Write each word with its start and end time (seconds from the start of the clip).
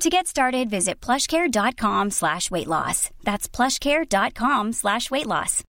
To 0.00 0.08
get 0.08 0.26
started, 0.26 0.70
visit 0.70 1.06
plushcare.com 1.06 2.10
slash 2.10 2.50
weight 2.50 2.66
loss. 2.66 3.10
That's 3.24 3.56
plushcare.com 3.56 4.72
slash 4.72 5.10
weight 5.10 5.26
loss. 5.26 5.64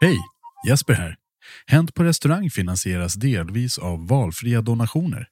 Hej, 0.00 0.18
Jesper 0.68 0.94
här. 0.94 1.16
Hänt 1.66 1.94
på 1.94 2.04
restaurang 2.04 2.50
finansieras 2.50 3.14
delvis 3.14 3.78
av 3.78 4.06
valfria 4.06 4.62
donationer. 4.62 5.28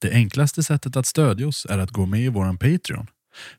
Det 0.00 0.10
enklaste 0.10 0.62
sättet 0.62 0.96
att 0.96 1.06
stödja 1.06 1.48
oss 1.48 1.66
är 1.70 1.78
att 1.78 1.90
gå 1.90 2.06
med 2.06 2.20
i 2.20 2.28
våran 2.28 2.58
Patreon. 2.58 3.06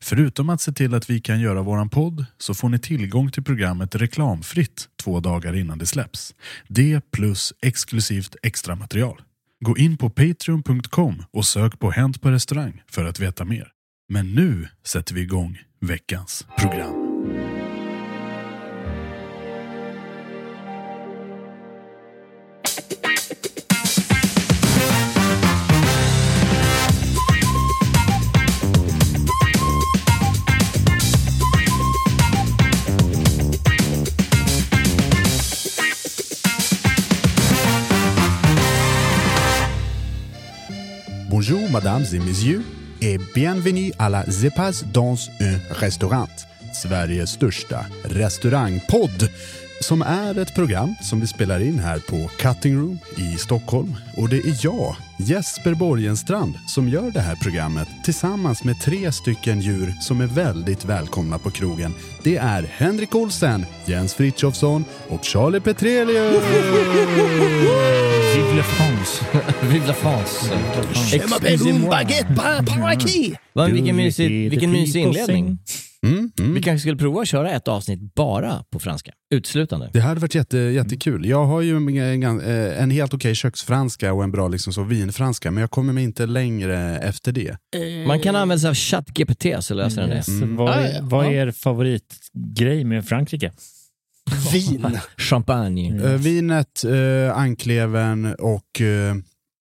Förutom 0.00 0.50
att 0.50 0.60
se 0.60 0.72
till 0.72 0.94
att 0.94 1.10
vi 1.10 1.20
kan 1.20 1.40
göra 1.40 1.62
våran 1.62 1.88
podd 1.88 2.24
så 2.38 2.54
får 2.54 2.68
ni 2.68 2.78
tillgång 2.78 3.30
till 3.30 3.44
programmet 3.44 3.94
reklamfritt 3.94 4.88
två 5.02 5.20
dagar 5.20 5.56
innan 5.56 5.78
det 5.78 5.86
släpps. 5.86 6.34
Det 6.68 7.10
plus 7.10 7.52
exklusivt 7.62 8.36
extra 8.42 8.76
material. 8.76 9.22
Gå 9.64 9.78
in 9.78 9.98
på 9.98 10.10
patreon.com 10.10 11.24
och 11.32 11.44
sök 11.44 11.78
på 11.78 11.90
Hänt 11.90 12.22
på 12.22 12.30
restaurang 12.30 12.82
för 12.90 13.04
att 13.04 13.20
veta 13.20 13.44
mer. 13.44 13.68
Men 14.08 14.34
nu 14.34 14.68
sätter 14.86 15.14
vi 15.14 15.20
igång 15.20 15.58
veckans 15.80 16.46
program. 16.58 16.97
Mesdames 41.88 42.04
et 42.12 42.18
messieurs, 42.18 42.62
et 43.00 43.18
bienvenue 43.34 43.92
à 43.98 44.10
la 44.10 44.22
Zepas 44.28 44.84
dans 44.92 45.16
un 45.40 45.56
restaurant. 45.70 46.28
Sveriges 46.74 47.24
största 47.24 47.86
restaurangpodd. 48.04 49.30
Som 49.80 50.02
är 50.02 50.38
ett 50.38 50.54
program 50.54 50.94
som 51.02 51.20
vi 51.20 51.26
spelar 51.26 51.60
in 51.60 51.78
här 51.78 51.98
på 51.98 52.30
Cutting 52.38 52.76
Room 52.76 52.98
i 53.16 53.36
Stockholm. 53.38 53.94
Och 54.16 54.28
det 54.28 54.36
är 54.36 54.54
jag, 54.62 54.96
Jesper 55.18 55.74
Borgenstrand, 55.74 56.54
som 56.66 56.88
gör 56.88 57.10
det 57.10 57.20
här 57.20 57.36
programmet 57.36 57.88
tillsammans 58.04 58.64
med 58.64 58.80
tre 58.80 59.12
stycken 59.12 59.60
djur 59.60 59.94
som 60.00 60.20
är 60.20 60.26
väldigt 60.26 60.84
välkomna 60.84 61.38
på 61.38 61.50
krogen. 61.50 61.94
Det 62.22 62.36
är 62.36 62.62
Henrik 62.62 63.14
Olsen, 63.14 63.66
Jens 63.86 64.14
Frithiofsson 64.14 64.84
och 65.08 65.24
Charlie 65.24 65.60
Petrelius! 65.60 66.42
Vive 68.34 68.56
la 68.56 68.62
France! 68.62 69.24
Vive 69.62 69.86
la 69.86 69.94
France! 69.94 70.54
Mysig, 73.96 74.50
vilken 74.50 74.70
mysig 74.72 75.02
inledning. 75.02 75.58
Mm, 76.06 76.30
mm. 76.38 76.54
Vi 76.54 76.62
kanske 76.62 76.80
skulle 76.80 76.96
prova 76.96 77.22
att 77.22 77.28
köra 77.28 77.50
ett 77.50 77.68
avsnitt 77.68 78.14
bara 78.14 78.64
på 78.70 78.78
franska, 78.78 79.12
uteslutande. 79.34 79.90
Det 79.92 80.00
hade 80.00 80.20
varit 80.20 80.34
jätte, 80.34 80.58
jättekul. 80.58 81.26
Jag 81.26 81.44
har 81.44 81.60
ju 81.60 81.76
en, 81.76 82.22
en, 82.22 82.40
en 82.70 82.90
helt 82.90 83.14
okej 83.14 83.34
köksfranska 83.34 84.12
och 84.12 84.24
en 84.24 84.30
bra 84.30 84.48
liksom 84.48 84.72
så 84.72 84.82
vinfranska, 84.82 85.50
men 85.50 85.60
jag 85.60 85.70
kommer 85.70 85.92
mig 85.92 86.04
inte 86.04 86.26
längre 86.26 86.98
efter 86.98 87.32
det. 87.32 87.56
Man 88.06 88.20
kan 88.20 88.36
använda 88.36 88.60
sig 88.60 88.68
av 88.68 88.74
ChatGPT 88.74 89.46
så 89.60 89.74
löser 89.74 90.00
den 90.00 90.10
det. 90.10 90.16
Yes. 90.16 90.28
Vad, 90.28 90.70
är, 90.70 90.94
ja, 90.94 90.98
vad 91.02 91.26
är 91.26 91.30
er 91.30 91.50
favoritgrej 91.50 92.84
med 92.84 93.08
Frankrike? 93.08 93.52
Vin. 94.52 94.98
Champagne. 95.16 96.04
Eh, 96.04 96.12
vinet, 96.12 96.84
uh, 96.84 97.38
ankleven 97.38 98.34
och 98.34 98.80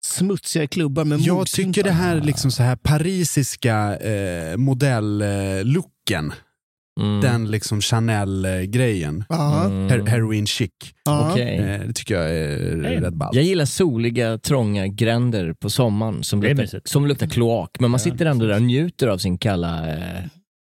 eh, 0.09 0.19
Smutsiga 0.19 0.67
klubbar 0.67 1.05
med 1.05 1.21
jag 1.21 1.47
tycker 1.47 1.83
det 1.83 1.91
här 1.91 2.21
liksom 2.21 2.51
så 2.51 2.63
här 2.63 2.77
parisiska 2.77 3.99
uh, 3.99 4.57
modellooken, 4.57 6.33
Mm. 7.01 7.21
den 7.21 7.51
liksom 7.51 7.81
Chanel-grejen. 7.81 9.25
Mm. 9.31 9.89
Her- 9.89 10.07
heroin 10.07 10.47
chic. 10.47 10.71
Okej. 11.09 11.57
Eh, 11.59 11.81
det 11.87 11.93
tycker 11.93 12.15
jag 12.15 12.31
är 12.31 12.77
Nej. 12.77 12.97
rätt 12.97 13.15
ballt. 13.15 13.35
Jag 13.35 13.45
gillar 13.45 13.65
soliga, 13.65 14.39
trånga 14.39 14.87
gränder 14.87 15.53
på 15.53 15.71
sommaren 15.71 16.23
som 16.25 16.43
luktar, 16.43 16.81
som 16.85 17.07
luktar 17.07 17.27
kloak. 17.27 17.71
Men 17.81 17.91
man 17.91 18.01
sitter 18.01 18.27
ändå 18.27 18.47
där 18.47 18.55
och 18.55 18.63
njuter 18.63 19.09
av 19.09 19.19
sin 19.19 19.39
kalla 19.39 19.89
eh, 19.91 20.25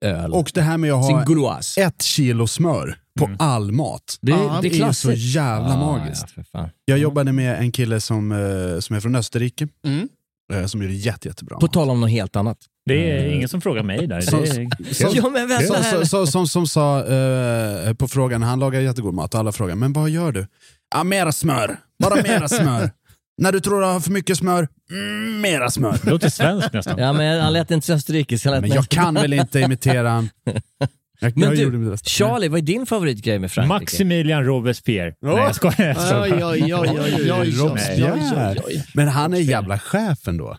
öl. 0.04 0.32
Och 0.32 0.50
det 0.54 0.62
här 0.62 0.78
med 0.78 0.92
att 0.92 1.10
ha 1.10 1.60
ett 1.80 2.02
kilo 2.02 2.46
smör 2.46 2.96
på 3.18 3.24
Mm. 3.24 3.36
all 3.40 3.72
mat. 3.72 4.18
Det, 4.20 4.30
Ja, 4.30 4.58
det 4.62 4.68
är 4.80 4.88
är 4.88 4.92
så 4.92 5.12
jävla 5.12 5.68
Ja, 5.68 5.76
magiskt. 5.76 6.26
Ja. 6.52 6.70
Jag 6.84 6.98
jobbade 6.98 7.32
med 7.32 7.58
en 7.58 7.72
kille 7.72 8.00
som, 8.00 8.32
eh, 8.32 8.80
som 8.80 8.96
är 8.96 9.00
från 9.00 9.14
Österrike, 9.16 9.68
Mm. 9.86 10.08
eh, 10.54 10.66
som 10.66 10.82
gjorde 10.82 10.94
jätte, 10.94 11.28
jättebra 11.28 11.58
På 11.58 11.68
tal 11.68 11.90
om 11.90 12.00
något 12.00 12.10
helt 12.10 12.36
annat. 12.36 12.58
Det 12.86 13.10
är 13.10 13.28
ingen 13.34 13.48
som 13.48 13.60
frågar 13.60 13.82
mig 13.82 13.98
där. 14.06 14.06
Det 14.06 14.14
är, 14.14 15.66
Så- 15.66 15.96
ja, 15.98 16.04
så, 16.04 16.26
som, 16.26 16.48
som 16.48 16.66
sa 16.66 17.04
eh, 17.06 17.94
på 17.94 18.08
frågan, 18.08 18.42
han 18.42 18.58
lagar 18.60 18.80
jättegod 18.80 19.14
mat 19.14 19.34
och 19.34 19.40
alla 19.40 19.52
frågar, 19.52 19.74
men 19.74 19.92
vad 19.92 20.10
gör 20.10 20.32
du? 20.32 20.46
Ja, 20.94 21.04
mera 21.04 21.32
smör. 21.32 21.76
Bara 22.02 22.22
mera 22.22 22.48
smör. 22.58 22.90
När 23.42 23.52
du 23.52 23.60
tror 23.60 23.80
du 23.80 23.86
har 23.86 24.00
för 24.00 24.10
mycket 24.10 24.38
smör, 24.38 24.68
mm, 24.90 25.40
mera 25.40 25.70
smör. 25.70 25.98
det 26.04 26.10
låter 26.10 26.28
svenskt 26.30 26.72
nästan. 26.72 26.98
Ja, 26.98 27.12
men 27.12 27.40
han 27.40 27.52
lät 27.52 27.70
inte 27.70 27.86
så 27.86 27.92
österrikisk. 27.92 28.44
Men 28.44 28.68
jag 28.68 28.88
kan 28.88 29.14
väl 29.14 29.32
inte 29.32 29.60
imitera 29.60 30.08
han. 30.10 30.28
Jag, 31.20 31.36
Men 31.36 31.58
jag 31.58 31.72
du. 31.72 31.96
Charlie, 32.04 32.48
vad 32.48 32.58
är 32.58 32.62
din 32.62 32.86
favoritgrej 32.86 33.38
med 33.38 33.52
Frankrike? 33.52 33.80
Maximilian 33.80 34.44
Robespierre. 34.44 35.14
Nej, 35.20 35.36
jag 35.36 35.54
skojar. 35.54 35.86
Jag 35.86 35.96
skojar. 35.96 36.22
Oj, 36.22 36.44
oj, 36.44 36.74
oj, 36.74 36.74
oj, 36.74 36.98
oj, 37.00 37.32
oj, 37.32 37.62
oj, 37.62 38.32
oj, 38.36 38.60
oj. 38.66 38.84
Men 38.94 39.08
han 39.08 39.34
är 39.34 39.38
jävla 39.38 39.78
chef 39.78 40.28
ändå. 40.28 40.56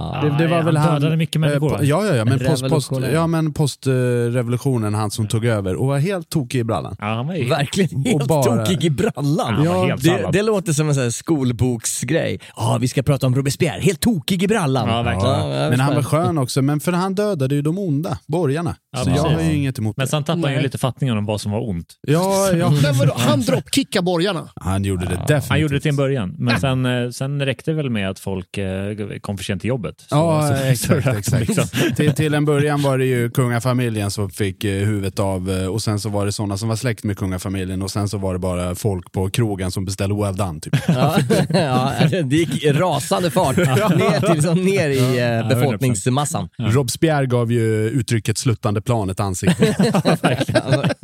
Ja. 0.00 0.20
Det, 0.22 0.44
det 0.44 0.50
var 0.50 0.56
ja, 0.56 0.62
väl 0.62 0.76
han 0.76 0.88
han... 0.88 1.00
dödade 1.00 1.16
mycket 1.16 1.40
människor, 1.40 1.82
eh, 1.82 1.88
Ja, 1.88 2.06
ja, 2.06 2.14
ja, 2.14 2.24
men 2.24 2.38
post, 2.38 2.68
post, 2.68 2.92
ja, 3.12 3.26
men 3.26 3.52
postrevolutionen, 3.52 4.94
han 4.94 5.10
som 5.10 5.28
tog 5.28 5.44
över 5.44 5.74
och 5.74 5.86
var 5.86 5.98
helt 5.98 6.28
tokig 6.30 6.58
i 6.58 6.64
brallan. 6.64 6.96
Ja, 6.98 7.06
han 7.06 7.26
var 7.26 7.34
ju... 7.34 7.48
Verkligen 7.48 8.04
helt 8.04 8.26
bara- 8.26 8.42
tokig 8.64 8.84
i 8.84 8.90
brallan. 8.90 9.66
Helt 9.66 10.02
det, 10.04 10.28
det 10.32 10.42
låter 10.42 10.72
som 10.72 10.88
en 10.88 10.94
sån 10.94 11.02
här 11.02 11.10
skolboksgrej. 11.10 12.40
Ja, 12.56 12.78
vi 12.80 12.88
ska 12.88 13.02
prata 13.02 13.26
om 13.26 13.34
Robespierre, 13.34 13.80
helt 13.80 14.00
tokig 14.00 14.42
i 14.42 14.48
brallan. 14.48 14.88
Ja, 14.88 15.02
verkligen. 15.02 15.50
jag 15.50 15.70
Men 15.70 15.80
han 15.80 15.94
var 15.94 16.02
skön 16.02 16.38
också, 16.38 16.62
men 16.62 16.80
för 16.80 16.92
han 16.92 17.14
dödade 17.14 17.54
ju 17.54 17.62
de 17.62 17.78
onda, 17.78 18.18
borgarna. 18.26 18.76
Ja, 18.92 19.04
så 19.04 19.10
jag 19.10 19.16
precis. 19.16 19.36
har 19.36 19.42
ju 19.42 19.56
inget 19.56 19.78
emot 19.78 19.96
Men 19.96 20.06
det. 20.06 20.10
sen 20.10 20.24
tappade 20.24 20.46
han 20.46 20.56
ju 20.56 20.62
lite 20.62 20.78
fattningen 20.78 21.18
om 21.18 21.26
vad 21.26 21.40
som 21.40 21.52
var 21.52 21.68
ont. 21.68 21.94
Ja, 22.00 22.52
ja. 22.52 22.70
Men 22.82 22.94
vadå, 22.98 23.12
han 23.16 23.40
droppkickar 23.40 24.02
borgarna. 24.02 24.48
Han 24.54 24.84
gjorde 24.84 25.06
det 25.06 25.10
definitivt. 25.10 25.48
Han 25.48 25.60
gjorde 25.60 25.74
det 25.74 25.80
till 25.80 25.88
en 25.90 25.96
början, 25.96 26.34
men 26.38 26.60
sen, 26.60 26.86
eh, 26.86 27.10
sen 27.10 27.44
räckte 27.44 27.70
det 27.70 27.76
väl 27.76 27.90
med 27.90 28.10
att 28.10 28.18
folk 28.18 28.58
eh, 28.58 28.96
kom 29.20 29.36
för 29.38 29.44
sent 29.44 29.60
till 29.60 29.68
jobbet. 29.68 29.89
Så- 30.00 30.06
Ja, 30.10 30.48
så- 30.48 30.54
exakt. 30.64 31.04
så- 31.04 31.10
exakt. 31.10 31.48
liksom. 31.48 31.64
till, 31.96 32.12
till 32.12 32.34
en 32.34 32.44
början 32.44 32.82
var 32.82 32.98
det 32.98 33.04
ju 33.06 33.30
kungafamiljen 33.30 34.10
som 34.10 34.30
fick 34.30 34.64
eh, 34.64 34.86
huvudet 34.86 35.18
av 35.18 35.50
eh, 35.50 35.66
och 35.66 35.82
sen 35.82 36.00
så 36.00 36.08
var 36.08 36.26
det 36.26 36.32
sådana 36.32 36.56
som 36.56 36.68
var 36.68 36.76
släkt 36.76 37.04
med 37.04 37.18
kungafamiljen 37.18 37.82
och 37.82 37.90
sen 37.90 38.08
så 38.08 38.18
var 38.18 38.32
det 38.32 38.38
bara 38.38 38.74
folk 38.74 39.12
på 39.12 39.30
krogen 39.30 39.70
som 39.70 39.84
beställde 39.84 40.14
well 40.24 40.36
done. 40.36 40.60
Typ. 40.60 40.76
Ja, 40.88 41.18
ja, 41.50 41.92
det 42.24 42.36
gick 42.36 42.64
rasande 42.66 43.30
fart 43.30 43.56
ner, 43.56 44.20
till, 44.20 44.34
liksom, 44.34 44.64
ner 44.64 44.88
i 44.88 45.18
eh, 45.40 45.48
befolkningsmassan. 45.48 46.48
Robespierre 46.58 47.26
gav 47.26 47.52
ju 47.52 47.88
uttrycket 47.88 48.38
sluttande 48.38 48.80
plan 48.82 49.10
ett 49.10 49.20
ansikte. 49.20 49.74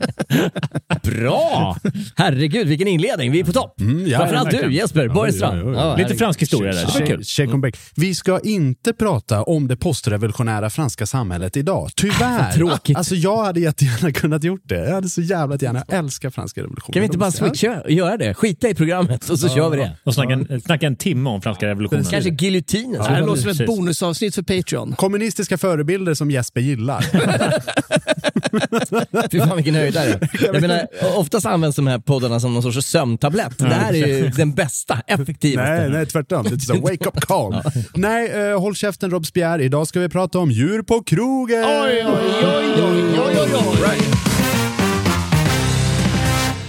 Bra! 1.07 1.77
Herregud, 2.17 2.69
vilken 2.69 2.89
inledning. 2.89 3.33
Vi 3.33 3.41
är 3.41 3.45
på 3.45 3.53
topp. 3.53 3.81
Mm, 3.81 4.07
ja, 4.07 4.19
Framförallt 4.19 4.51
du. 4.51 4.75
Jesper 4.75 5.09
Borgstrand. 5.09 5.61
Ja, 5.61 5.65
ja, 5.65 5.73
ja. 5.73 5.91
Ja, 5.91 5.97
Lite 5.97 6.15
fransk 6.15 6.43
historia 6.43 6.73
där, 6.73 7.17
det. 7.17 7.25
Check 7.25 7.55
on 7.55 7.61
back. 7.61 7.77
Vi 7.97 8.15
ska 8.15 8.41
inte 8.41 8.93
prata 8.93 9.43
om 9.43 9.69
det 9.69 9.77
postrevolutionära 9.77 10.71
franska 10.71 11.07
samhället 11.07 11.57
idag. 11.57 11.91
Tyvärr. 11.97 12.53
Tråkigt. 12.53 12.97
Alltså 12.97 13.15
jag 13.15 13.45
hade 13.45 13.61
jättegärna 13.61 14.13
kunnat 14.13 14.45
gjort 14.45 14.63
det. 14.65 14.85
Jag 14.85 14.95
hade 14.95 15.09
så 15.09 15.21
jävla 15.21 15.57
gärna. 15.57 15.85
Jag 15.89 15.99
älskar 15.99 16.31
franska 16.31 16.61
revolutionen. 16.61 16.93
Kan 16.93 17.01
vi 17.01 17.07
inte 17.07 17.19
bara 17.19 17.33
switcha 17.33 17.81
och 17.81 17.91
göra 17.91 18.17
det? 18.17 18.35
Skita 18.35 18.69
i 18.69 18.75
programmet 18.75 19.31
och 19.31 19.39
så 19.39 19.49
kör 19.49 19.71
vi 19.71 19.77
det. 19.77 19.93
Och 20.05 20.15
snacka 20.15 20.33
en, 20.33 20.61
snacka 20.61 20.87
en 20.87 20.97
timme 20.97 21.31
om 21.31 21.43
franska 21.43 21.67
revolutionen. 21.67 22.05
Kanske 22.05 22.31
giljotinen. 22.31 23.03
Det 23.03 23.09
här 23.09 23.27
låter 23.27 23.43
som 23.43 23.51
ett 23.51 23.67
bonusavsnitt 23.67 24.35
för 24.35 24.43
Patreon. 24.43 24.93
Kommunistiska 24.93 25.59
förebilder 25.59 26.15
som 26.15 26.31
Jesper 26.31 26.61
gillar. 26.61 27.05
Fy 29.31 29.39
fan 29.39 29.57
vilken 29.57 29.75
höjdare. 29.75 30.29
Jag 30.41 30.61
menar, 30.61 30.87
oftast 31.17 31.47
används 31.47 31.77
de 31.77 31.87
här 31.87 31.99
poddarna 31.99 32.41
som 32.41 32.55
någon 32.55 32.63
sorts 32.63 32.87
sömntablett. 32.87 33.59
Det 33.59 33.65
här 33.67 33.93
är 33.93 34.07
ju 34.07 34.29
den 34.29 34.53
bästa, 34.55 34.99
effektivaste. 35.07 35.73
nej, 35.81 35.91
nej, 35.91 36.07
tvärtom. 36.07 36.43
Det 36.45 36.55
är 36.55 36.59
så 36.59 36.75
wake 36.81 37.05
up 37.09 37.21
call. 37.21 37.63
Nej, 37.95 38.31
eh, 38.51 38.61
håll 38.61 38.75
käften 38.75 39.11
Robespierre. 39.11 39.65
Idag 39.65 39.89
ska 39.89 40.01
vi 40.01 40.09
prata 40.09 40.39
om 40.39 40.51
djur 40.51 40.83
på 40.83 41.03
krogen. 41.03 41.65
Oj, 41.65 42.05
oj, 42.07 42.07
oj, 42.07 42.83
oj, 42.83 43.19
oj, 43.19 43.49
oj, 43.55 43.85
oj. 43.91 43.99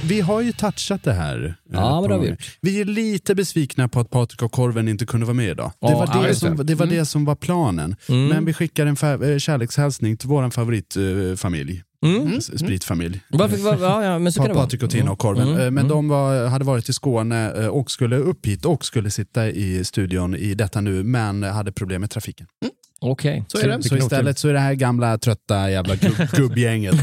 Vi 0.03 0.21
har 0.21 0.41
ju 0.41 0.51
touchat 0.51 1.03
det 1.03 1.13
här. 1.13 1.45
eh, 1.45 1.53
Ja, 1.73 2.01
men 2.01 2.09
det 2.09 2.15
har 2.15 2.21
vi 2.21 2.30
gjort. 2.30 2.57
vi 2.62 2.81
är 2.81 2.85
lite 2.85 3.35
besvikna 3.35 3.88
på 3.88 4.00
att 4.00 4.09
Patrik 4.09 4.41
och 4.41 4.51
Korven 4.51 4.88
inte 4.88 5.06
kunde 5.06 5.25
vara 5.25 5.33
med 5.33 5.50
idag. 5.50 5.71
Det 5.81 5.88
Ja, 5.88 5.97
var, 5.97 6.09
ja, 6.21 6.27
det, 6.27 6.35
som, 6.35 6.65
det 6.65 6.75
var 6.75 6.85
det 6.85 7.06
som 7.06 7.25
var 7.25 7.35
planen. 7.35 7.95
Men 8.07 8.45
vi 8.45 8.53
skickar 8.53 8.85
en 8.85 9.23
eh, 9.31 9.38
kärlekshälsning 9.38 10.18
till 10.18 10.30
vår 10.30 10.50
favoritfamilj. 10.50 11.81
Mm. 12.05 12.38
S- 12.38 12.59
Spritfamilj. 12.59 13.21
Varför, 13.29 13.57
var, 13.57 13.77
ja, 13.81 14.03
ja, 14.03 14.19
men 14.19 14.31
så 14.33 14.39
kan 14.39 14.47
det 14.49 14.53
vara. 14.55 14.65
Patrik 14.65 14.83
och 14.83 14.89
Tina 14.89 15.11
och 15.11 15.19
Korven. 15.19 15.47
Mm, 15.47 15.53
Eh, 15.59 15.63
Men 15.63 15.77
mm. 15.77 15.88
de 15.88 16.07
var, 16.07 16.47
hade 16.47 16.65
varit 16.65 16.89
i 16.89 16.94
Skåne 16.94 17.51
eh, 17.53 17.67
och 17.67 17.91
skulle 17.91 18.15
upp 18.17 18.45
hit 18.45 18.65
och 18.65 18.85
skulle 18.85 19.09
sitta 19.09 19.47
i 19.49 19.83
studion 19.85 20.35
i 20.35 20.53
detta 20.53 20.81
nu, 20.81 21.03
men 21.03 21.44
hade 21.44 21.71
problem 21.71 22.01
med 22.01 22.09
trafiken. 22.11 22.47
Okej. 23.01 23.45
Så 23.47 23.57
är 23.59 23.67
det. 23.67 23.83
Så 23.83 23.97
istället 23.97 24.38
så 24.39 24.47
är 24.47 24.53
det 24.53 24.59
här 24.59 24.73
gamla 24.73 25.17
trötta 25.17 25.71
jävla 25.71 25.95
gubb, 25.95 26.13
gubbgänget 26.35 26.95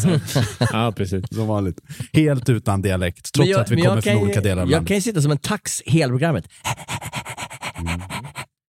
Ja, 0.73 0.93
precis. 0.97 1.25
som 1.35 1.47
vanligt. 1.47 1.79
Helt 2.13 2.49
utan 2.49 2.83
dialekt, 2.83 3.33
trots 3.35 3.51
jag- 3.51 3.61
att 3.61 3.71
vi 3.71 3.77
jag 3.77 3.87
kommer 3.87 4.03
från 4.03 4.17
olika 4.23 4.41
delar 4.41 4.63
av 4.63 4.69
Jag 4.69 4.73
landet. 4.73 4.89
kan 4.89 4.95
ju 4.97 5.01
sitta 5.01 5.23
som 5.23 5.31
en 5.31 5.39
tax 5.39 5.83
hela 5.87 6.11
programmet. 6.11 6.45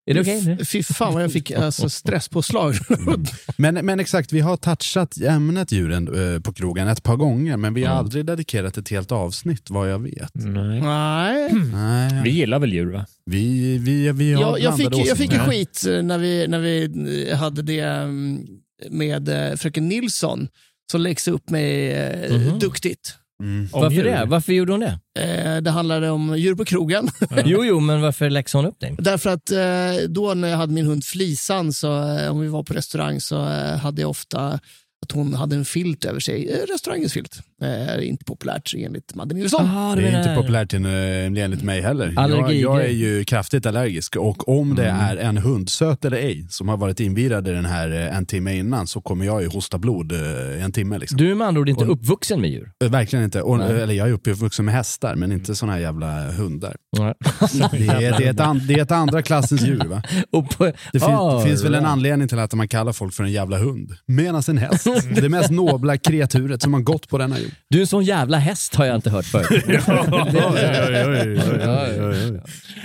Är 0.07 0.13
det 0.13 0.21
okej? 0.21 0.65
Fy 0.65 0.83
fan 0.83 1.13
vad 1.13 1.23
jag 1.23 1.31
fick 1.31 1.51
alltså, 1.51 1.89
stresspåslag. 1.89 2.75
Men, 3.57 3.73
men 3.85 3.99
exakt, 3.99 4.33
vi 4.33 4.39
har 4.39 4.57
touchat 4.57 5.17
ämnet 5.17 5.71
djuren 5.71 6.33
eh, 6.35 6.41
på 6.41 6.53
krogen 6.53 6.87
ett 6.87 7.03
par 7.03 7.15
gånger, 7.15 7.57
men 7.57 7.73
vi 7.73 7.83
har 7.83 7.95
aldrig 7.95 8.25
dedikerat 8.25 8.77
ett 8.77 8.89
helt 8.89 9.11
avsnitt 9.11 9.69
vad 9.69 9.91
jag 9.91 9.99
vet. 9.99 10.31
Nej. 10.33 10.81
Nej. 10.81 11.53
Nej, 11.53 12.21
Vi 12.23 12.29
gillar 12.29 12.59
väl 12.59 12.73
djur, 12.73 12.91
va? 12.91 13.05
vi, 13.25 13.77
vi, 13.77 14.11
vi 14.11 14.33
har 14.33 14.41
Jag, 14.41 14.59
jag, 14.59 14.77
fick, 14.77 15.07
jag 15.07 15.17
fick 15.17 15.33
ju 15.33 15.39
skit 15.39 15.85
eh, 15.89 16.01
när 16.03 16.17
vi, 16.17 16.47
när 16.47 16.59
vi 16.59 16.91
eh, 17.31 17.37
hade 17.37 17.61
det 17.61 17.79
mm, 17.79 18.45
med 18.89 19.29
fröken 19.59 19.87
Nilsson 19.87 20.47
som 20.91 21.01
läxade 21.01 21.35
upp 21.35 21.49
mig 21.49 21.91
eh, 21.91 22.37
Mhm. 22.37 22.59
duktigt. 22.59 23.15
Mm. 23.43 23.67
Varför 23.73 23.95
djur. 23.95 24.03
det? 24.03 24.25
Varför 24.25 24.53
gjorde 24.53 24.71
hon 24.71 24.79
det? 24.79 24.99
Eh, 25.19 25.61
det 25.61 25.71
handlade 25.71 26.09
om 26.09 26.37
djur 26.37 26.55
på 26.55 26.65
krogen. 26.65 27.09
Jo, 27.45 27.65
jo, 27.65 27.79
men 27.79 28.01
varför 28.01 28.29
läxade 28.29 28.63
hon 28.63 28.71
upp 28.71 28.79
dig? 28.79 28.95
Därför 28.99 29.29
att 29.29 29.51
eh, 29.51 30.07
då 30.09 30.33
när 30.33 30.47
jag 30.47 30.57
hade 30.57 30.73
min 30.73 30.85
hund 30.85 31.05
Flisan, 31.05 31.73
så, 31.73 32.17
eh, 32.17 32.31
om 32.31 32.39
vi 32.39 32.47
var 32.47 32.63
på 32.63 32.73
restaurang, 32.73 33.21
så 33.21 33.47
eh, 33.47 33.77
hade 33.77 34.01
jag 34.01 34.09
ofta 34.09 34.59
att 35.05 35.11
hon 35.13 35.33
hade 35.33 35.55
en 35.55 35.65
filt 35.65 36.05
över 36.05 36.19
sig. 36.19 36.49
Eh, 36.49 36.73
restaurangens 36.73 37.13
filt. 37.13 37.39
Eh, 37.61 38.07
inte 38.07 38.25
populärt 38.25 38.73
enligt 38.77 39.15
Madde 39.15 39.35
Nilsson. 39.35 39.61
Aha, 39.65 39.95
Det 39.95 40.01
du 40.01 40.07
är 40.07 40.17
inte 40.17 40.35
populärt 40.35 40.73
eh, 40.73 40.79
enligt 41.43 41.63
mig 41.63 41.81
heller. 41.81 42.13
Jag, 42.15 42.53
jag 42.53 42.85
är 42.85 42.89
ju 42.89 43.23
kraftigt 43.23 43.65
allergisk 43.65 44.15
och 44.15 44.49
om 44.59 44.75
det 44.75 44.85
är 44.85 45.17
en 45.17 45.37
hund, 45.37 45.69
söt 45.69 46.05
eller 46.05 46.17
ej, 46.17 46.45
som 46.49 46.69
har 46.69 46.77
varit 46.77 46.99
invirad 46.99 47.47
i 47.47 47.51
den 47.51 47.65
här 47.65 47.91
eh, 47.91 48.17
en 48.17 48.25
timme 48.25 48.55
innan 48.57 48.87
så 48.87 49.01
kommer 49.01 49.25
jag 49.25 49.41
ju 49.41 49.47
hosta 49.47 49.77
blod 49.77 50.11
en 50.61 50.71
timme. 50.71 50.97
Liksom. 50.97 51.17
Du 51.17 51.31
är 51.31 51.35
med 51.35 51.47
andra 51.47 51.61
ord 51.61 51.69
inte 51.69 51.85
Och- 51.85 51.91
uppvuxen 51.91 52.41
med 52.41 52.49
djur. 52.49 52.71
Verkligen 52.89 53.25
inte. 53.25 53.41
Och, 53.41 53.63
eller 53.63 53.93
jag 53.93 54.07
är 54.09 54.13
uppvuxen 54.13 54.65
med 54.65 54.73
hästar, 54.73 55.15
men 55.15 55.31
inte 55.31 55.55
såna 55.55 55.71
här 55.73 55.79
jävla 55.79 56.31
hundar. 56.31 56.75
Nej. 56.97 57.13
Det 57.71 57.87
är, 58.05 58.17
det 58.17 58.25
är, 58.25 58.29
ett, 58.33 58.39
an, 58.39 58.61
det 58.67 58.73
är 58.73 58.81
ett 58.81 58.91
andra 58.91 59.21
klassens 59.21 59.61
djur. 59.61 59.83
Va? 59.85 60.03
På, 60.57 60.65
Det, 60.93 60.99
fin, 60.99 61.09
det 61.37 61.43
finns 61.47 61.63
väl 61.63 61.75
en 61.75 61.85
anledning 61.85 62.27
till 62.27 62.39
att 62.39 62.53
man 62.53 62.67
kallar 62.67 62.93
folk 62.93 63.13
för 63.13 63.23
en 63.23 63.31
jävla 63.31 63.57
hund. 63.57 63.91
Medan 64.05 64.41
en 64.47 64.57
häst, 64.57 64.87
det 65.15 65.29
mest 65.29 65.51
nobla 65.51 65.97
kreaturet 65.97 66.61
som 66.61 66.73
har 66.73 66.81
gått 66.81 67.07
på 67.07 67.17
denna 67.17 67.35
Du 67.69 67.77
är 67.77 67.81
en 67.81 67.87
sån 67.87 68.03
jävla 68.03 68.37
häst 68.37 68.75
har 68.75 68.85
jag 68.85 68.95
inte 68.95 69.09
hört 69.09 69.25
förut. 69.25 69.63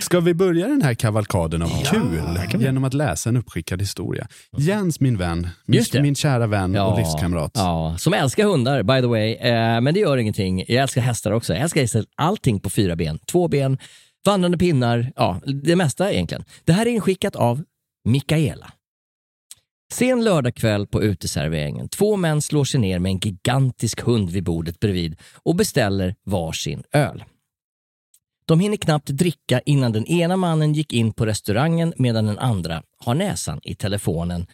Ska 0.01 0.21
vi 0.21 0.35
börja 0.35 0.69
den 0.69 0.83
här 0.83 0.95
kavalkaden 0.95 1.63
av 1.63 1.69
kul 1.85 2.61
genom 2.61 2.85
att 2.85 2.95
läsa 2.95 3.29
en 3.29 3.37
uppskickad 3.37 3.81
historia? 3.81 4.29
Jens, 4.59 5.01
min 5.01 5.17
vän, 5.17 5.49
min, 5.67 5.85
min 6.03 6.15
kära 6.15 6.47
vän 6.47 6.77
och 6.77 6.99
livskamrat. 6.99 7.53
Ja, 7.55 7.97
som 7.99 8.15
älskar 8.15 8.45
hundar 8.45 8.83
by 8.83 9.01
the 9.01 9.07
way. 9.07 9.35
Eh, 9.35 9.81
men 9.81 9.95
det 9.95 10.01
gör 10.01 10.17
ingenting. 10.17 10.65
Jag 10.69 10.83
älskar 10.83 11.01
hästar 11.01 11.31
också. 11.31 11.55
Jag 11.55 11.63
älskar 11.63 12.05
allting 12.17 12.61
på 12.61 12.71
fyra 12.71 12.97
ben. 12.97 13.19
Två 13.19 13.49
ben, 13.49 13.79
vandrande 14.27 14.59
pinnar, 14.59 15.13
ja 15.17 15.41
det 15.63 15.77
mesta 15.77 16.13
egentligen. 16.13 16.45
Det 16.65 16.73
här 16.73 16.87
är 16.87 16.91
inskickat 16.91 17.37
av 17.37 17.63
Mikaela. 18.05 18.73
Sen 19.93 20.25
lördagkväll 20.25 20.87
på 20.87 21.03
uteserveringen. 21.03 21.89
Två 21.89 22.17
män 22.17 22.43
slår 22.43 22.65
sig 22.65 22.81
ner 22.81 22.99
med 22.99 23.11
en 23.11 23.19
gigantisk 23.19 24.01
hund 24.01 24.31
vid 24.31 24.45
bordet 24.45 24.81
bredvid 24.81 25.17
och 25.43 25.57
beställer 25.57 26.15
varsin 26.25 26.83
öl. 26.93 27.25
De 28.47 28.61
hinner 28.61 28.77
knappt 28.77 29.07
dricka 29.07 29.61
innan 29.61 29.93
den 29.93 30.07
ena 30.07 30.37
mannen 30.37 30.73
gick 30.73 30.93
in 30.93 31.13
på 31.13 31.27
restaurangen 31.27 31.93
medan 31.97 32.27
den 32.27 32.39
andra 32.39 32.83
har 32.99 33.15
näsan 33.15 33.61
i 33.63 33.75
telefonen. 33.75 34.47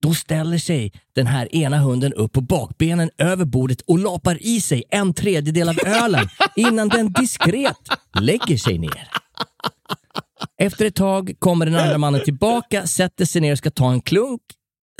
Då 0.00 0.14
ställer 0.14 0.58
sig 0.58 0.92
den 1.14 1.26
här 1.26 1.54
ena 1.54 1.78
hunden 1.78 2.12
upp 2.12 2.32
på 2.32 2.40
bakbenen 2.40 3.10
över 3.18 3.44
bordet 3.44 3.80
och 3.80 3.98
lapar 3.98 4.38
i 4.40 4.60
sig 4.60 4.84
en 4.90 5.14
tredjedel 5.14 5.68
av 5.68 5.78
ölen 5.86 6.28
innan 6.56 6.88
den 6.88 7.12
diskret 7.12 7.88
lägger 8.20 8.56
sig 8.56 8.78
ner. 8.78 9.08
Efter 10.58 10.86
ett 10.86 10.94
tag 10.94 11.34
kommer 11.38 11.66
den 11.66 11.76
andra 11.76 11.98
mannen 11.98 12.24
tillbaka, 12.24 12.86
sätter 12.86 13.24
sig 13.24 13.40
ner 13.40 13.52
och 13.52 13.58
ska 13.58 13.70
ta 13.70 13.92
en 13.92 14.00
klunk 14.00 14.40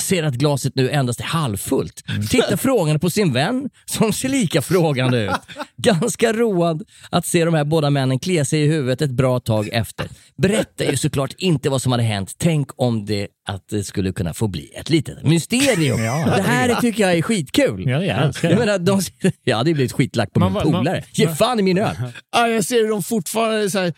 ser 0.03 0.23
att 0.23 0.35
glaset 0.35 0.75
nu 0.77 0.91
endast 0.91 1.21
är 1.21 1.25
halvfullt. 1.25 2.03
Tittar 2.31 2.57
frågande 2.57 2.99
på 2.99 3.11
sin 3.11 3.33
vän 3.33 3.71
som 3.85 4.13
ser 4.13 4.29
lika 4.29 4.63
frågande 4.63 5.25
ut. 5.25 5.31
Ganska 5.77 6.33
road 6.33 6.83
att 7.11 7.27
se 7.27 7.45
de 7.45 7.55
här 7.55 7.65
båda 7.65 7.91
männen 7.91 8.19
klia 8.19 8.45
sig 8.45 8.63
i 8.63 8.67
huvudet 8.67 9.03
ett 9.03 9.11
bra 9.11 9.41
tag 9.41 9.69
efter. 9.73 10.09
Berättar 10.37 10.85
ju 10.85 10.97
såklart 10.97 11.35
inte 11.39 11.71
vad 11.71 11.83
som 11.83 11.93
hade 11.93 12.05
hänt. 12.05 12.35
Tänk 12.39 12.69
om 12.77 13.07
det 13.07 13.29
att 13.49 13.69
det 13.69 13.85
skulle 13.85 14.13
kunna 14.13 14.35
få 14.35 14.49
bli 14.49 14.71
ett 14.75 14.91
litet 14.91 15.23
mysterium. 15.23 16.05
Ja. 16.05 16.33
det 16.37 16.43
här 16.43 16.75
tycker 16.81 17.03
jag 17.03 17.13
är 17.19 17.23
skitkul. 17.23 17.85
Ja, 17.89 18.05
jag 18.05 18.23
älskar 18.27 18.49
Jag 18.51 18.59
det. 18.59 18.67
menar, 18.67 18.79
de, 18.79 19.01
jag 19.45 19.57
hade 19.57 19.75
blivit 19.75 19.93
skitlack 19.93 20.33
på 20.33 20.41
Man 20.41 20.53
min 20.53 20.63
polare. 20.63 21.05
Ge 21.13 21.29
fan 21.35 21.61
i 21.61 21.63
min 21.63 21.79
öl. 21.79 21.97
Ja, 22.33 22.49
jag 22.49 22.65
ser 22.65 22.89
dem 22.89 23.03
fortfarande 23.03 23.71
så 23.71 23.79
här. 23.79 23.93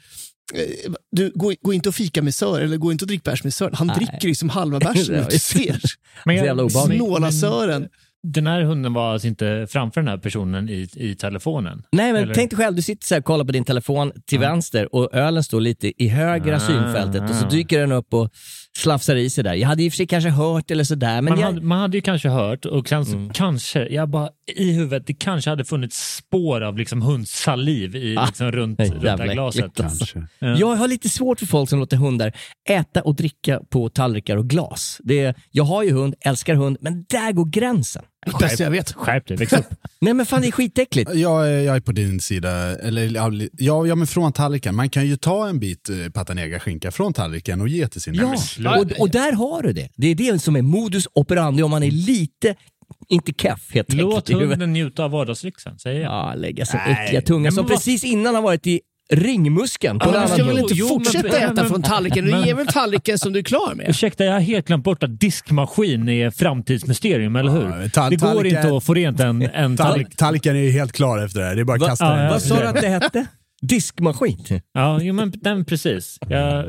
Eh, 0.55 0.93
Du, 1.13 1.33
gå, 1.35 1.53
gå 1.63 1.73
inte 1.73 1.89
och 1.89 1.95
fika 1.95 2.23
med 2.23 2.35
Sören, 2.35 2.65
eller 2.65 2.77
gå 2.77 2.93
inte 2.93 3.05
och 3.05 3.09
drick 3.09 3.23
bärs 3.23 3.45
med 3.45 3.55
Sören. 3.55 3.75
Han 3.75 3.87
Nej. 3.87 3.97
dricker 3.97 4.29
liksom 4.29 4.49
halva 4.49 4.79
bärsen. 4.81 5.25
Du 5.31 5.39
ser. 5.39 5.81
Men. 6.25 6.71
Snåla 6.71 7.33
Sören. 7.33 7.89
Den 8.27 8.47
här 8.47 8.63
hunden 8.63 8.93
var 8.93 9.13
alltså 9.13 9.29
inte 9.29 9.67
framför 9.71 10.01
den 10.01 10.09
här 10.09 10.19
personen 10.19 10.69
i, 10.69 10.89
i 10.97 11.15
telefonen? 11.15 11.83
Nej 11.93 12.13
men 12.13 12.23
Eller? 12.23 12.35
tänk 12.35 12.51
dig 12.51 12.57
själv, 12.59 12.77
du 12.77 12.83
sitter 12.83 13.07
så 13.07 13.15
här 13.15 13.21
och 13.21 13.25
kollar 13.25 13.45
på 13.45 13.53
din 13.53 13.65
telefon 13.65 14.13
till 14.27 14.39
vänster 14.39 14.95
och 14.95 15.15
ölen 15.15 15.45
står 15.45 15.61
lite 15.61 16.03
i 16.03 16.09
högra 16.09 16.57
Ah. 16.57 16.61
synfältet 16.61 17.31
och 17.31 17.37
så 17.37 17.49
dyker 17.49 17.81
den 17.81 17.93
upp 17.93 18.15
och 18.15 18.31
slafsar 18.77 19.17
i 19.17 19.31
sig 19.31 19.45
där. 19.45 19.55
Jag 19.55 19.69
hade 19.69 19.83
i 19.83 19.89
och 19.89 19.93
för 19.93 19.97
sig 19.97 20.07
kanske 20.07 20.31
hört 20.31 20.71
eller 20.71 20.85
sådär, 20.85 21.15
men 21.23 21.25
man, 21.25 21.39
jag, 21.41 21.47
hade, 21.47 21.61
man 21.61 21.79
hade 21.81 21.97
ju 21.97 22.01
kanske 22.01 22.29
hört 22.29 22.65
och 22.65 22.87
kanske, 22.87 23.15
Mm. 23.15 23.31
kanske, 23.33 23.87
jag 23.89 24.09
bara 24.09 24.29
i 24.57 24.73
huvudet, 24.73 25.07
det 25.07 25.15
kanske 25.15 25.51
hade 25.51 25.65
funnits 25.65 26.17
spår 26.17 26.61
av 26.61 26.79
liksom 26.79 27.03
hundsaliv 27.03 27.97
i, 27.97 28.17
Ah, 28.19 28.27
liksom, 28.27 28.53
runt, 28.53 28.81
runt 28.81 29.03
det 29.03 29.11
här 29.11 29.33
glaset. 29.33 29.81
alltså. 29.81 30.19
Ja. 30.39 30.57
jag 30.59 30.77
har 30.77 30.89
lite 30.89 31.09
svårt 31.09 31.39
för 31.39 31.47
folk 31.47 31.71
som 31.71 31.79
låter 31.79 31.97
hundar 31.97 32.33
äta 32.69 33.03
och 33.03 33.15
dricka 33.15 33.61
på 33.71 33.89
tallrikar 33.89 34.37
och 34.37 34.47
glas. 34.51 35.01
Det 35.05 35.21
är, 35.21 35.35
jag 35.51 35.65
har 35.65 35.83
ju 35.83 35.93
hund, 35.93 36.15
älskar 36.21 36.55
hund, 36.55 36.77
men 36.81 37.05
där 37.09 37.33
går 37.33 37.45
gränsen. 37.45 38.03
Bästa 38.41 38.63
jag 38.65 38.71
vet. 38.71 38.93
Skärp 38.93 39.27
dig, 39.27 39.37
väx 39.37 39.53
upp. 39.53 39.67
Nej 40.01 40.15
men 40.15 40.27
fan 40.27 40.41
det 40.43 40.49
är 40.49 40.53
skitäckligt. 40.53 41.11
Jag, 41.15 41.49
är- 41.49 41.61
jag 41.61 41.77
är 41.77 41.81
på 41.81 41.93
din 41.93 42.21
sida. 42.21 42.51
Eller, 42.79 43.11
ja, 43.59 43.87
ja, 43.87 43.95
men 43.95 44.07
från 44.07 44.33
tallriken. 44.33 44.75
Man 44.77 44.91
kan 44.91 45.07
ju 45.07 45.17
ta 45.17 45.49
en 45.49 45.59
bit 45.61 45.89
eh, 45.89 45.97
patanega-skinka 45.97 46.91
från 46.91 47.13
tallriken 47.13 47.61
och 47.61 47.69
ge 47.69 47.89
till 47.89 48.01
sin 48.01 48.15
Ja, 48.15 48.35
och, 48.81 49.01
och 49.01 49.11
där 49.11 49.33
har 49.33 49.63
du 49.63 49.73
det. 49.73 49.89
Det 49.97 50.07
är 50.07 50.15
det 50.15 50.39
som 50.43 50.57
är 50.57 50.63
modus 50.63 51.09
operandi 51.15 51.63
om 51.63 51.71
man 51.71 51.83
är 51.83 51.91
lite, 51.91 52.55
inte 53.09 53.33
keff 53.39 53.71
helt 53.75 53.91
enkelt. 53.91 54.11
Låt 54.11 54.31
i 54.31 54.33
huvudet. 54.33 54.51
hunden 54.53 54.73
njuta 54.73 55.05
av 55.05 55.11
vardagslyxen, 55.11 55.79
säger 55.79 56.01
jag. 56.01 56.13
Ja, 56.13 56.35
lägga 56.35 56.67
sin 56.67 56.81
Nej, 56.87 57.05
äckliga 57.05 57.23
tunga 57.23 57.39
nej, 57.39 57.45
men 57.45 57.53
som 57.53 57.65
vad- 57.65 57.73
precis 57.73 58.05
innan 58.05 58.35
har 58.35 58.43
varit 58.43 58.67
i 58.67 58.81
ringmuskeln 59.13 59.99
på 59.99 60.07
Ja, 60.07 60.09
en 60.09 60.13
men 60.13 60.21
du 60.21 60.27
annan 60.27 60.39
ska 60.39 60.45
väl 60.47 60.59
inte 60.59 60.75
Jo, 60.75 60.87
men- 60.87 60.95
fortsätta 61.05 61.29
men- 61.29 61.43
äta 61.43 61.55
men- 61.55 61.67
från 61.69 61.83
tallriken? 61.83 62.25
Du 62.25 62.31
men- 62.31 62.43
ger 62.47 62.55
väl 62.55 62.67
tallriken 62.67 63.19
som 63.19 63.33
du 63.33 63.39
är 63.39 63.43
klar 63.43 63.75
med? 63.75 63.89
Ursäkta, 63.89 64.25
jag 64.25 64.33
har 64.33 64.41
helt 64.41 64.67
glömt 64.67 64.85
bort 64.85 65.03
att 65.03 65.21
diskmaskin 65.21 66.09
är 66.09 66.31
framtidsmysterium, 66.31 67.37
eller 67.37 67.51
hur? 67.53 67.63
Ja, 67.63 67.69
det 68.11 68.17
går 68.17 68.27
tallriken- 68.29 68.65
inte 68.65 68.77
att 68.77 68.85
få 68.85 68.95
rent 68.95 69.21
en, 69.21 69.43
en 69.43 69.77
Tall, 69.77 69.87
tallrik. 69.87 70.17
tallriken 70.17 70.57
är 70.57 70.61
ju 70.61 70.71
helt 70.71 70.93
klar 70.93 71.19
efter 71.25 71.41
det 71.41 71.47
här. 71.47 71.55
Det 71.55 71.61
är 71.61 71.65
bara 71.65 71.75
att 71.75 71.81
Va- 71.81 71.89
kasta 71.89 72.05
ja, 72.05 72.13
den. 72.17 72.31
Vad 72.31 72.43
sa 72.43 72.61
du 72.61 72.67
att 72.67 72.81
det 72.81 72.89
hette? 72.89 73.27
Diskmaskin? 73.63 74.39
Ja, 74.73 74.99
jo, 75.03 75.15
men 75.15 75.33
den 75.37 75.65
precis. 75.65 76.19
Jag, 76.29 76.65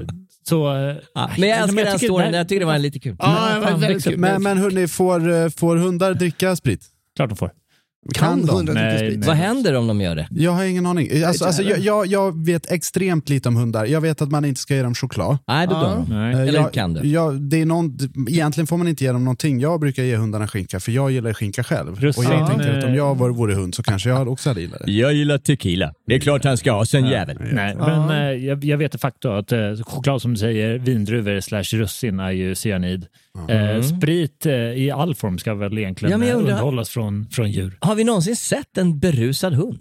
så, 0.49 0.73
eh, 0.75 0.95
Ja, 1.15 1.29
men 1.37 1.49
jag 1.49 1.59
älskar 1.59 1.83
den 1.85 1.93
tycker 1.99 2.07
storyn, 2.13 2.31
det- 2.31 2.37
jag 2.37 2.47
tycker 2.49 2.59
det 2.59 2.65
var 2.65 2.77
lite 2.77 2.99
kul. 2.99 3.15
Ja, 3.19 3.49
upp. 4.05 4.17
Men, 4.17 4.43
men 4.43 4.57
hörni, 4.57 4.87
får, 4.87 5.33
eh, 5.33 5.49
får 5.49 5.75
hundar 5.75 6.13
dricka 6.13 6.55
sprit? 6.55 6.81
Klart 7.15 7.29
de 7.29 7.35
får. 7.35 7.51
Kan 8.13 8.45
de? 8.45 8.55
hundar 8.55 8.73
dricka 8.73 9.17
Nej. 9.17 9.27
Vad 9.27 9.35
händer 9.35 9.73
om 9.73 9.87
de 9.87 10.01
gör 10.01 10.15
det? 10.15 10.27
Jag 10.31 10.51
har 10.51 10.63
ingen 10.63 10.85
aning. 10.85 11.23
Alltså, 11.23 11.45
alltså, 11.45 11.63
jag, 11.63 11.79
jag, 11.79 12.07
jag 12.07 12.45
vet 12.45 12.71
extremt 12.71 13.29
lite 13.29 13.49
om 13.49 13.55
hundar. 13.55 13.85
Jag 13.85 14.01
vet 14.01 14.21
att 14.21 14.31
man 14.31 14.45
inte 14.45 14.61
ska 14.61 14.75
ge 14.75 14.81
dem 14.81 14.95
choklad. 14.95 15.37
Nej, 15.47 15.67
då 15.67 15.73
Ja. 15.73 15.79
dör 15.81 15.95
de. 15.95 16.13
Nej. 16.15 16.33
Eh, 16.33 16.41
Eller 16.41 16.53
jag, 16.53 16.73
kan 16.73 16.93
du? 16.93 17.07
Jag, 17.07 17.41
det 17.41 17.61
är 17.61 17.65
någon, 17.65 17.97
egentligen 18.29 18.67
får 18.67 18.77
man 18.77 18.87
inte 18.87 19.03
ge 19.03 19.11
dem 19.11 19.23
någonting. 19.23 19.59
Jag 19.59 19.79
brukar 19.79 20.03
ge 20.03 20.15
hundarna 20.15 20.47
skinka 20.47 20.79
för 20.79 20.91
jag 20.91 21.11
gillar 21.11 21.33
skinka 21.33 21.63
själv. 21.63 21.99
Russin, 21.99 22.25
och 22.27 22.33
jag 22.33 22.47
tänker 22.47 22.77
att 22.77 22.83
om 22.83 22.95
jag 22.95 23.15
var, 23.17 23.29
vore 23.29 23.53
hund 23.55 23.75
så 23.75 23.83
kanske 23.83 24.09
jag 24.09 24.27
också 24.27 24.49
hade 24.49 24.61
gillat 24.61 24.81
det. 24.85 24.91
Jag 24.91 25.13
gillar 25.13 25.37
tequila. 25.37 25.93
Det 26.07 26.15
är 26.15 26.19
klart 26.19 26.43
han 26.43 26.57
ska 26.57 26.71
ha, 26.71 26.85
sen 26.85 27.05
jävel. 27.05 27.37
Nej, 27.53 27.75
men 27.75 28.09
eh, 28.09 28.45
jag, 28.45 28.63
jag 28.65 28.77
vet 28.77 28.91
de 28.91 28.97
facto 28.97 29.29
att 29.29 29.51
eh, 29.51 29.59
choklad 29.85 30.21
som 30.21 30.31
du 30.33 30.37
säger, 30.37 30.77
vindruvor 30.77 31.39
slash 31.39 31.63
russin 31.77 32.19
är 32.19 32.31
ju 32.31 32.55
cyanid. 32.55 33.05
Eh, 33.49 33.81
sprit 33.81 34.45
eh, 34.45 34.53
i 34.53 34.91
all 34.91 35.15
form 35.15 35.37
ska 35.37 35.53
väl 35.53 35.77
egentligen 35.77 36.21
Ja, 36.21 36.27
eh, 36.27 36.37
undrar- 36.37 36.51
underhållas 36.53 36.89
från, 36.89 37.27
från 37.31 37.51
djur. 37.51 37.77
Har 37.81 37.95
vi 37.95 38.03
någonsin 38.03 38.35
sett 38.35 38.77
en 38.77 38.99
berusad 38.99 39.53
hund? 39.53 39.79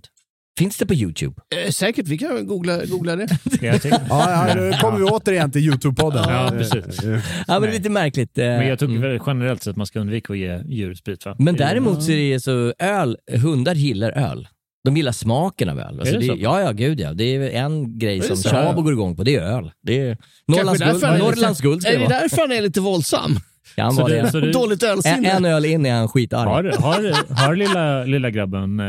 Finns 0.59 0.77
det 0.79 0.87
på 0.87 0.95
YouTube? 0.95 1.35
Eh, 1.67 1.71
Säkert, 1.71 2.09
vi 2.09 2.19
kan 2.19 2.47
googla, 2.47 2.85
googla 2.85 3.17
det. 3.17 3.27
Ja, 3.61 3.79
ja, 4.09 4.55
nu 4.55 4.73
kommer 4.81 4.99
vi 4.99 5.05
återigen 5.05 5.51
till 5.51 5.71
YouTube-podden. 5.71 6.25
Ja, 6.29 6.45
Eh, 6.47 6.51
precis. 6.59 7.03
eh, 7.05 7.11
Ja, 7.47 7.61
men 7.61 7.63
det 7.63 7.69
är 7.69 7.73
lite 7.73 7.91
märkligt. 7.91 8.39
eh, 8.39 8.45
men 8.45 8.69
jag 8.69 8.79
tycker 8.79 9.05
mm. 9.05 9.23
generellt 9.27 9.63
sett 9.63 9.71
att 9.71 9.77
man 9.77 9.87
ska 9.87 10.01
undvika 10.01 10.33
att 10.33 10.39
ge 10.39 10.61
djur 10.67 10.95
sprit. 10.95 11.27
Va? 11.27 11.37
Men 11.39 11.57
däremot 11.57 12.03
så 12.03 12.11
är 12.13 12.33
det 12.33 12.41
så, 12.41 12.73
öl, 12.79 13.17
hundar 13.33 13.75
gillar 13.75 14.11
öl. 14.11 14.49
De 14.85 14.97
gillar 14.97 15.13
smaken 15.13 15.69
av 15.69 15.81
öl. 15.81 15.87
Alltså 16.01 16.15
Är 16.15 16.19
det 16.21 16.27
det, 16.27 16.27
så? 16.27 16.35
ja, 16.39 16.61
ja, 16.61 16.73
gud 16.73 17.01
ja. 17.01 17.13
Det 17.13 17.25
är 17.25 17.51
en 17.65 17.99
grej 17.99 18.19
det 18.19 18.27
som 18.27 18.37
så? 18.37 18.49
Tjabo 18.49 18.83
går 18.83 18.93
igång 18.93 19.17
på, 19.17 19.23
det 19.23 19.35
är 19.37 19.41
öl. 19.43 19.71
Det 19.83 20.01
är 20.01 20.17
Norrlands 20.49 20.81
guld, 20.83 21.05
är 21.05 21.19
Norrlands 21.19 21.61
lite- 21.61 21.63
guld 21.69 21.81
ska 21.83 21.91
Är 21.91 21.95
det 21.99 22.05
det 22.05 22.09
vara. 22.09 22.21
därför 22.21 22.37
han 22.37 22.53
är 22.53 22.63
lite 22.63 22.81
våldsam? 22.81 23.37
Ja, 23.77 23.85
han 23.85 23.93
Så 23.95 24.03
var 24.03 24.09
du- 24.09 24.15
det. 24.17 24.31
så 24.31 24.41
du- 24.41 24.51
Dåligt 24.53 24.83
En, 24.83 24.91
ölsinne? 24.91 25.29
en 25.31 25.45
öl 25.45 25.65
in 25.65 25.87
är 25.87 25.93
han 25.95 26.09
skitarg. 26.09 26.49
Har, 26.49 26.65
har, 26.65 27.35
har 27.47 27.57
lilla, 27.57 28.05
lilla 28.05 28.31
grabben 28.31 28.81
eh, 28.81 28.87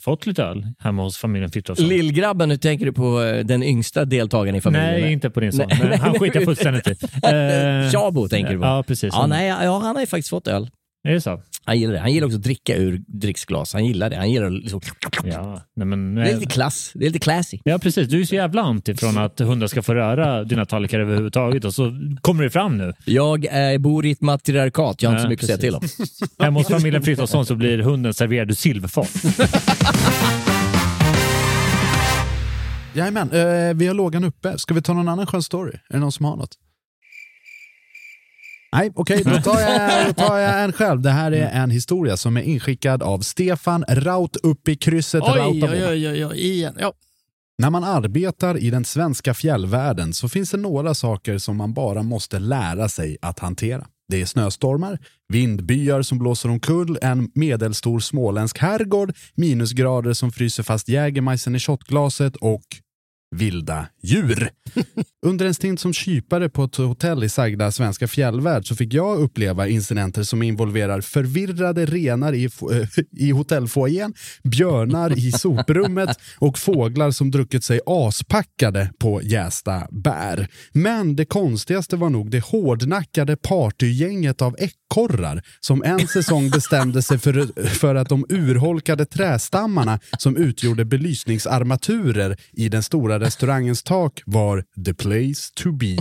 fått 0.00 0.26
lite 0.26 0.42
öl 0.42 0.66
hemma 0.78 1.02
hos 1.02 1.16
familjen 1.18 1.50
Frithiofsson? 1.50 1.88
Lillgrabben, 1.88 2.48
nu 2.48 2.56
tänker 2.56 2.86
du 2.86 2.92
på 2.92 3.22
eh, 3.22 3.44
den 3.44 3.62
yngsta 3.62 4.04
deltagaren 4.04 4.56
i 4.56 4.60
familjen? 4.60 4.90
Nej, 4.90 5.00
eller? 5.02 5.10
inte 5.10 5.30
på 5.30 5.40
din 5.40 5.52
son. 5.52 5.66
Nej, 5.70 5.78
men 5.80 5.88
nej, 5.88 5.98
han 5.98 6.10
nej. 6.10 6.20
skiter 6.20 6.36
jag 6.36 6.44
fullständigt 6.44 6.86
i. 6.88 6.90
Eh, 7.26 7.90
Tjabo 7.90 8.28
tänker 8.28 8.52
du 8.52 8.58
på? 8.58 8.64
Ja, 8.64 8.84
precis. 8.86 9.14
Ja, 9.14 9.26
nej, 9.26 9.48
ja, 9.48 9.78
han 9.78 9.94
har 9.96 10.00
ju 10.02 10.06
faktiskt 10.06 10.28
fått 10.30 10.48
öl. 10.48 10.68
Är 11.08 11.12
det 11.12 11.20
så? 11.20 11.42
Han 11.64 11.78
gillar 11.78 11.92
det. 11.92 12.00
Han 12.00 12.12
gillar 12.12 12.26
också 12.26 12.38
att 12.38 12.42
dricka 12.42 12.76
ur 12.76 13.02
dricksglas. 13.06 13.72
Han 13.72 13.84
gillar 13.84 14.10
det. 14.10 14.16
Han 14.16 14.30
gillar 14.30 14.46
att 14.46 14.52
liksom... 14.52 14.80
Ja, 15.24 15.62
nej, 15.76 15.86
men, 15.86 16.14
Det 16.14 16.30
är 16.30 16.34
lite 16.34 16.52
klass. 16.52 16.90
Det 16.94 17.04
är 17.06 17.10
lite 17.10 17.18
classy. 17.18 17.58
Ja, 17.64 17.78
precis. 17.78 18.08
Du 18.08 18.20
är 18.20 18.24
så 18.24 18.34
jävla 18.34 18.62
anti 18.62 18.94
från 18.94 19.18
att 19.18 19.40
hundar 19.40 19.66
ska 19.66 19.82
få 19.82 19.94
röra 19.94 20.44
dina 20.44 20.66
tallrikar 20.66 21.00
överhuvudtaget 21.00 21.64
och 21.64 21.74
så 21.74 21.92
kommer 22.20 22.44
det 22.44 22.50
fram 22.50 22.78
nu. 22.78 22.92
Jag 23.04 23.72
eh, 23.72 23.78
bor 23.78 24.06
i 24.06 24.10
ett 24.10 24.20
matriarkat. 24.20 25.02
Jag 25.02 25.10
har 25.10 25.14
inte 25.14 25.22
så 25.22 25.28
mycket 25.28 25.44
att 25.44 25.46
säga 25.46 25.58
till 25.58 25.74
om. 25.74 25.82
Hemma 26.44 26.60
hos 26.60 26.68
familjen 26.68 27.02
Frithiofsson 27.02 27.46
så 27.46 27.54
blir 27.54 27.78
hunden 27.78 28.14
serverad 28.14 28.50
ur 28.50 28.54
silverfat. 28.54 29.10
Jajamän, 32.94 33.30
eh, 33.32 33.74
vi 33.74 33.86
har 33.86 33.94
lågan 33.94 34.24
uppe. 34.24 34.58
Ska 34.58 34.74
vi 34.74 34.82
ta 34.82 34.92
någon 34.92 35.08
annan 35.08 35.26
skön 35.26 35.42
story? 35.42 35.72
Är 35.88 35.94
det 35.94 35.98
någon 35.98 36.12
som 36.12 36.24
har 36.24 36.36
något? 36.36 36.58
Nej, 38.74 38.90
okej, 38.94 39.22
då, 39.24 39.30
tar 39.40 39.60
jag- 39.60 40.06
då 40.06 40.12
tar 40.12 40.38
jag 40.38 40.64
en 40.64 40.72
själv. 40.72 41.00
Det 41.02 41.10
här 41.10 41.32
är 41.32 41.62
en 41.62 41.70
historia 41.70 42.16
som 42.16 42.36
är 42.36 42.42
inskickad 42.42 43.02
av 43.02 43.18
Stefan 43.20 43.84
Raut 43.88 44.36
upp 44.36 44.68
i 44.68 44.76
krysset 44.76 45.22
Oj, 45.22 45.38
Rautamo. 45.38 45.72
oj, 45.72 45.86
oj, 45.88 46.08
oj, 46.08 46.26
oj, 46.26 46.38
igen. 46.38 46.76
Ja. 46.80 46.92
När 47.58 47.70
man 47.70 47.84
arbetar 47.84 48.58
i 48.58 48.70
den 48.70 48.84
svenska 48.84 49.34
fjällvärlden 49.34 50.12
så 50.12 50.28
finns 50.28 50.50
det 50.50 50.56
några 50.56 50.94
saker 50.94 51.38
som 51.38 51.56
man 51.56 51.72
bara 51.74 52.02
måste 52.02 52.38
lära 52.38 52.88
sig 52.88 53.16
att 53.22 53.38
hantera. 53.38 53.86
Det 54.08 54.20
är 54.22 54.26
snöstormar, 54.26 54.98
vindbyar 55.28 56.02
som 56.02 56.18
blåser 56.18 56.48
omkull 56.48 56.98
en 57.02 57.30
medelstor 57.34 58.00
småländsk 58.00 58.58
herrgård, 58.58 59.12
minusgrader 59.34 60.12
som 60.12 60.32
fryser 60.32 60.62
fast 60.62 60.88
Jägermeissen 60.88 61.54
i 61.56 61.58
shotglaset 61.60 62.36
och 62.36 62.62
vilda 63.34 63.86
djur. 64.02 64.50
Under 65.26 65.46
en 65.46 65.54
stint 65.54 65.80
som 65.80 65.92
kypare 65.92 66.48
på 66.48 66.64
ett 66.64 66.76
hotell 66.76 67.24
i 67.24 67.28
sagda 67.28 67.72
svenska 67.72 68.08
fjällvärld 68.08 68.68
så 68.68 68.76
fick 68.76 68.94
jag 68.94 69.18
uppleva 69.20 69.68
incidenter 69.68 70.22
som 70.22 70.42
involverar 70.42 71.00
förvirrade 71.00 71.86
renar 71.86 72.32
i, 72.32 72.44
f- 72.44 73.04
i 73.10 73.30
hotellfoajén, 73.30 74.14
björnar 74.42 75.18
i 75.18 75.32
soprummet 75.38 76.18
och 76.38 76.58
fåglar 76.58 77.10
som 77.10 77.30
druckit 77.30 77.64
sig 77.64 77.80
aspackade 77.86 78.90
på 78.98 79.22
jästa 79.22 79.86
bär. 79.90 80.48
Men 80.72 81.16
det 81.16 81.24
konstigaste 81.24 81.96
var 81.96 82.10
nog 82.10 82.30
det 82.30 82.44
hårdnackade 82.44 83.36
partygänget 83.36 84.42
av 84.42 84.56
ekorrar 84.58 85.42
som 85.60 85.82
en 85.84 86.06
säsong 86.08 86.50
bestämde 86.50 87.02
sig 87.02 87.18
för, 87.18 87.64
för 87.68 87.94
att 87.94 88.08
de 88.08 88.26
urholkade 88.28 89.06
trästammarna 89.06 90.00
som 90.18 90.36
utgjorde 90.36 90.84
belysningsarmaturer 90.84 92.36
i 92.52 92.68
den 92.68 92.82
stora 92.82 93.18
restaurangens 93.24 93.82
tak 93.82 94.22
var 94.26 94.64
the 94.84 94.94
place 94.94 95.52
to 95.54 95.72
be. 95.72 95.96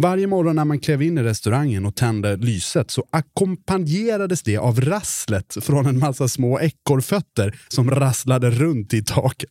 Varje 0.00 0.26
morgon 0.26 0.56
när 0.56 0.64
man 0.64 0.80
klev 0.80 1.02
in 1.02 1.18
i 1.18 1.22
restaurangen 1.22 1.86
och 1.86 1.94
tände 1.96 2.36
lyset 2.36 2.90
så 2.90 3.04
ackompanjerades 3.10 4.42
det 4.42 4.56
av 4.56 4.80
rasslet 4.80 5.56
från 5.60 5.86
en 5.86 5.98
massa 5.98 6.28
små 6.28 6.60
ekorrfötter 6.60 7.58
som 7.68 7.90
rasslade 7.90 8.50
runt 8.50 8.94
i 8.94 9.04
taket. 9.04 9.50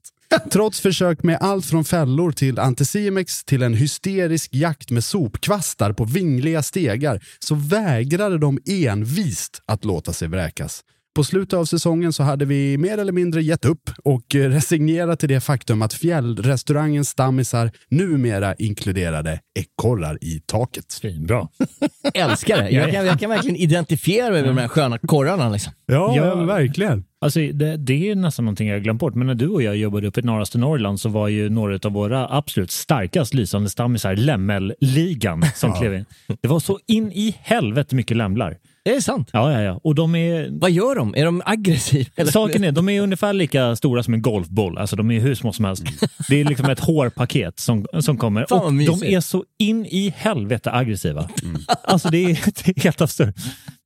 Trots 0.52 0.80
försök 0.80 1.24
med 1.24 1.38
allt 1.42 1.66
från 1.66 1.86
fällor 1.86 2.32
till 2.32 2.60
Anticimex 2.60 3.44
till 3.44 3.64
en 3.64 3.74
hysterisk 3.74 4.50
jakt 4.54 4.92
med 4.92 5.04
sopkvastar 5.04 5.94
på 5.94 6.06
vingliga 6.06 6.64
stegar 6.64 7.24
så 7.40 7.56
vägrade 7.56 8.38
de 8.38 8.60
envist 8.66 9.62
att 9.66 9.86
låta 9.86 10.14
sig 10.14 10.28
vräkas. 10.28 10.84
På 11.16 11.24
slutet 11.24 11.54
av 11.54 11.66
säsongen 11.66 12.14
så 12.14 12.24
hade 12.24 12.46
vi 12.46 12.78
mer 12.78 12.98
eller 12.98 13.12
mindre 13.12 13.42
gett 13.44 13.66
upp 13.66 13.90
och 14.04 14.36
eh, 14.36 14.50
resignerat 14.50 15.20
till 15.20 15.30
det 15.30 15.40
faktum 15.42 15.82
att 15.82 15.94
fjällrestaurangens 15.94 17.10
stammisar 17.10 17.72
numera 17.90 18.56
inkluderade 18.56 19.40
ekorrar 19.60 20.18
i 20.24 20.42
taket. 20.46 20.92
Svinbra. 20.92 21.48
Älskar 22.14 22.58
det. 22.58 22.70
Jag 22.70 22.92
kan, 22.92 23.06
jag 23.06 23.20
kan 23.20 23.30
verkligen 23.30 23.56
identifiera 23.56 24.30
mig 24.32 24.42
med 24.42 24.50
de 24.50 24.58
här 24.58 24.68
sköna 24.68 24.98
korrarna. 24.98 25.50
Liksom. 25.50 25.74
Ja, 25.86 26.16
Ja. 26.16 26.36
verkligen. 26.36 27.04
Alltså, 27.22 27.40
det, 27.40 27.78
det 27.78 28.10
är 28.12 28.16
nästan 28.16 28.46
någonting 28.46 28.68
jag 28.68 28.76
har 28.76 28.80
glömt 28.82 29.00
bort, 29.00 29.16
men 29.16 29.28
när 29.28 29.36
du 29.36 29.48
och 29.48 29.64
jag 29.64 29.76
jobbade 29.78 30.08
uppe 30.08 30.20
i 30.20 30.24
norraste 30.24 30.58
Norrland 30.58 31.00
så 31.00 31.10
var 31.10 31.28
ju 31.28 31.50
några 31.50 31.80
av 31.84 31.92
våra 31.92 32.28
absolut 32.38 32.72
starkast 32.72 33.34
lysande 33.34 33.70
stammisar 33.70 34.16
Lämmelligan 34.16 35.44
som 35.56 35.74
klev 35.74 35.94
in. 35.94 36.06
Det 36.42 36.48
var 36.48 36.60
så 36.60 36.80
in 36.88 37.12
i 37.12 37.36
helvete 37.42 37.96
mycket 37.96 38.18
lämlar. 38.18 38.58
Det 38.86 38.96
är 38.96 39.02
sant. 39.02 39.30
Ja, 39.34 39.52
ja, 39.52 39.62
ja. 39.62 39.80
Och 39.84 39.96
de 39.96 40.16
är... 40.16 40.50
Vad 40.52 40.72
gör 40.72 40.96
de? 40.96 41.16
Är 41.16 41.26
de 41.26 41.42
aggressiva? 41.46 42.10
Eller? 42.16 42.32
Saken 42.32 42.64
är, 42.64 42.72
de 42.72 42.90
är 42.90 43.02
ungefär 43.02 43.34
lika 43.34 43.76
stora 43.76 44.04
som 44.04 44.14
en 44.14 44.22
golfboll. 44.22 44.78
Alltså 44.78 44.96
de 44.96 45.12
är 45.12 45.20
hur 45.20 45.36
små 45.36 45.54
som 45.54 45.66
helst. 45.66 45.84
Det 46.30 46.42
är 46.42 46.46
liksom 46.46 46.70
ett 46.70 46.80
hårpaket 46.80 47.60
som, 47.60 47.86
som 48.00 48.18
kommer. 48.18 48.46
Fan, 48.50 48.66
och 48.66 48.74
mysigt. 48.74 49.02
de 49.02 49.16
är 49.16 49.20
så 49.20 49.44
in 49.60 49.86
i 49.86 50.14
helvete 50.18 50.72
aggressiva. 50.72 51.30
Alltså 51.84 52.10
det 52.10 52.18
är, 52.18 52.40
det 52.66 52.78
är 52.78 52.84
helt 52.84 53.02
absurt. 53.02 53.36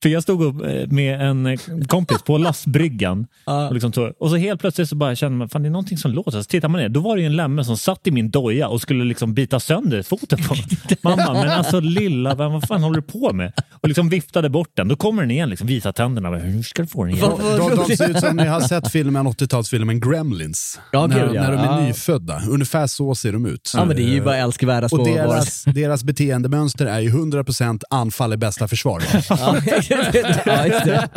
För 0.02 0.10
jag 0.10 0.24
stod 0.24 0.44
upp 0.44 0.66
eh, 0.66 0.88
med 0.88 1.22
en 1.22 1.46
eh, 1.46 1.60
kompis 1.88 2.22
på 2.22 2.38
lastbryggan 2.38 3.28
och, 3.46 3.74
liksom 3.74 3.92
tog, 3.92 4.12
och 4.20 4.30
så 4.30 4.36
helt 4.36 4.62
plötsligt 4.62 4.90
så 4.90 4.96
bara 4.96 5.16
kände 5.16 5.38
man 5.38 5.50
fan 5.50 5.64
det 5.64 5.68
är 5.68 5.72
någonting 5.72 5.98
som 5.98 6.12
låter. 6.12 6.32
Så 6.32 6.44
tittar 6.44 6.70
man 6.70 6.82
ner, 6.82 6.90
då 6.90 7.00
var 7.00 7.16
det 7.16 7.22
ju 7.22 7.26
en 7.26 7.36
lämme 7.36 7.64
som 7.64 7.78
satt 7.78 8.08
i 8.08 8.12
min 8.12 8.30
doja 8.30 8.68
och 8.68 8.82
skulle 8.82 9.04
liksom 9.04 9.34
bita 9.34 9.60
sönder 9.60 10.04
foten 10.04 10.40
på 10.48 10.54
mig. 10.54 10.66
Mamma, 11.02 11.34
men 11.34 11.50
alltså 11.50 11.80
lilla, 11.80 12.36
vad 12.36 12.52
vad 12.52 12.68
fan 12.68 12.84
håller 12.84 12.96
du 12.96 13.02
på 13.02 13.34
med? 13.34 13.54
Och 13.82 13.88
liksom 13.88 14.10
viftade 14.10 14.50
bort 14.50 14.72
den. 14.74 14.88
Då 14.88 14.96
kommer 14.96 15.22
den 15.22 15.32
igen, 15.32 15.50
liksom, 15.50 15.68
visa 15.68 15.94
tänderna. 15.94 16.30
Hur 16.30 16.64
ska 16.64 16.82
du 16.82 16.88
få 16.88 17.04
den 17.04 17.14
igen? 17.16 17.32
De, 17.38 17.76
de 17.88 17.98
ser 17.98 18.10
ut 18.10 18.20
som 18.20 18.36
ni 18.36 18.46
har 18.46 18.62
sett 18.68 18.92
filmen, 18.92 19.28
80-talsfilmen 19.28 20.10
Gremlins. 20.12 20.80
Ja, 20.92 21.08
när, 21.08 21.28
gud, 21.28 21.36
ja. 21.36 21.42
när 21.42 21.52
de 21.52 21.58
är 21.58 21.82
nyfödda. 21.88 22.42
Ungefär 22.50 22.88
så 22.88 23.16
ser 23.16 23.34
de 23.34 23.46
ut. 23.46 23.72
Ja, 23.76 23.86
men 23.86 23.96
det 23.96 24.02
är 24.04 24.08
ju 24.08 24.22
bara 24.24 24.38
älskvärda 24.38 24.90
små 24.90 25.02
Och 25.02 25.08
varelser. 25.08 25.26
deras, 25.32 25.64
deras 25.64 26.04
beteendemönster 26.04 26.86
är 26.86 27.00
ju 27.00 27.10
100% 27.10 27.82
anfall 27.90 28.34
är 28.34 28.38
bästa 28.38 28.68
försvar. 28.68 29.04
Ja, 29.30 29.56
ja, 30.46 30.66
just 30.68 30.86
det. 30.86 31.10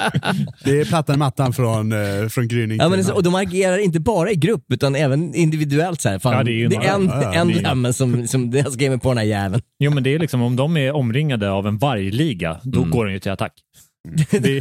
Det 0.64 0.80
är 0.80 0.84
plattan 0.84 1.14
i 1.14 1.18
mattan 1.18 1.52
från, 1.52 1.92
eh, 1.92 2.28
från 2.28 2.48
gryning 2.48 2.78
Ja, 2.78 2.88
men 2.88 3.04
så- 3.04 3.14
och 3.14 3.22
de 3.22 3.34
agerar 3.34 3.78
inte 3.78 4.00
bara 4.00 4.30
i 4.30 4.34
grupp 4.34 4.64
utan 4.72 4.94
även 4.94 5.34
individuellt. 5.34 6.00
Så 6.00 6.08
här. 6.08 6.18
Fan, 6.18 6.32
Ja, 6.32 6.42
det 6.42 6.50
är 6.50 6.54
ju 6.54 6.64
är 6.66 6.80
en, 6.94 7.06
ja, 7.06 7.22
ja, 7.22 7.32
en 7.34 7.48
det 7.48 7.88
är- 7.88 7.92
som, 7.92 8.28
som 8.28 8.50
jag 8.52 8.72
ska 8.72 8.82
ge 8.82 8.90
mig 8.90 8.98
på 8.98 9.08
den 9.08 9.18
här 9.18 9.24
jäveln. 9.24 9.62
Jo 9.78 9.90
men 9.90 10.02
det 10.02 10.14
är 10.14 10.18
liksom 10.18 10.42
om 10.42 10.56
de 10.56 10.76
är 10.76 10.92
omringade 10.94 11.50
av 11.50 11.66
en 11.66 11.78
vargliga, 11.78 12.60
då 12.62 12.78
Mm. 12.78 12.90
går 12.90 13.06
de 13.06 13.12
ju 13.12 13.18
till 13.18 13.32
attack. 13.32 13.52
Det, 14.30 14.60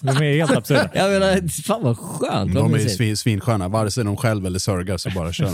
de 0.00 0.08
är 0.08 0.36
helt 0.36 0.56
absurda. 0.56 0.88
Jag 0.94 1.10
menar, 1.10 1.62
fan 1.62 1.82
vad 1.82 1.98
skönt. 1.98 2.54
vad 2.54 2.64
De 2.64 2.74
är 2.74 2.78
ju 2.78 2.84
mysigt. 2.84 2.96
svin, 2.96 3.16
svinsköna, 3.16 3.68
vare 3.68 3.90
sig 3.90 4.04
de 4.04 4.16
själv 4.16 4.46
eller 4.46 4.58
sörgar 4.58 4.96
så 4.96 5.10
bara 5.10 5.32
kör 5.32 5.50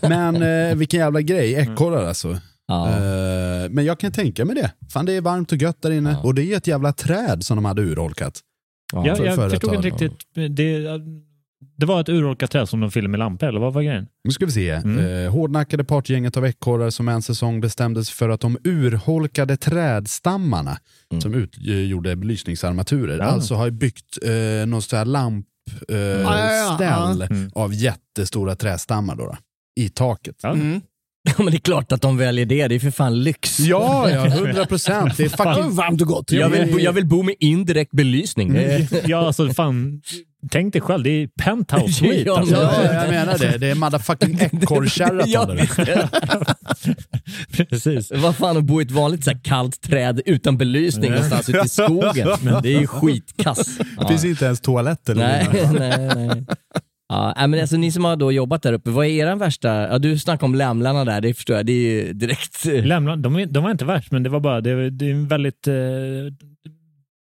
de. 0.00 0.08
Men 0.08 0.42
eh, 0.70 0.76
vilken 0.76 1.00
jävla 1.00 1.20
grej, 1.20 1.54
ekorrar 1.54 2.06
alltså. 2.08 2.36
Ja. 2.66 2.88
Eh, 2.88 3.70
men 3.70 3.84
jag 3.84 4.00
kan 4.00 4.12
tänka 4.12 4.44
mig 4.44 4.54
det. 4.56 4.72
Fan 4.92 5.06
det 5.06 5.12
är 5.12 5.20
varmt 5.20 5.52
och 5.52 5.58
gött 5.58 5.82
där 5.82 5.90
inne. 5.90 6.10
Ja. 6.10 6.20
Och 6.22 6.34
det 6.34 6.52
är 6.52 6.56
ett 6.56 6.66
jävla 6.66 6.92
träd 6.92 7.44
som 7.44 7.56
de 7.56 7.64
hade 7.64 7.82
urholkat. 7.82 8.40
Jag, 8.92 9.16
för- 9.16 9.24
jag 9.26 9.34
för 9.34 9.46
ett 9.46 9.52
förstod 9.52 9.74
inte 9.74 9.86
riktigt. 9.88 10.12
Det, 10.34 11.00
det 11.78 11.86
var 11.86 12.00
ett 12.00 12.08
urholkat 12.08 12.50
träd 12.50 12.68
som 12.68 12.80
de 12.80 12.90
fyllde 12.90 13.08
med 13.08 13.18
lampor, 13.18 13.48
eller 13.48 13.60
vad 13.60 13.72
var 13.72 13.82
grejen? 13.82 14.06
Nu 14.24 14.30
ska 14.30 14.46
vi 14.46 14.52
se. 14.52 14.70
Mm. 14.70 15.24
Eh, 15.24 15.30
hårdnackade 15.32 15.84
partgänget 15.84 16.36
av 16.36 16.46
ekorrar 16.46 16.90
som 16.90 17.08
en 17.08 17.22
säsong 17.22 17.60
bestämdes 17.60 18.10
för 18.10 18.28
att 18.28 18.40
de 18.40 18.58
urholkade 18.64 19.56
trädstammarna 19.56 20.78
Mm. 21.12 21.20
som 21.20 21.34
utgjorde 21.34 22.16
belysningsarmaturer, 22.16 23.18
Ja. 23.18 23.24
alltså 23.24 23.54
har 23.54 23.70
byggt 23.70 24.18
eh, 24.24 24.66
någon 24.66 24.82
sån 24.82 24.98
här 24.98 25.04
lampställ 25.04 25.46
eh, 25.88 25.96
ja, 25.98 26.52
ja. 26.52 26.74
ställ 26.74 27.22
Mm. 27.22 27.50
av 27.54 27.74
jättestora 27.74 28.56
trädstammar 28.56 29.16
då, 29.16 29.24
då, 29.26 29.36
i 29.80 29.88
taket. 29.88 30.36
Ja. 30.42 30.52
Mm. 30.52 30.80
Ja, 31.38 31.42
men 31.44 31.46
det 31.46 31.56
är 31.56 31.60
klart 31.60 31.92
att 31.92 32.02
de 32.02 32.16
väljer 32.16 32.46
det. 32.46 32.68
Det 32.68 32.74
är 32.74 32.78
för 32.78 32.90
fan 32.90 33.22
lyx. 33.22 33.60
Ja, 33.60 34.10
ja, 34.10 34.26
100 34.26 34.66
procent. 34.66 35.16
Det 35.16 35.24
är 35.24 35.28
fucking... 35.28 35.76
varmt 35.76 36.00
och 36.00 36.06
gott. 36.08 36.32
Jag 36.32 36.48
vill, 36.48 36.72
bo- 36.72 36.78
jag 36.78 36.92
vill 36.92 37.06
bo 37.06 37.22
med 37.22 37.34
indirekt 37.40 37.92
belysning. 37.92 38.52
Det 38.52 38.64
är- 38.74 38.86
Ja, 39.08 39.26
alltså 39.26 39.48
fan. 39.48 40.00
Tänk 40.50 40.72
dig 40.72 40.82
själv, 40.82 41.04
det 41.04 41.10
är 41.10 41.28
penthouse 41.42 41.92
suite. 41.92 42.22
Ja, 42.26 42.38
alltså. 42.38 42.54
Ja, 42.54 42.82
jag 42.94 43.08
menar 43.10 43.38
det. 43.38 43.58
Det 43.58 43.66
är 43.70 43.74
motherfucking 43.74 44.38
ekorrkärra 44.40 45.22
Ja. 45.26 45.56
Precis. 47.70 48.12
Vad 48.14 48.36
fan 48.36 48.56
att 48.56 48.64
bo 48.64 48.80
i 48.80 48.84
ett 48.84 48.90
vanligt 48.90 49.24
så 49.24 49.30
här 49.30 49.40
kallt 49.44 49.80
träd 49.82 50.20
utan 50.26 50.56
belysning 50.58 51.10
någonstans 51.10 51.48
ute 51.48 51.58
i 51.64 51.68
skogen. 51.68 52.28
Det 52.62 52.74
är 52.74 52.80
ju 52.80 52.86
skitkass. 52.86 53.78
Det 54.00 54.08
finns 54.08 54.24
inte 54.24 54.44
ens 54.44 54.60
toalett 54.60 55.08
eller 55.08 55.26
Nej, 55.26 55.68
nej, 55.78 56.14
nej. 56.26 56.44
Ja, 57.08 57.34
äh, 57.36 57.46
men 57.46 57.60
alltså, 57.60 57.76
ni 57.76 57.92
som 57.92 58.04
har 58.04 58.16
då 58.16 58.32
jobbat 58.32 58.62
där 58.62 58.72
uppe, 58.72 58.90
vad 58.90 59.06
är 59.06 59.10
er 59.10 59.36
värsta... 59.36 59.68
Ja, 59.68 59.98
du 59.98 60.18
snackade 60.18 60.44
om 60.44 60.54
lämlarna 60.54 61.04
där, 61.04 61.20
det 61.20 61.34
förstår 61.34 61.56
jag. 61.56 61.66
Det 61.66 61.72
är 61.72 62.04
ju 62.04 62.12
direkt... 62.12 62.64
Lämlarna, 62.64 63.22
de, 63.22 63.46
de 63.52 63.64
var 63.64 63.70
inte 63.70 63.84
värst, 63.84 64.12
men 64.12 64.22
det 64.22 64.28
var 64.28 64.40
bara, 64.40 64.60
det, 64.60 64.90
det 64.90 65.06
är 65.06 65.10
en 65.10 65.28
väldigt 65.28 65.66
eh, 65.66 65.74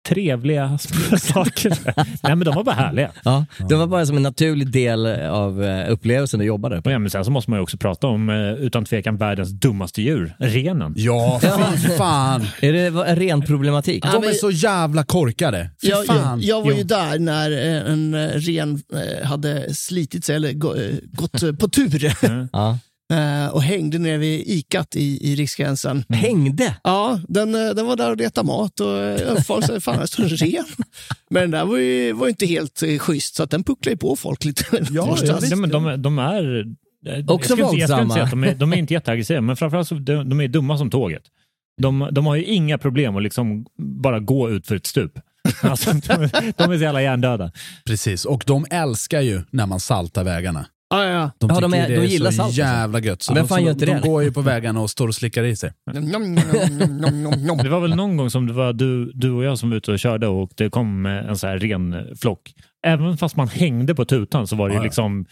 trevliga 0.09 0.79
saker. 1.19 1.79
Nej, 2.23 2.37
men 2.37 2.39
de 2.41 2.55
var 2.55 2.65
bara 2.65 2.75
härliga. 2.75 3.11
Ja, 3.25 3.45
det 3.69 3.75
var 3.75 3.87
bara 3.87 4.07
som 4.07 4.17
en 4.17 4.23
naturlig 4.23 4.71
del 4.73 5.07
av 5.23 5.65
eh, 5.65 5.91
upplevelsen 5.93 6.41
att 6.41 6.47
jobba 6.47 6.69
där 6.69 6.83
ja, 6.85 6.99
men 6.99 7.11
sen 7.11 7.25
så 7.25 7.31
måste 7.31 7.51
man 7.51 7.59
ju 7.59 7.63
också 7.63 7.77
prata 7.77 8.07
om, 8.07 8.29
eh, 8.31 8.53
utan 8.53 8.85
tvekan, 8.85 9.17
världens 9.17 9.51
dummaste 9.51 10.03
djur, 10.03 10.35
renen. 10.39 10.95
Ja, 10.97 11.41
fy 11.77 11.89
fan. 11.89 12.47
Är 12.61 12.73
det 12.73 12.91
vad- 12.91 13.19
ren 13.19 13.43
problematik? 13.43 14.05
De 14.13 14.25
är 14.25 14.33
så 14.33 14.51
jävla 14.51 15.05
korkade. 15.05 15.71
Fy 15.83 15.89
Jag, 15.89 16.07
fan. 16.07 16.41
jag 16.43 16.63
var 16.63 16.73
ju 16.73 16.79
Jo. 16.79 16.85
där 16.85 17.19
när 17.19 17.51
eh, 17.51 17.93
en 17.93 18.17
ren 18.35 18.83
hade 19.25 19.75
slitit 19.75 20.25
sig, 20.25 20.37
eller 20.37 20.53
gå- 20.53 20.77
gått 21.13 21.59
på 21.59 21.69
tur 21.69 22.13
Ja. 22.53 22.79
eh, 23.13 23.49
och 23.55 23.63
hängde 23.63 23.99
nere 23.99 24.17
vid 24.19 24.43
ikat 24.47 24.97
i, 24.97 25.33
i 25.33 25.37
Riksgränsen. 25.37 26.05
Hängde? 26.09 26.77
Ja, 26.85 27.21
den, 27.29 27.55
eh, 27.55 27.71
den 27.75 27.87
var 27.87 27.97
där 27.97 28.11
och 28.11 28.17
letade 28.17 28.47
mat 28.47 28.81
och 28.81 29.01
eh, 29.03 29.43
folk 29.43 29.65
sa 29.67 29.81
fan, 29.81 29.99
det 29.99 30.07
står 30.07 30.23
en 30.23 30.29
ren. 30.29 30.65
Men 31.31 31.43
den 31.43 31.51
där 31.51 31.65
var 31.65 31.77
ju, 31.79 32.13
var 32.13 32.27
ju 32.27 32.31
inte 32.31 32.47
helt 32.47 32.83
schysst, 32.99 33.35
så 33.35 33.43
att 33.43 33.51
den 33.51 33.65
pucklade 33.65 33.91
ju 33.93 33.97
på 33.97 34.17
folk 34.17 34.45
lite. 34.45 34.65
Ja, 34.91 35.03
någonstans. 35.03 35.51
Ja, 35.51 35.57
men 35.57 35.71
de, 35.71 36.03
de 36.03 36.19
är... 36.19 36.65
Också 37.29 37.29
jag 37.29 37.45
skulle 37.45 37.63
inte- 37.63 37.77
jag 37.77 37.89
skulle 37.89 38.03
inte 38.03 38.05
våldsamma. 38.05 38.15
säga 38.15 38.25
att 38.25 38.31
de, 38.31 38.45
är, 38.45 38.55
de 38.55 38.73
är 38.73 38.77
inte 38.77 38.95
jätteaggressiva, 38.95 39.41
men 39.41 39.57
framförallt 39.57 39.89
så 39.89 39.95
de, 39.95 40.29
de 40.29 40.41
är 40.41 40.49
dumma 40.49 40.79
som 40.79 40.91
tåget. 40.91 41.23
De, 41.83 42.09
de 42.13 42.27
har 42.27 42.37
ju 42.37 42.45
inga 42.45 42.79
problem 42.79 43.17
att 43.17 43.23
liksom 43.23 43.67
bara 44.03 44.21
gå 44.21 44.51
ut 44.51 44.67
för 44.67 44.77
ett 44.77 44.87
stup. 44.87 45.13
Alltså, 45.63 45.93
de, 45.93 46.01
de 46.57 46.71
är 46.73 46.77
så 46.77 46.83
jävla 46.83 47.03
hjärndöda. 47.03 47.53
Precis, 47.87 48.25
och 48.25 48.45
de 48.47 48.67
älskar 48.71 49.21
ju 49.21 49.43
när 49.51 49.67
man 49.67 49.81
saltar 49.81 50.25
vägarna. 50.25 50.67
Ja, 50.97 51.05
ja. 51.05 51.31
De 51.39 51.49
Ja, 51.51 51.55
tycker 51.55 51.61
de 51.69 51.75
är- 51.75 51.89
det 51.89 51.95
de 51.95 52.01
är 52.01 52.07
gillar 52.07 52.31
så 52.31 52.37
salt, 52.37 52.47
alltså. 52.47 52.61
jävla 52.61 53.01
gött. 53.01 53.23
Så 53.23 53.35
Vem 53.35 53.43
de, 53.43 53.49
fan 53.49 53.59
så 53.59 53.65
gör 53.65 53.73
inte 53.73 53.87
de 53.87 53.93
det? 53.93 54.01
går 54.09 54.23
ju 54.23 54.33
på 54.33 54.41
vägarna 54.41 54.81
och 54.81 54.91
står 54.91 55.09
och 55.09 55.15
slickar 55.15 55.45
i 55.45 55.57
sig. 55.57 55.73
Det 57.63 57.69
var 57.69 57.81
väl 57.81 57.97
någon 57.97 58.17
gång 58.17 58.31
som 58.31 58.47
det 58.47 58.53
var 58.53 58.73
du, 58.73 59.13
du 59.15 59.31
och 59.31 59.45
jag 59.45 59.59
som 59.59 59.71
var 59.71 59.77
ute 59.77 59.93
och 59.93 59.99
körde 59.99 60.27
och 60.27 60.51
det 60.57 60.71
kom 60.71 61.07
en 61.07 61.37
så 61.39 61.47
här 61.47 61.59
ren 61.59 62.07
flock. 62.21 62.55
Även 62.87 63.17
fast 63.17 63.37
man 63.37 63.49
hängde 63.49 63.95
på 63.95 64.05
tutan 64.05 64.47
så 64.47 64.57
var 64.57 64.69
det 64.69 64.73
ju 64.73 64.77
Ja, 64.77 64.81
ja. 64.83 64.85
liksom 64.85 65.27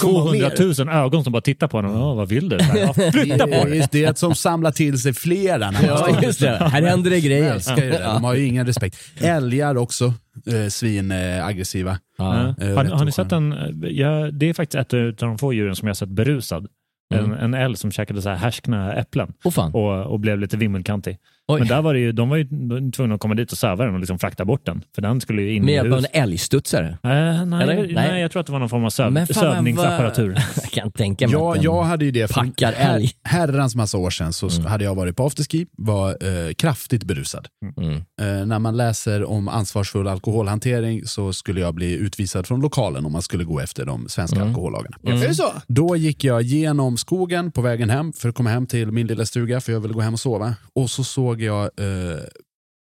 200 0.00 0.48
mer. 0.58 0.84
000 0.84 0.94
ögon 1.04 1.24
som 1.24 1.32
bara 1.32 1.42
tittade 1.42 1.70
på 1.70 1.76
honom. 1.78 1.92
Ja, 1.94 2.14
vad 2.14 2.28
vill 2.28 2.48
du? 2.48 2.58
Ja, 2.74 2.92
flytta 3.12 3.44
på 3.46 3.50
dig! 3.50 3.64
Det 3.70 3.78
är 3.78 3.88
det 3.92 4.04
är 4.04 4.14
som 4.14 4.34
samlar 4.34 4.70
till 4.70 4.98
sig 4.98 5.12
flera. 5.12 5.72
Ja, 5.82 6.22
just 6.22 6.40
det. 6.40 6.50
Här 6.50 6.82
händer 6.82 7.10
det 7.10 7.16
De 7.16 7.20
grejer. 7.28 7.52
älskar 7.54 7.76
ju 7.84 7.90
det. 7.90 7.98
De 7.98 8.24
har 8.24 8.34
ju 8.34 8.46
ingen 8.46 8.66
respekt. 8.66 8.96
Älgar 9.20 9.76
också, 9.76 10.04
eh, 10.46 10.68
svin 10.68 11.10
eh, 11.10 11.46
aggressiva. 11.46 11.98
Ja. 12.18 12.54
Eh, 12.60 12.74
Har, 12.76 12.84
har 12.84 13.04
ni 13.04 13.12
sett 13.12 13.32
en, 13.32 13.54
ja, 13.90 14.30
det 14.30 14.48
är 14.48 14.54
faktiskt 14.54 14.74
ett 14.94 15.22
av 15.22 15.28
de 15.28 15.38
få 15.38 15.52
djuren 15.52 15.76
som 15.76 15.86
jag 15.88 15.90
har 15.90 15.94
sett 15.94 16.08
berusad. 16.08 16.66
En, 17.14 17.18
Mm. 17.24 17.38
en 17.38 17.54
älg 17.54 17.76
som 17.76 17.92
käkade 17.92 18.22
så 18.22 18.28
här 18.28 18.36
härskna 18.36 18.94
äpplen 18.94 19.32
fan. 19.54 19.74
och, 19.74 20.06
och 20.12 20.20
blev 20.20 20.38
lite 20.38 20.56
vimmelkantig. 20.56 21.16
Oj. 21.54 21.58
Men 21.60 21.68
där 21.68 21.82
var 21.82 21.94
det 21.94 22.00
ju, 22.00 22.12
de 22.12 22.28
var 22.28 22.36
ju 22.36 22.44
tvungna 22.90 23.14
att 23.14 23.20
komma 23.20 23.34
dit 23.34 23.52
och 23.52 23.58
söva 23.58 23.84
den 23.84 23.94
och 23.94 24.00
liksom 24.00 24.18
frakta 24.18 24.44
bort 24.44 24.66
den. 24.66 24.84
För 24.94 25.02
den 25.02 25.20
skulle 25.20 25.42
ju 25.42 25.54
in 25.54 25.64
Med 25.64 25.74
hjälp 25.74 25.92
av 25.92 25.98
en 25.98 26.06
älgstudsare? 26.12 26.88
Eh, 26.88 26.98
nej, 27.02 27.44
nej. 27.46 27.92
Nej. 27.94 28.20
jag 28.20 28.30
tror 28.32 28.40
att 28.40 28.46
det 28.46 28.52
var 28.52 28.58
någon 28.60 28.68
form 28.68 28.84
av 28.84 28.90
söv, 28.90 29.26
sövningsapparatur. 29.26 30.36
Jag 30.62 30.70
kan 30.70 30.90
tänka 30.92 31.26
mig 31.26 31.32
Ja, 31.32 31.48
att 31.50 31.54
den 31.54 31.64
jag 31.64 31.82
hade 31.82 32.04
ju 32.04 32.10
det 32.10 32.28
för 32.28 32.34
packar 32.34 32.72
älg. 32.72 33.10
her- 33.24 33.46
herrans 33.48 33.74
massa 33.76 33.98
år 33.98 34.10
sedan 34.10 34.32
så 34.32 34.62
hade 34.68 34.84
jag 34.84 34.94
varit 34.94 35.16
på 35.16 35.26
afterski, 35.26 35.66
var 35.76 36.08
eh, 36.10 36.52
kraftigt 36.54 37.04
berusad. 37.04 37.46
Mm. 37.76 37.92
Eh, 37.96 38.46
när 38.46 38.58
man 38.58 38.76
läser 38.76 39.24
om 39.24 39.48
ansvarsfull 39.48 40.08
alkoholhantering 40.08 41.06
så 41.06 41.32
skulle 41.32 41.60
jag 41.60 41.74
bli 41.74 41.92
utvisad 41.94 42.46
från 42.46 42.60
lokalen 42.60 43.06
om 43.06 43.12
man 43.12 43.22
skulle 43.22 43.44
gå 43.44 43.60
efter 43.60 43.86
de 43.86 44.08
svenska 44.08 44.36
Mm. 44.36 44.48
alkohollagarna. 44.48 44.96
Är 45.02 45.28
det 45.28 45.34
så? 45.34 45.52
Då 45.68 45.96
gick 45.96 46.24
jag 46.24 46.42
genom 46.42 46.96
skogen 46.96 47.52
på 47.52 47.60
vägen 47.62 47.90
hem 47.90 48.12
för 48.12 48.28
att 48.28 48.34
komma 48.34 48.50
hem 48.50 48.66
till 48.66 48.92
min 48.92 49.06
lilla 49.06 49.26
stuga 49.26 49.60
för 49.60 49.72
jag 49.72 49.80
ville 49.80 49.94
gå 49.94 50.00
hem 50.00 50.12
och 50.14 50.20
sova. 50.20 50.54
Och 50.74 50.90
så 50.90 51.04
såg 51.04 51.41
jag 51.44 51.64
eh, 51.64 52.20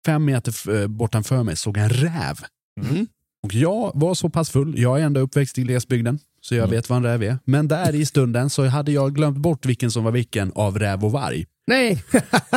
fem 0.05 0.25
meter 0.25 0.81
eh, 0.81 0.87
bortanför 0.87 1.43
mig 1.43 1.55
såg 1.55 1.77
jag 1.77 1.83
en 1.83 1.89
räv. 1.89 2.39
Mm. 2.81 3.07
Och 3.43 3.53
jag 3.53 3.91
var 3.95 4.13
så 4.15 4.29
pass 4.29 4.49
full, 4.49 4.79
jag 4.79 4.99
är 4.99 5.03
ändå 5.03 5.19
uppväxt 5.19 5.57
i 5.57 5.61
glesbygden, 5.61 6.19
så 6.41 6.55
jag 6.55 6.67
vet 6.67 6.89
vad 6.89 6.97
en 6.97 7.03
räv 7.03 7.23
är. 7.23 7.37
Men 7.45 7.67
där 7.67 7.95
i 7.95 8.05
stunden 8.05 8.49
så 8.49 8.65
hade 8.65 8.91
jag 8.91 9.15
glömt 9.15 9.37
bort 9.37 9.65
vilken 9.65 9.91
som 9.91 10.03
var 10.03 10.11
vilken 10.11 10.51
av 10.55 10.79
räv 10.79 11.05
och 11.05 11.11
varg. 11.11 11.45
Nej. 11.67 12.03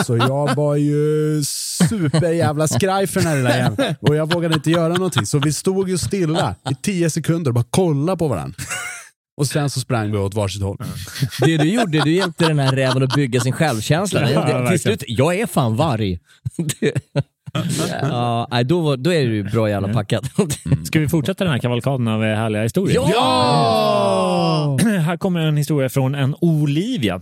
Så 0.07 0.16
jag 0.16 0.54
var 0.54 0.76
ju 0.76 1.42
superjävla 1.88 2.68
skraj 2.68 3.07
för 3.07 3.20
den 3.20 3.28
här 3.28 3.37
lilla 3.37 3.57
jäveln. 3.57 3.94
Och 4.00 4.16
jag 4.16 4.33
vågade 4.33 4.54
inte 4.54 4.70
göra 4.70 4.94
någonting. 4.94 5.26
Så 5.26 5.38
vi 5.38 5.52
stod 5.52 5.88
ju 5.88 5.98
stilla 5.98 6.54
i 6.70 6.74
tio 6.74 7.11
sekunder 7.11 7.50
och 7.50 7.54
bara 7.54 7.64
kollade 7.70 8.18
på 8.18 8.28
varandra. 8.28 8.57
Och 9.37 9.47
sen 9.47 9.70
så 9.70 9.81
sprang 9.81 10.12
vi 10.12 10.18
åt 10.18 10.35
varsitt 10.35 10.62
håll. 10.62 10.77
Det 11.40 11.57
du 11.57 11.64
gjorde, 11.70 12.01
du 12.01 12.12
hjälpte 12.12 12.49
den 12.49 12.59
här 12.59 12.73
räven 12.77 13.03
att 13.03 13.14
bygga 13.14 13.40
sin 13.40 13.53
självkänsla. 13.53 14.20
Det, 14.20 14.33
Ja, 14.33 14.61
det, 14.61 14.68
till 14.70 14.81
slut, 14.81 15.05
jag 15.07 15.35
är 15.40 15.47
fan 15.47 15.77
varg. 15.77 16.18
Det- 16.81 16.92
ja, 18.03 18.49
nej, 18.51 18.64
då, 18.64 18.97
då 18.97 19.12
är 19.12 19.27
du 19.27 19.35
ju 19.35 19.42
bra 19.42 19.68
jävla 19.70 19.88
packat. 19.92 20.25
Ska 20.85 21.01
vi 21.01 21.09
fortsätta 21.09 21.44
den 21.44 21.53
här 21.53 21.59
kavalkaden 21.61 22.09
av 22.09 22.25
eh, 22.25 22.37
härliga 22.37 22.62
historier? 22.62 22.94
Ja! 23.12 24.79
Här 25.07 25.16
kommer 25.16 25.40
en 25.40 25.57
historia 25.57 25.88
från 25.88 26.14
en 26.14 26.35
Olivia. 26.40 27.20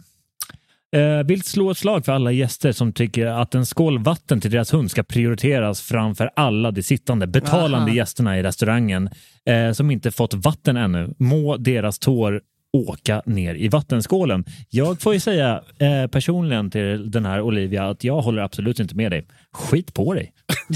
Eh, 0.97 1.27
vill 1.27 1.43
slå 1.43 1.71
ett 1.71 1.79
slag 1.79 2.05
för 2.05 2.13
alla 2.13 2.33
gäster 2.33 2.73
som 2.73 2.93
tycker 2.93 3.27
att 3.27 3.55
en 3.55 3.67
skål 3.67 3.99
vatten 3.99 4.41
till 4.41 4.51
deras 4.51 4.73
hund 4.73 4.91
ska 4.91 5.03
prioriteras 5.03 5.81
framför 5.81 6.31
alla 6.37 6.71
de 6.71 6.83
sittande 6.83 7.27
betalande 7.27 7.87
Aha. 7.87 7.97
gästerna 7.97 8.39
i 8.39 8.43
restaurangen 8.43 9.11
eh, 9.49 9.73
som 9.73 9.91
inte 9.91 10.11
fått 10.11 10.35
vatten 10.35 10.77
ännu. 10.77 11.15
Må 11.19 11.57
deras 11.57 11.99
tår 11.99 12.41
åka 12.73 13.23
ner 13.27 13.55
i 13.55 13.69
vattenskålen. 13.69 14.45
Jag 14.71 15.01
får 15.01 15.15
ju 15.15 15.21
säga 15.21 15.61
eh, 15.79 16.07
personligen 16.11 16.71
till 16.71 17.11
den 17.11 17.25
här 17.27 17.41
Olivia 17.41 17.89
att 17.89 18.05
jag 18.05 18.21
håller 18.23 18.43
absolut 18.43 18.81
inte 18.81 18.95
med 18.97 19.13
dig. 19.13 19.27
skit 19.53 19.95
på 19.95 20.15
dig. 20.15 20.33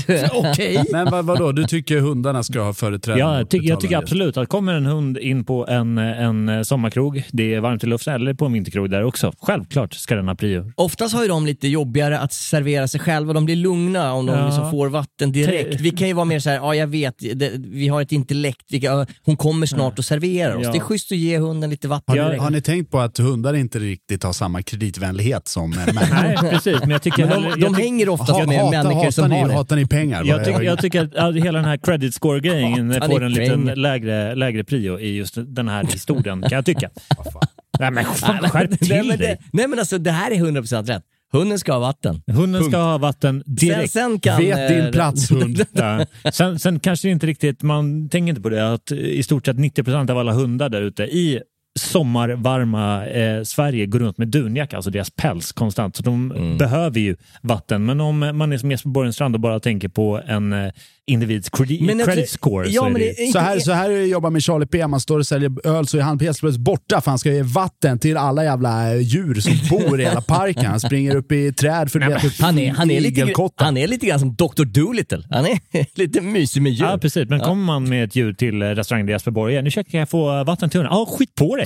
Okej. 0.32 0.84
Men 0.92 1.10
vad, 1.10 1.24
vadå, 1.24 1.52
du 1.52 1.64
tycker 1.64 1.98
hundarna 2.00 2.42
ska 2.42 2.60
ha 2.60 2.72
företräde? 2.74 3.18
Ja, 3.18 3.34
jag, 3.34 3.42
och 3.42 3.50
ty- 3.50 3.58
jag 3.62 3.80
tycker 3.80 3.96
absolut 3.96 4.36
att 4.36 4.48
kommer 4.48 4.74
en 4.74 4.86
hund 4.86 5.18
in 5.18 5.44
på 5.44 5.66
en, 5.66 5.98
en 5.98 6.64
sommarkrog, 6.64 7.22
det 7.32 7.54
är 7.54 7.60
varmt 7.60 7.84
i 7.84 7.86
luften, 7.86 8.14
eller 8.14 8.34
på 8.34 8.46
en 8.46 8.52
vinterkrog 8.52 8.90
där 8.90 9.02
också. 9.04 9.32
Självklart 9.40 9.94
ska 9.94 10.14
den 10.14 10.28
ha 10.28 10.34
prio. 10.34 10.72
Oftast 10.76 11.14
har 11.14 11.22
ju 11.22 11.28
de 11.28 11.46
lite 11.46 11.68
jobbigare 11.68 12.18
att 12.18 12.32
servera 12.32 12.88
sig 12.88 13.00
själva. 13.00 13.32
De 13.32 13.44
blir 13.44 13.56
lugna 13.56 14.12
om 14.12 14.26
de 14.26 14.38
Ja. 14.38 14.46
liksom 14.46 14.70
får 14.70 14.88
vatten 14.88 15.32
direkt. 15.32 15.80
Vi 15.80 15.90
kan 15.90 16.08
ju 16.08 16.14
vara 16.14 16.24
mer 16.24 16.38
så 16.40 16.50
här, 16.50 16.56
ja 16.56 16.74
jag 16.74 16.86
vet, 16.86 17.14
det, 17.34 17.52
vi 17.56 17.88
har 17.88 18.02
ett 18.02 18.12
intellekt, 18.12 18.66
vi 18.70 18.80
kan, 18.80 19.06
hon 19.24 19.36
kommer 19.36 19.66
snart 19.66 19.98
att 19.98 20.04
servera 20.06 20.56
oss. 20.56 20.64
Ja. 20.64 20.72
Det 20.72 20.78
är 20.78 20.80
schysst 20.80 21.12
att 21.12 21.18
ge 21.18 21.38
hunden 21.38 21.70
lite 21.70 21.85
vatten 21.86 22.18
Har 22.18 22.30
ni, 22.32 22.38
har 22.38 22.50
ni 22.50 22.60
tänkt 22.60 22.90
på 22.90 23.00
att 23.00 23.18
hundar 23.18 23.54
inte 23.54 23.78
riktigt 23.78 24.22
har 24.22 24.32
samma 24.32 24.62
kreditvänlighet 24.62 25.48
som 25.48 25.70
människor? 25.70 26.06
Nej, 26.22 26.36
precis. 26.36 26.80
Men 26.80 26.90
jag 26.90 27.02
tycker 27.02 27.18
Men 27.26 27.28
heller- 27.28 27.42
de, 27.56 27.60
jag 27.60 27.72
de 27.72 27.76
tyck- 27.76 27.82
hänger 27.84 28.08
oftast 28.08 28.30
Ha- 28.30 28.46
med 28.46 28.58
hatar- 28.58 28.82
människor 28.84 29.10
som 29.10 29.28
ni, 29.30 29.40
har 29.40 29.48
det. 29.48 29.54
Hatar 29.54 29.76
ni 29.76 29.86
pengar? 29.86 30.24
Jag, 30.24 30.44
tycker, 30.44 30.60
jag 30.62 30.78
tycker 30.78 31.18
att 31.18 31.34
hela 31.36 31.58
den 31.58 31.64
här 31.68 31.76
credit 31.76 32.14
score-grejen 32.14 33.00
får 33.06 33.22
en 33.24 33.32
liten 33.32 33.60
pengar. 33.62 33.76
lägre, 33.76 34.34
lägre 34.34 34.64
prio 34.64 34.98
i 35.00 35.16
just 35.16 35.34
den 35.46 35.68
här 35.68 35.84
historien, 35.84 36.42
kan 36.42 36.50
jag 36.52 36.66
tycka. 36.66 36.90
Nej 37.78 37.90
men 37.90 38.04
skärp 38.04 38.70
nej, 38.70 38.78
till 38.78 38.96
men 39.08 39.08
dig. 39.08 39.16
det, 39.18 39.38
nej 39.52 39.68
men 39.68 39.78
alltså 39.78 39.98
det 39.98 40.10
här 40.10 40.30
är 40.30 40.34
100% 40.36 40.86
rätt. 40.86 41.02
Hunden 41.32 41.58
ska 41.58 41.72
ha 41.72 41.78
vatten. 41.78 42.22
Hunden 42.32 42.64
ska 42.64 42.76
ha 42.76 42.98
vatten 42.98 43.42
Sen, 43.46 43.54
direkt. 43.54 43.92
sen 43.92 44.20
kan... 44.20 44.38
Vet 44.40 44.68
din 44.68 44.80
eh, 44.84 44.90
plats 44.90 45.30
hund. 45.30 45.64
Ja. 45.72 46.06
Sen, 46.32 46.58
sen 46.58 46.80
kanske 46.80 47.08
det 47.08 47.12
inte 47.12 47.26
riktigt, 47.26 47.62
man 47.62 48.08
tänker 48.08 48.28
inte 48.28 48.40
på 48.40 48.48
det, 48.48 48.72
att 48.72 48.92
i 48.92 49.22
stort 49.22 49.46
sett 49.46 49.56
90% 49.56 50.10
av 50.10 50.18
alla 50.18 50.32
hundar 50.32 50.68
där 50.68 50.82
ute 50.82 51.02
i 51.02 51.40
sommarvarma 51.76 53.06
eh, 53.06 53.42
Sverige 53.42 53.86
går 53.86 53.98
runt 53.98 54.18
med 54.18 54.28
dunjacka, 54.28 54.76
alltså 54.76 54.90
deras 54.90 55.10
päls 55.10 55.52
konstant. 55.52 55.96
Så 55.96 56.02
de 56.02 56.16
Mm. 56.36 56.58
behöver 56.58 57.00
ju 57.00 57.16
vatten. 57.42 57.84
Men 57.84 58.00
om 58.00 58.18
man 58.34 58.52
är 58.52 58.58
som 58.58 58.70
Jesper 58.70 58.90
Borgenstrand 58.90 59.34
och 59.34 59.40
bara 59.40 59.60
tänker 59.60 59.88
på 59.88 60.20
en 60.26 60.52
eh, 60.52 60.72
individs 61.08 61.50
credit 61.50 62.04
tror- 62.04 62.26
score 62.26 62.68
Ja, 62.68 62.80
så 62.82 62.86
är 62.88 62.92
det, 62.92 62.98
det 62.98 63.22
är 63.22 63.32
Så 63.32 63.38
här, 63.38 63.58
så 63.58 63.72
här 63.72 63.90
jobbar 63.90 64.30
med 64.30 64.42
Charlie 64.42 64.66
P. 64.66 64.86
Man 64.86 65.00
står 65.00 65.18
och 65.18 65.26
säljer 65.26 65.66
öl 65.66 65.86
så 65.86 65.98
är 65.98 66.02
han 66.02 66.20
helt 66.20 66.38
plötsligt 66.40 66.64
borta 66.64 67.00
för 67.00 67.10
han 67.10 67.18
ska 67.18 67.32
ge 67.32 67.42
vatten 67.42 67.98
till 67.98 68.16
alla 68.16 68.44
jävla 68.44 68.94
djur 68.96 69.34
som 69.34 69.52
bor 69.70 70.00
i 70.00 70.04
hela 70.04 70.20
parken. 70.20 70.64
Han 70.66 70.80
springer 70.80 71.14
upp 71.16 71.32
i 71.32 71.52
träd 71.52 71.90
för 71.92 72.00
att 72.00 72.08
leta 72.10 72.26
upp 72.26 72.32
Han 72.40 72.58
är, 72.58 72.70
han, 72.72 72.90
är 72.90 73.00
lite, 73.00 73.34
han 73.56 73.76
är 73.76 73.86
lite 73.88 74.06
grann 74.06 74.20
som 74.20 74.34
Dr. 74.34 74.64
Dolittle. 74.64 75.22
Han 75.30 75.46
är 75.46 75.58
lite 75.98 76.20
mysig 76.20 76.62
med 76.62 76.72
djur. 76.72 76.86
Ja, 76.86 76.98
precis. 76.98 77.28
Men 77.28 77.40
kommer 77.40 77.64
man 77.64 77.88
med 77.88 78.04
ett 78.04 78.16
djur 78.16 78.32
till 78.32 78.62
eh, 78.62 78.66
restaurangen 78.66 79.06
där 79.06 79.12
Jesper 79.12 79.30
Borg 79.30 79.56
är, 79.56 79.62
nu 79.62 79.70
kan 79.70 79.84
jag 80.00 80.08
få 80.08 80.44
vatten 80.44 80.70
till 80.70 80.80
hunden. 80.80 80.94
Ja, 80.98 81.06
skit 81.18 81.34
på 81.34 81.56
dig! 81.56 81.65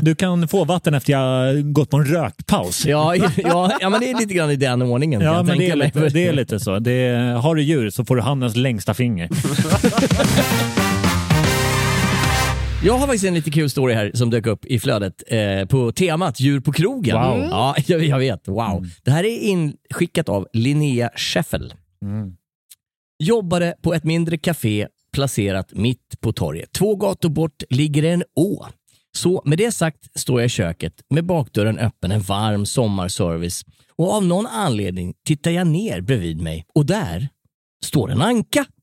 Du 0.00 0.14
kan 0.14 0.48
få 0.48 0.64
vatten 0.64 0.94
efter 0.94 1.12
jag 1.12 1.72
gått 1.72 1.90
på 1.90 1.96
en 1.96 2.04
rökpaus. 2.04 2.86
Ja, 2.86 3.16
ja, 3.16 3.72
ja, 3.80 3.90
men 3.90 4.00
det 4.00 4.10
är 4.10 4.18
lite 4.18 4.34
grann 4.34 4.50
i 4.50 4.56
den 4.56 4.82
ordningen. 4.82 5.20
Ja, 5.20 5.42
men 5.42 5.58
det 5.58 5.70
är, 5.70 5.76
lite, 5.76 6.08
det 6.08 6.28
är 6.28 6.32
lite 6.32 6.60
så. 6.60 6.78
Det 6.78 6.92
är, 6.92 7.32
har 7.34 7.54
du 7.54 7.62
djur 7.62 7.90
så 7.90 8.04
får 8.04 8.16
du 8.16 8.22
handens 8.22 8.56
längsta 8.56 8.94
finger. 8.94 9.28
Jag 12.84 12.94
har 12.94 13.06
faktiskt 13.06 13.24
en 13.24 13.34
lite 13.34 13.50
kul 13.50 13.70
story 13.70 13.94
här 13.94 14.10
som 14.14 14.30
dök 14.30 14.46
upp 14.46 14.64
i 14.64 14.78
flödet 14.78 15.22
eh, 15.26 15.64
på 15.68 15.92
temat 15.92 16.40
djur 16.40 16.60
på 16.60 16.72
krogen. 16.72 17.16
Wow. 17.16 17.36
Mm. 17.36 17.48
Ja, 17.48 17.74
jag, 17.86 18.04
jag 18.04 18.18
vet. 18.18 18.48
Wow. 18.48 18.86
Det 19.02 19.10
här 19.10 19.24
är 19.24 19.38
inskickat 19.38 20.28
av 20.28 20.48
Linnea 20.52 21.10
Scheffel. 21.16 21.74
Jobbade 23.18 23.74
på 23.82 23.94
ett 23.94 24.04
mindre 24.04 24.38
café 24.38 24.86
placerat 25.12 25.72
mitt 25.72 26.20
på 26.20 26.32
torget. 26.32 26.72
Två 26.72 26.96
gator 26.96 27.28
bort 27.28 27.62
ligger 27.70 28.02
en 28.02 28.24
å. 28.36 28.66
Så 29.12 29.42
med 29.44 29.58
det 29.58 29.72
sagt 29.72 30.18
står 30.18 30.40
jag 30.40 30.46
i 30.46 30.48
köket 30.48 30.94
med 31.10 31.24
bakdörren 31.24 31.78
öppen, 31.78 32.12
en 32.12 32.20
varm 32.20 32.66
sommarservice 32.66 33.64
och 33.96 34.12
av 34.14 34.24
någon 34.24 34.46
anledning 34.46 35.14
tittar 35.26 35.50
jag 35.50 35.66
ner 35.66 36.00
bredvid 36.00 36.40
mig 36.40 36.66
och 36.74 36.86
där 36.86 37.28
står 37.84 38.10
en 38.10 38.22
anka. 38.22 38.64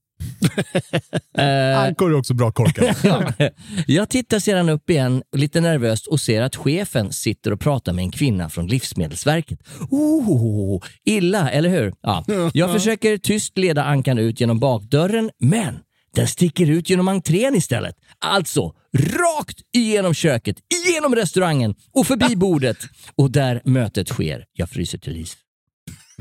Eh, 1.38 1.80
Ankor 1.80 2.12
är 2.12 2.18
också 2.18 2.34
bra 2.34 2.52
korkade. 2.52 3.54
jag 3.88 4.10
tittar 4.10 4.40
sedan 4.40 4.70
upp 4.70 4.90
igen 4.90 5.24
lite 5.36 5.62
nervöst 5.62 6.08
och 6.08 6.20
ser 6.20 6.42
att 6.42 6.56
chefen 6.56 7.14
sitter 7.14 7.54
och 7.54 7.60
pratar 7.60 7.94
med 7.94 8.04
en 8.04 8.12
kvinna 8.12 8.50
från 8.50 8.68
Livsmedelsverket. 8.68 9.60
Oh, 9.90 10.82
illa, 11.06 11.52
eller 11.52 11.70
hur? 11.70 11.94
Ja. 12.02 12.26
Jag 12.54 12.74
försöker 12.74 13.18
tyst 13.18 13.58
leda 13.58 13.84
ankan 13.84 14.18
ut 14.18 14.40
genom 14.42 14.60
bakdörren, 14.60 15.32
men 15.40 15.80
den 16.18 16.28
sticker 16.28 16.70
ut 16.70 16.90
genom 16.90 17.08
entrén 17.08 17.56
istället. 17.56 17.96
Alltså, 18.20 18.74
rakt 18.98 19.58
igenom 19.74 20.14
köket, 20.14 20.58
igenom 20.86 21.16
restaurangen 21.16 21.76
och 21.94 22.08
förbi 22.08 22.36
bordet. 22.36 22.78
Och 23.16 23.32
där 23.32 23.62
mötet 23.66 24.10
sker. 24.10 24.46
Jag 24.54 24.70
fryser 24.70 24.98
till 24.98 25.18
is. 25.18 25.38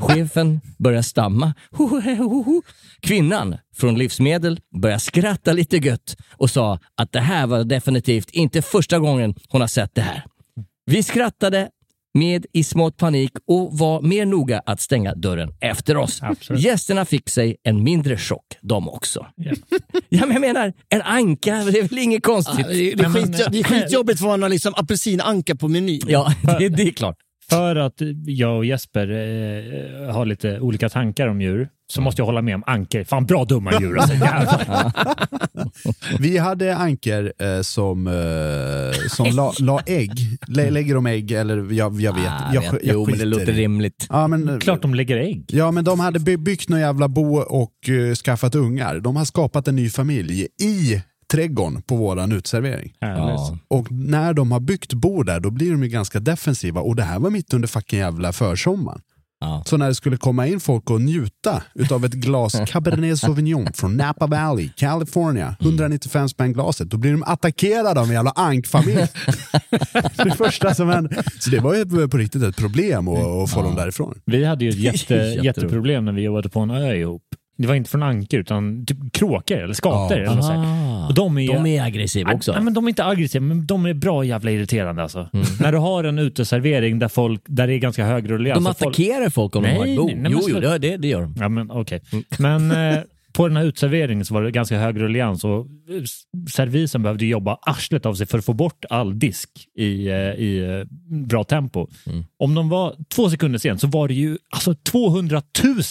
Chefen 0.01 0.61
börjar 0.79 1.01
stamma. 1.01 1.53
Kvinnan 3.01 3.57
från 3.75 3.97
Livsmedel 3.97 4.59
börjar 4.81 4.97
skratta 4.97 5.53
lite 5.53 5.77
gött 5.77 6.17
och 6.31 6.49
sa 6.49 6.79
att 6.95 7.11
det 7.11 7.19
här 7.19 7.47
var 7.47 7.63
definitivt 7.63 8.29
inte 8.29 8.61
första 8.61 8.99
gången 8.99 9.35
hon 9.49 9.61
har 9.61 9.67
sett 9.67 9.95
det 9.95 10.01
här. 10.01 10.23
Vi 10.85 11.03
skrattade 11.03 11.69
med 12.17 12.45
i 12.53 12.63
smått 12.63 12.97
panik 12.97 13.31
och 13.47 13.77
var 13.77 14.01
mer 14.01 14.25
noga 14.25 14.61
att 14.65 14.81
stänga 14.81 15.15
dörren 15.15 15.49
efter 15.61 15.97
oss. 15.97 16.19
Absolut. 16.23 16.61
Gästerna 16.61 17.05
fick 17.05 17.29
sig 17.29 17.55
en 17.63 17.83
mindre 17.83 18.17
chock 18.17 18.45
de 18.61 18.89
också. 18.89 19.27
Ja, 19.35 19.53
men 20.25 20.31
jag 20.31 20.41
menar, 20.41 20.73
en 20.89 21.01
anka, 21.01 21.55
det 21.55 21.79
är 21.79 21.89
väl 21.89 21.97
inget 21.97 22.21
Ja, 22.27 22.33
konstigt? 22.33 22.67
det, 22.67 22.91
är- 22.91 22.95
det, 22.95 23.03
är 23.03 23.09
skit, 23.09 23.47
det 23.51 23.59
är 23.59 23.63
skitjobbigt 23.63 24.19
för 24.19 24.33
att 24.33 24.39
ha 24.39 24.47
liksom 24.47 24.73
apelsinanka 24.77 25.55
på 25.55 25.67
menyn. 25.67 26.01
Ja, 26.07 26.33
det, 26.59 26.69
det 26.69 26.83
är 26.83 26.91
klart. 26.91 27.15
För 27.49 27.75
att 27.75 28.01
jag 28.25 28.57
och 28.57 28.65
Jesper 28.65 29.07
eh, 29.11 30.13
har 30.13 30.25
lite 30.25 30.59
olika 30.59 30.89
tankar 30.89 31.27
om 31.27 31.41
djur 31.41 31.69
så 31.87 32.01
måste 32.01 32.21
jag 32.21 32.25
hålla 32.25 32.41
med 32.41 32.55
om 32.55 32.63
anker. 32.65 33.03
Fan 33.03 33.25
bra 33.25 33.45
dumma 33.45 33.79
djur 33.81 33.97
alltså. 33.99 34.17
Vi 36.19 36.37
hade 36.37 36.75
ankor 36.75 37.33
eh, 37.39 37.61
som, 37.61 38.07
eh, 38.07 39.07
som 39.09 39.35
la, 39.35 39.53
la 39.59 39.79
ägg. 39.85 40.11
Lä, 40.47 40.69
lägger 40.69 40.95
de 40.95 41.05
ägg 41.05 41.31
eller 41.31 41.73
jag, 41.73 42.01
jag 42.01 42.13
vet. 42.13 42.27
Ah, 42.27 42.53
jag, 42.53 42.61
vet. 42.61 42.71
jag 42.71 42.81
jo, 42.93 43.05
men 43.09 43.19
det 43.19 43.25
låter 43.25 43.49
i. 43.49 43.57
rimligt. 43.57 44.05
Ja, 44.09 44.27
men, 44.27 44.59
Klart 44.59 44.81
de 44.81 44.95
lägger 44.95 45.17
ägg. 45.17 45.45
Ja, 45.47 45.71
men 45.71 45.83
de 45.83 45.99
hade 45.99 46.19
by- 46.19 46.37
byggt 46.37 46.69
någon 46.69 46.79
jävla 46.79 47.07
bo 47.07 47.37
och 47.37 47.89
eh, 47.89 48.13
skaffat 48.15 48.55
ungar. 48.55 48.99
De 48.99 49.15
har 49.15 49.25
skapat 49.25 49.67
en 49.67 49.75
ny 49.75 49.89
familj 49.89 50.47
i 50.61 51.01
trädgården 51.31 51.81
på 51.81 51.95
våran 51.95 52.31
utservering. 52.31 52.93
Ja. 52.99 53.57
Och 53.67 53.91
när 53.91 54.33
de 54.33 54.51
har 54.51 54.59
byggt 54.59 54.93
bo 54.93 55.23
där, 55.23 55.39
då 55.39 55.51
blir 55.51 55.71
de 55.71 55.83
ju 55.83 55.89
ganska 55.89 56.19
defensiva. 56.19 56.81
Och 56.81 56.95
det 56.95 57.03
här 57.03 57.19
var 57.19 57.29
mitt 57.29 57.53
under 57.53 57.67
fucking 57.67 57.99
jävla 57.99 58.33
försommaren. 58.33 59.01
Ja. 59.39 59.63
Så 59.65 59.77
när 59.77 59.87
det 59.87 59.95
skulle 59.95 60.17
komma 60.17 60.47
in 60.47 60.59
folk 60.59 60.89
och 60.89 61.01
njuta 61.01 61.63
utav 61.75 62.05
ett 62.05 62.13
glas 62.13 62.55
Cabernet 62.67 63.19
Sauvignon 63.19 63.73
från 63.73 63.97
Napa 63.97 64.27
Valley, 64.27 64.69
California, 64.75 65.55
195 65.59 66.29
spänn 66.29 66.53
glaset, 66.53 66.89
då 66.89 66.97
blir 66.97 67.11
de 67.11 67.23
attackerade 67.23 67.99
av 67.99 68.07
en 68.07 68.13
jävla 68.13 68.31
ankfamilj. 68.31 68.97
det 70.17 70.35
första 70.37 70.75
som 70.75 70.89
hände. 70.89 71.23
Så 71.39 71.49
det 71.49 71.59
var 71.59 71.75
ju 71.75 72.07
på 72.07 72.17
riktigt 72.17 72.43
ett 72.43 72.57
problem 72.57 73.07
att, 73.07 73.19
att 73.19 73.51
få 73.51 73.61
dem 73.61 73.75
därifrån. 73.75 74.21
Vi 74.25 74.45
hade 74.45 74.65
ju 74.65 74.69
ett 74.69 74.77
jätte, 74.77 75.13
jätteproblem 75.43 76.05
när 76.05 76.11
vi 76.11 76.21
jobbade 76.21 76.49
på 76.49 76.59
en 76.59 76.69
ö 76.69 76.93
ihop. 76.93 77.23
Det 77.57 77.67
var 77.67 77.75
inte 77.75 77.89
från 77.89 78.03
ankor 78.03 78.39
utan 78.39 78.85
typ 78.85 78.97
kråkor 79.13 79.57
eller 79.57 79.73
skator. 79.73 80.17
Ja. 80.17 80.23
Eller 80.23 80.35
något 80.35 80.45
så 80.45 80.51
här. 80.51 80.59
Ah, 81.03 81.07
Och 81.07 81.13
de 81.13 81.37
är, 81.37 81.53
de 81.53 81.65
är 81.65 81.83
aggressiva 81.83 82.33
också. 82.33 82.51
Nej, 82.51 82.61
men 82.61 82.73
de 82.73 82.85
är 82.85 82.89
inte 82.89 83.05
aggressiva, 83.05 83.45
men 83.45 83.65
de 83.65 83.85
är 83.85 83.93
bra 83.93 84.23
jävla 84.23 84.51
irriterande 84.51 85.03
alltså. 85.03 85.29
Mm. 85.33 85.45
När 85.59 85.71
du 85.71 85.77
har 85.77 86.03
en 86.03 86.19
uteservering 86.19 86.99
där, 86.99 87.07
folk, 87.07 87.41
där 87.45 87.67
det 87.67 87.73
är 87.73 87.77
ganska 87.77 88.05
hög 88.05 88.31
ruljans. 88.31 88.63
De 88.65 88.73
så 88.73 88.73
folk- 88.83 88.95
attackerar 88.95 89.29
folk 89.29 89.55
om 89.55 89.63
de 89.63 89.69
har 89.69 89.79
Nej, 89.85 89.91
ett 89.93 89.99
bo. 89.99 90.05
nej, 90.05 90.15
nej, 90.19 90.31
jo, 90.35 90.59
jo, 90.61 90.77
det, 90.77 90.97
det, 90.97 91.07
gör 91.07 91.21
de. 91.21 91.35
Ja, 91.39 91.49
men 91.49 91.71
okej. 91.71 92.01
Mm. 92.11 92.23
Men 92.39 92.71
eh, 92.91 92.99
på 93.37 93.47
den 93.47 93.57
här 93.57 93.63
uteserveringen 93.63 94.25
så 94.25 94.33
var 94.33 94.43
det 94.43 94.51
ganska 94.51 94.79
hög 94.79 95.01
ruljans 95.01 95.43
och 95.43 95.59
eh, 95.59 96.03
servisen 96.49 97.03
behövde 97.03 97.25
jobba 97.25 97.57
arslet 97.61 98.05
av 98.05 98.13
sig 98.15 98.27
för 98.27 98.37
att 98.37 98.45
få 98.45 98.53
bort 98.53 98.85
all 98.89 99.19
disk 99.19 99.49
i, 99.77 100.07
eh, 100.07 100.15
i 100.17 100.79
eh, 100.79 100.87
bra 101.27 101.43
tempo. 101.43 101.87
Mm. 102.05 102.23
Om 102.39 102.55
de 102.55 102.69
var 102.69 102.95
två 103.15 103.29
sekunder 103.29 103.59
sen 103.59 103.79
så 103.79 103.87
var 103.87 104.07
det 104.07 104.13
ju 104.13 104.37
alltså 104.49 104.73
200 104.75 105.41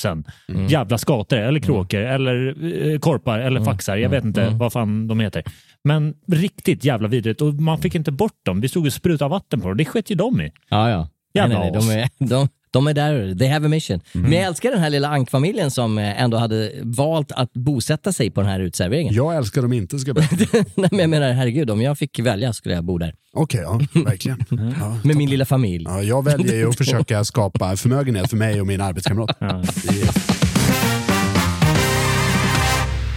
000 0.05 0.25
Mm. 0.49 0.67
jävla 0.67 0.99
skator 0.99 1.39
eller 1.39 1.61
kråkor 1.61 2.01
eller 2.01 2.57
eh, 2.93 2.99
korpar 2.99 3.39
eller 3.39 3.65
faxar. 3.65 3.97
Jag 3.97 4.11
vet 4.11 4.25
inte 4.25 4.43
Mm. 4.43 4.59
vad 4.59 4.73
fan 4.73 5.09
de 5.09 5.21
heter. 5.21 5.43
Men 5.85 6.15
riktigt 6.33 6.85
jävla 6.85 7.09
vidrigt 7.09 7.41
och 7.41 7.55
man 7.55 7.79
fick 7.79 7.95
inte 7.95 8.13
bort 8.13 8.45
dem. 8.47 8.61
Vi 8.61 8.69
stod 8.69 8.87
och 8.87 8.93
sprutade 8.93 9.29
vatten 9.31 9.61
på 9.61 9.69
dem. 9.69 9.77
Det 9.77 9.85
skett 9.85 10.11
ju 10.11 10.15
de 10.15 10.41
i. 10.41 10.51
Ja, 10.69 10.91
ja. 10.91 10.99
Nej, 10.99 11.09
Jävla 11.35 11.59
nej, 11.59 11.71
nej, 11.73 11.81
de, 12.19 12.25
är, 12.25 12.29
de, 12.29 12.49
de 12.71 12.87
är 12.87 12.95
där, 12.95 13.35
they 13.39 13.49
have 13.49 13.67
a 13.67 13.69
mission. 13.69 14.01
Men 14.13 14.33
jag 14.33 14.43
älskar 14.43 14.71
den 14.71 14.81
här 14.81 14.91
lilla 14.91 15.09
ankfamiljen 15.09 15.71
som 15.71 15.99
eh, 15.99 16.23
ändå 16.23 16.37
hade 16.37 16.73
valt 16.83 17.33
att 17.33 17.53
bosätta 17.53 18.13
sig 18.13 18.31
på 18.31 18.41
den 18.41 18.51
här 18.51 18.61
utserveringen. 18.61 19.15
Jag 19.15 19.37
älskar 19.37 19.63
dem 19.63 19.73
inte, 19.73 19.99
ska 19.99 20.09
jag 20.09 20.17
berätta. 20.17 20.37
nej, 20.75 20.89
men 20.91 21.01
jag 21.01 21.11
menar, 21.11 21.33
herregud, 21.33 21.71
om 21.71 21.83
jag 21.83 21.99
fick 21.99 22.19
välja 22.19 22.53
skulle 22.53 22.75
jag 22.75 22.85
bo 22.85 22.99
där. 22.99 23.15
Okej, 23.33 23.61
ja, 23.61 23.81
verkligen. 24.05 24.45
Ja, 24.81 24.99
Med 25.05 25.17
min 25.17 25.31
lilla 25.31 25.45
familj. 25.45 25.85
Ja, 25.89 26.03
jag 26.03 26.25
väljer 26.25 26.55
ju 26.55 26.69
att 26.69 26.77
försöka 26.79 27.25
skapa 27.25 27.77
förmögenhet 27.77 28.31
för 28.31 28.37
mig 28.37 28.61
och 28.61 28.67
min 28.67 28.81
arbetskamrat. 28.81 29.37
Ja. 29.39 29.63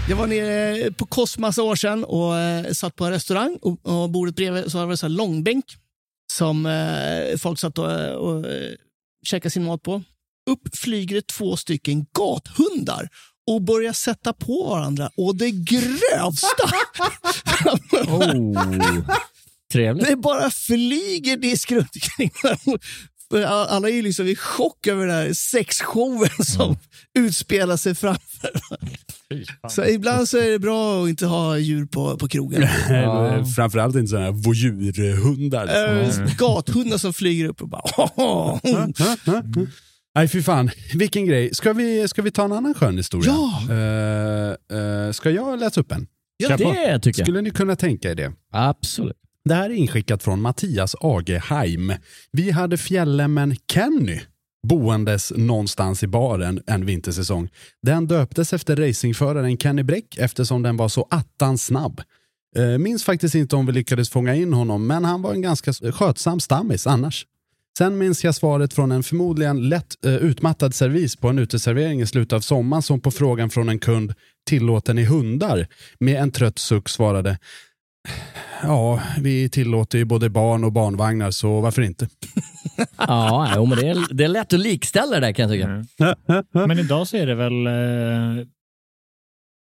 Jag 0.09 0.15
var 0.15 0.27
nere 0.27 0.91
på 0.91 1.05
Koss 1.05 1.38
massa 1.38 1.63
år 1.63 1.75
sedan 1.75 2.03
och 2.03 2.38
eh, 2.38 2.71
satt 2.71 2.95
på 2.95 3.05
en 3.05 3.12
restaurang 3.12 3.57
och, 3.62 3.79
och 3.85 4.09
bordet 4.09 4.35
bredvid 4.35 4.71
så 4.71 4.77
var 4.77 4.88
det 4.88 4.97
så 4.97 5.05
här 5.05 5.13
långbänk 5.13 5.65
som 6.31 6.65
eh, 6.65 7.38
folk 7.38 7.59
satt 7.59 7.77
och, 7.77 7.85
och 8.15 8.45
käkar 9.25 9.49
sin 9.49 9.63
mat 9.63 9.84
på. 9.84 10.03
Upp 10.49 10.75
flyger 10.75 11.15
det 11.15 11.27
två 11.27 11.58
stycken 11.58 12.05
gathundar 12.17 13.10
och 13.47 13.62
börjar 13.62 13.93
sätta 13.93 14.34
på 14.34 14.63
varandra 14.63 15.10
och 15.17 15.36
det 15.36 15.51
grövsta. 15.51 16.69
Oh. 18.08 18.55
Trevligt. 19.71 20.08
det 20.08 20.15
bara 20.15 20.51
flyger 20.51 21.38
disk 21.38 21.71
runt 21.71 21.89
omkring. 21.95 22.32
Alla 23.45 23.89
är 23.89 24.01
liksom 24.01 24.27
i 24.27 24.36
chock 24.36 24.88
över 24.88 25.08
den 25.08 25.15
här 25.15 25.34
sexshowen 25.34 26.45
som 26.45 26.77
utspelar 27.19 27.77
sig 27.77 27.95
framför. 27.95 28.51
Så 29.70 29.86
ibland 29.86 30.30
så 30.30 30.38
är 30.38 30.50
det 30.52 30.60
bra 30.60 31.04
att 31.04 31.10
inte 31.10 31.26
ha 31.26 31.58
djur 31.58 31.86
på, 31.86 32.18
på 32.18 32.28
krogen. 32.28 32.62
Ja. 32.89 33.46
Framförallt 33.56 33.96
inte 33.96 34.08
sådana 34.08 34.26
här 34.26 34.32
voyurhundar. 34.34 35.65
liksom. 35.65 36.24
Äh, 36.24 36.36
Gathundar 36.38 36.98
som 36.98 37.13
flyger 37.13 37.46
upp 37.48 37.62
och 37.62 37.70
bara... 37.70 37.84
Nej, 40.15 40.28
fy 40.28 40.42
fan. 40.44 40.70
Vilken 40.96 41.26
grej. 41.26 41.50
Ska 41.54 41.74
vi, 41.74 42.08
ska 42.08 42.22
vi 42.22 42.32
ta 42.32 42.46
en 42.46 42.52
annan 42.52 42.74
skön 42.74 42.98
historia? 42.98 43.32
Ja. 43.32 43.74
Eh, 43.74 44.78
eh, 44.80 45.12
ska 45.12 45.30
jag 45.30 45.60
läsa 45.60 45.82
upp 45.82 45.92
en? 45.92 46.08
Ja, 46.38 46.58
Det 46.58 47.00
tycker 47.00 47.20
jag. 47.20 47.26
Skulle 47.28 47.42
ni 47.42 47.50
kunna 47.52 47.76
tänka 47.76 48.12
er 48.12 48.15
det? 48.15 48.32
Absolut. 48.54 49.15
Det 49.46 49.54
här 49.56 49.70
är 49.70 49.74
inskickat 49.74 50.24
från 50.24 50.42
Mattias 50.42 50.96
AG 51.00 51.30
Heim. 51.30 51.94
Vi 52.32 52.52
hade 52.52 52.78
fjällämmen 52.78 53.56
Kenny 53.72 54.20
boendes 54.67 55.34
någonstans 55.36 56.04
i 56.04 56.08
baren 56.08 56.62
en 56.67 56.86
vintersäsong. 56.86 57.50
Den 57.82 58.08
döptes 58.08 58.54
efter 58.54 58.76
racingföraren 58.76 59.58
Kenny 59.58 59.84
Bräck 59.84 60.17
eftersom 60.17 60.62
den 60.62 60.78
var 60.78 60.89
så 60.89 61.08
attans 61.10 61.65
snabb. 61.65 62.02
Eh, 62.56 62.78
minns 62.78 63.04
faktiskt 63.04 63.36
inte 63.36 63.56
om 63.56 63.65
vi 63.65 63.72
lyckades 63.72 64.10
fånga 64.10 64.36
in 64.36 64.54
honom, 64.54 64.88
men 64.88 65.06
han 65.06 65.22
var 65.22 65.34
en 65.34 65.41
ganska 65.41 65.74
skötsam 65.74 66.39
stammis 66.39 66.88
annars. 66.88 67.26
Sen 67.78 67.98
minns 67.98 68.24
jag 68.24 68.36
svaret 68.36 68.74
från 68.74 68.91
en 68.91 69.04
förmodligen 69.04 69.69
lätt 69.69 70.06
eh, 70.06 70.15
utmattad 70.15 70.76
servis 70.76 71.15
på 71.15 71.28
en 71.28 71.39
uteservering 71.39 72.02
i 72.02 72.08
slutet 72.08 72.34
av 72.34 72.39
sommaren 72.39 72.82
som 72.82 73.02
på 73.02 73.12
frågan 73.12 73.50
från 73.50 73.69
en 73.69 73.80
kund 73.80 74.13
“tillåter 74.45 74.93
ni 74.93 75.04
hundar?” 75.04 75.67
med 76.00 76.22
en 76.22 76.32
trött 76.32 76.60
suck 76.60 76.89
svarade 76.89 77.38
Ja, 78.63 79.02
vi 79.22 79.50
tillåter 79.50 79.98
ju 79.98 80.06
både 80.06 80.30
barn 80.30 80.63
och 80.63 80.72
barnvagnar, 80.72 81.32
så 81.32 81.62
varför 81.62 81.82
inte? 81.82 82.08
Ja, 82.98 83.54
jo, 83.56 83.65
men 83.65 83.78
det 83.78 83.88
är, 83.88 84.13
det 84.13 84.24
är 84.24 84.28
lätt 84.28 84.54
att 84.54 84.60
likställa 84.60 85.19
det 85.19 85.26
där 85.26 85.34
kan 85.34 85.50
jag 85.50 85.52
tycka. 85.52 86.65
Men 86.67 86.80
idag 86.80 87.08
så 87.08 87.17
är 87.17 87.26
det 87.26 87.36
väl... 87.36 87.67
Eh, 87.67 88.45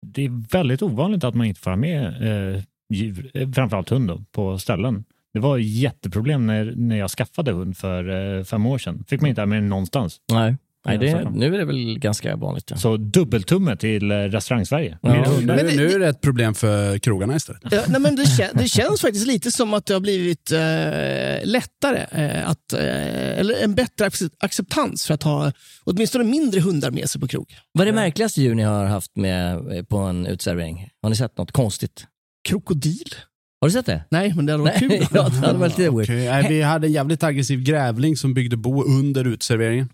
det 0.07 0.25
är 0.25 0.53
väldigt 0.53 0.83
ovanligt 0.83 1.25
att 1.25 1.35
man 1.35 1.47
inte 1.47 1.61
får 1.61 1.71
ha 1.71 1.77
med 1.77 2.07
eh, 2.07 2.63
djur, 2.93 3.31
eh, 3.35 3.51
framförallt 3.51 3.89
hund 3.89 4.09
då, 4.09 4.23
på 4.33 4.59
ställen. 4.59 5.05
Det 5.35 5.41
var 5.41 5.59
jätteproblem 5.59 6.47
när, 6.47 6.73
när 6.77 6.97
jag 6.97 7.11
skaffade 7.11 7.53
hund 7.53 7.77
för 7.77 8.39
eh, 8.39 8.45
fem 8.45 8.67
år 8.67 8.79
sedan. 8.79 9.05
Fick 9.09 9.21
man 9.21 9.29
inte 9.29 9.41
ha 9.41 9.47
med 9.47 9.59
den 9.59 9.69
någonstans. 9.69 10.21
Nej, 10.33 10.57
Nej 10.87 10.99
det, 10.99 11.31
nu 11.31 11.55
är 11.55 11.59
det 11.59 11.65
väl 11.65 11.99
ganska 11.99 12.37
vanligt. 12.37 12.71
Ja. 12.71 12.77
Så 12.77 12.97
dubbeltumme 12.97 13.77
till 13.77 14.11
eh, 14.11 14.15
restaurang-Sverige. 14.15 14.99
Ja. 15.03 15.25
Men 15.43 15.57
det- 15.57 15.77
nu 15.77 15.91
är 15.91 15.99
det 15.99 16.09
ett 16.09 16.21
problem 16.21 16.55
för 16.55 16.99
krogarna 16.99 17.37
istället. 17.37 17.63
Ja, 17.71 17.83
nej, 17.89 18.01
men 18.01 18.17
det, 18.17 18.27
kän, 18.27 18.51
det 18.55 18.69
känns 18.69 19.01
faktiskt 19.01 19.27
lite 19.27 19.51
som 19.53 19.75
att 19.75 19.87
det 19.87 19.95
har 19.95 20.01
blivit 20.01 20.53
eh, 20.53 21.49
lättare, 21.49 22.07
eh, 22.25 22.51
att, 22.51 22.73
eh, 22.73 23.39
eller 23.39 23.63
en 23.65 23.75
bättre 23.75 24.05
accep- 24.09 24.35
acceptans 24.41 25.07
för 25.07 25.15
att 25.15 25.23
ha 25.23 25.53
åtminstone 25.85 26.25
mindre 26.25 26.61
hundar 26.61 26.91
med 26.91 27.11
sig 27.11 27.21
på 27.21 27.29
krog. 27.29 27.55
Vad 27.73 27.83
är 27.83 27.87
det 27.93 27.97
märkligaste 27.97 28.43
djur 28.43 28.55
ni 28.55 28.63
har 28.63 28.85
haft 28.85 29.17
med 29.17 29.73
eh, 29.77 29.83
på 29.83 29.97
en 29.99 30.27
utservering? 30.27 30.89
Har 31.03 31.11
ni 31.11 31.17
sett 31.17 31.39
något 31.39 31.53
konstigt? 31.53 32.07
Krokodil? 32.49 33.15
Har 33.67 33.69
du 33.69 33.73
sett 33.73 33.87
det? 33.87 34.05
Nej, 34.11 34.33
men 34.37 34.47
det 34.47 34.53
hade 34.53 34.65
varit 34.65 34.81
Nej, 34.81 34.99
kul. 34.99 35.07
ja, 35.15 35.29
det 35.29 35.47
hade 35.47 35.59
varit 35.59 35.79
lite 35.79 35.91
weird. 35.91 36.03
Okej, 36.03 36.29
nej, 36.29 36.47
vi 36.49 36.63
hade 36.63 36.87
en 36.87 36.93
jävligt 36.93 37.23
aggressiv 37.23 37.63
grävling 37.63 38.17
som 38.17 38.35
byggde 38.35 38.57
bo 38.57 38.83
under 38.85 39.25
utserveringen. 39.27 39.89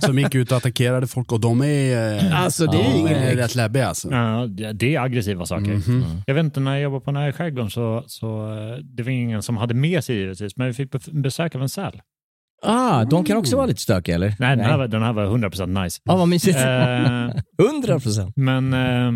Som 0.00 0.18
gick 0.18 0.34
ut 0.34 0.50
och 0.50 0.56
attackerade 0.56 1.06
folk 1.06 1.32
och 1.32 1.40
de 1.40 1.62
är, 1.62 2.16
eh, 2.24 2.42
Alltså, 2.44 2.66
det 2.66 2.78
är 2.78 2.82
de 2.92 2.98
ingen 2.98 3.16
är 3.16 3.36
rätt 3.36 3.54
läbbiga 3.54 3.88
alltså. 3.88 4.08
Ja, 4.10 4.46
det 4.48 4.72
det 4.72 4.94
är 4.94 5.00
aggressiva 5.00 5.46
saker. 5.46 5.72
Mhm. 5.74 6.04
Jag 6.26 6.34
vet 6.34 6.44
inte, 6.44 6.60
när 6.60 6.72
jag 6.72 6.82
jobbade 6.82 7.04
på 7.04 7.10
den 7.10 7.22
här 7.22 7.32
skärgården 7.32 7.70
så, 7.70 8.04
så 8.06 8.52
eh, 8.52 8.76
det 8.96 9.02
var 9.02 9.10
ingen 9.10 9.42
som 9.42 9.56
hade 9.56 9.74
med 9.74 10.04
sig 10.04 10.16
givetvis, 10.16 10.56
men 10.56 10.66
vi 10.66 10.72
fick 10.72 10.92
bef- 10.92 11.22
besök 11.22 11.54
av 11.54 11.62
en 11.62 11.68
säl. 11.68 12.00
Ah, 12.62 13.04
de 13.04 13.24
kan 13.24 13.36
också 13.36 13.56
vara 13.56 13.66
lite 13.66 13.80
stökiga 13.80 14.14
eller? 14.14 14.34
Nej, 14.38 14.56
Den, 14.56 14.66
här 14.66 14.78
var, 14.78 14.88
den 14.88 15.02
här 15.02 15.12
var 15.12 15.26
100% 15.26 15.82
nice. 15.84 16.00
Ja, 16.04 16.16
vad 16.16 16.28
mysigt. 16.28 16.58
Eh, 16.58 17.30
100 17.68 18.00
procent. 18.00 18.32
Men 18.36 18.72
eh, 18.72 19.12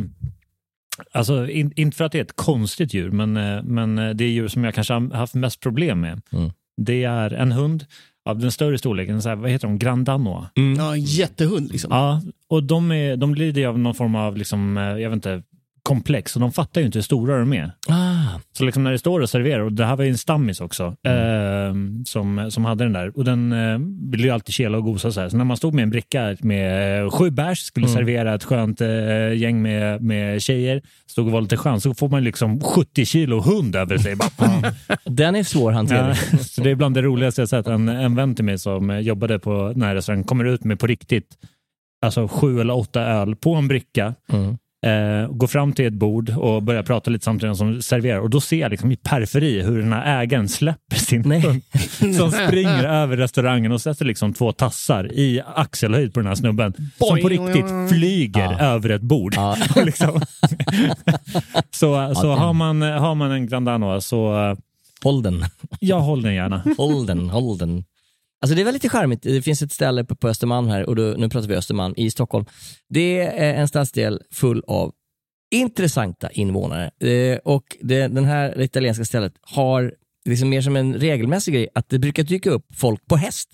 alltså, 1.13 1.49
in, 1.49 1.73
inte 1.77 1.97
för 1.97 2.05
att 2.05 2.13
det 2.13 2.19
är 2.19 2.23
ett 2.23 2.37
konstigt 2.37 2.95
djur, 2.95 3.11
men, 3.11 3.37
eh, 3.37 3.63
men 3.63 3.99
eh, 3.99 4.11
det 4.11 4.25
är 4.25 4.29
djur 4.29 4.49
som 4.49 4.65
jag 4.65 4.75
kanske 4.75 4.95
har 4.95 5.15
haft 5.15 5.35
mest 5.35 5.61
problem 5.61 6.01
med. 6.01 6.21
Mm. 6.33 6.51
Det 6.77 7.05
är 7.05 7.31
en 7.31 7.53
hund 7.53 7.87
av 8.25 8.39
den 8.39 8.53
större 8.53 8.79
storleken, 8.79 9.23
så 9.23 9.29
här, 9.29 9.37
vad 9.37 9.51
heter 9.51 9.69
de? 9.69 9.79
Grand 9.79 10.05
Danois. 10.05 10.47
Ja, 10.79 10.97
jättehund 10.97 11.73
liksom. 11.73 11.89
Ja, 11.93 12.23
och 12.49 12.63
de, 12.63 12.93
är, 12.93 13.17
de 13.17 13.35
lider 13.35 13.67
av 13.67 13.79
någon 13.79 13.95
form 13.95 14.15
av, 14.15 14.37
liksom, 14.37 14.79
eh, 14.79 14.83
jag 14.85 15.11
vet 15.11 15.17
inte, 15.17 15.43
komplex 15.83 16.37
och 16.37 16.41
de 16.41 16.53
fattar 16.53 16.81
ju 16.81 16.87
inte 16.87 16.99
hur 16.99 17.03
stora 17.03 17.39
de 17.39 17.53
är. 17.53 17.71
Ah, 17.89 18.04
Så 18.53 18.65
liksom 18.65 18.85
när 18.85 18.93
det 18.93 18.99
står 18.99 19.21
och 19.21 19.31
serverar, 19.31 19.61
och 19.61 19.73
det 19.73 19.85
här 19.85 19.97
var 19.97 20.05
ju 20.05 20.11
en 20.11 20.19
stammis 20.19 20.61
också, 20.61 20.85
eh, 20.85 21.75
som, 22.05 22.51
som 22.51 22.65
hade 22.65 22.85
den 22.85 22.93
där. 22.93 23.19
Och 23.19 23.25
den 23.25 23.53
eh, 23.53 23.79
ville 24.11 24.25
ju 24.25 24.31
alltid 24.31 24.55
kela 24.55 24.79
och 24.79 24.85
gosa 24.85 25.13
så 25.13 25.21
här. 25.21 25.29
Så 25.29 25.37
när 25.37 25.45
man 25.45 25.57
stod 25.57 25.75
med 25.75 25.83
en 25.83 25.91
bricka 25.91 26.37
med 26.41 27.03
eh, 27.03 27.11
sju 27.11 27.31
bärs, 27.31 27.59
skulle 27.59 27.89
servera 27.89 28.35
ett 28.35 28.45
skönt 28.45 28.81
eh, 28.81 29.33
gäng 29.33 29.63
med, 29.63 30.03
med 30.03 30.43
tjejer, 30.43 30.83
stod 31.07 31.27
och 31.27 31.33
var 31.33 31.41
lite 31.41 31.57
skön, 31.57 31.81
så 31.81 31.95
får 31.95 32.09
man 32.09 32.25
liksom 32.25 32.61
70 32.61 33.05
kilo 33.05 33.41
hund 33.41 33.77
över 33.77 33.99
sig. 33.99 34.17
Bara, 34.17 34.73
den 35.05 35.37
är 35.37 35.43
svårhanterlig. 35.43 36.17
Ja, 36.33 36.39
så 36.39 36.63
det 36.63 36.71
är 36.71 36.75
bland 36.75 36.95
det 36.95 37.03
roligaste 37.03 37.41
jag 37.41 37.49
sett. 37.49 37.67
En, 37.67 37.89
en 37.89 38.15
vän 38.15 38.35
till 38.35 38.45
mig 38.45 38.59
som 38.59 39.03
jobbade 39.03 39.39
på 39.39 39.73
den 39.73 39.83
här 39.83 39.95
restaurangen 39.95 40.25
kommer 40.25 40.45
ut 40.45 40.65
med 40.65 40.79
på 40.79 40.87
riktigt 40.87 41.37
alltså 42.05 42.29
sju 42.29 42.61
eller 42.61 42.77
åtta 42.77 43.01
öl 43.03 43.37
på 43.37 43.55
en 43.55 43.69
bricka. 43.69 44.15
Mm. 44.33 44.59
Eh, 44.85 45.29
går 45.29 45.47
fram 45.47 45.73
till 45.73 45.87
ett 45.87 45.93
bord 45.93 46.31
och 46.31 46.63
börjar 46.63 46.83
prata 46.83 47.11
lite 47.11 47.25
samtidigt 47.25 47.57
som 47.57 47.83
serverar. 47.83 48.19
Och 48.21 48.31
då 48.31 48.41
ser 48.41 48.57
jag 48.57 48.71
liksom 48.71 48.93
i 48.93 48.97
periferi 48.97 49.63
hur 49.63 49.79
den 49.79 49.93
här 49.93 50.23
ägaren 50.23 50.49
släpper 50.49 50.97
sin 50.97 51.33
hund 51.33 51.63
som 52.17 52.31
springer 52.31 52.85
över 52.85 53.17
restaurangen 53.17 53.73
och 53.73 53.81
sätter 53.81 54.05
liksom 54.05 54.35
två 54.35 54.53
tassar 54.53 55.13
i 55.13 55.43
axelhöjd 55.55 56.15
på 56.15 56.21
den 56.21 56.27
här 56.27 56.35
snubben. 56.35 56.73
Som 56.73 56.89
på 56.99 57.29
Boing. 57.29 57.29
riktigt 57.29 57.91
flyger 57.91 58.63
över 58.63 58.91
ett 58.91 59.03
bord. 59.03 59.35
Ja. 59.37 59.57
Liksom. 59.85 60.21
så 61.71 62.15
så 62.15 62.33
har, 62.33 62.53
man, 62.53 62.83
har 62.83 63.15
man 63.15 63.31
en 63.31 63.47
Grand 63.47 63.67
Danois 63.67 64.07
så 64.07 64.51
eh, 64.51 64.57
Håll 65.03 65.23
den. 65.23 65.45
jag 65.81 66.01
håller 66.01 66.23
den 66.23 66.35
gärna. 66.35 66.63
Håll 66.77 67.07
den, 67.07 67.31
håll 67.31 67.59
den. 67.59 67.85
Alltså 68.45 68.55
det 68.55 68.63
är 68.63 68.65
väl 68.65 68.75
lite 68.75 68.89
charmigt. 68.89 69.23
Det 69.23 69.43
finns 69.43 69.63
ett 69.63 69.73
ställe 69.73 70.05
på 70.05 70.15
på 70.15 70.29
Östermalm 70.29 70.69
här, 70.69 70.89
och 70.89 70.97
då, 70.97 71.03
nu 71.03 71.29
pratar 71.29 71.49
vi 71.49 71.55
Östermalm 71.55 71.95
i 71.97 72.11
Stockholm. 72.11 72.45
Det 72.89 73.21
är 73.21 73.55
en 73.55 73.69
stadsdel 73.69 74.21
full 74.33 74.63
av 74.67 74.93
intressanta 75.55 76.31
invånare. 76.31 76.91
Eh, 77.01 77.39
och 77.45 77.77
det, 77.81 78.09
den 78.09 78.25
här 78.25 78.55
det 78.57 78.65
italienska 78.65 79.05
stället 79.05 79.33
har 79.41 79.95
liksom 80.29 80.49
mer 80.49 80.61
som 80.61 80.77
en 80.77 80.95
regelmässig 80.95 81.55
grej 81.55 81.69
att 81.75 81.89
det 81.89 81.99
brukar 81.99 82.23
dyka 82.23 82.51
upp 82.51 82.67
folk 82.75 83.07
på 83.07 83.17
häst. 83.17 83.51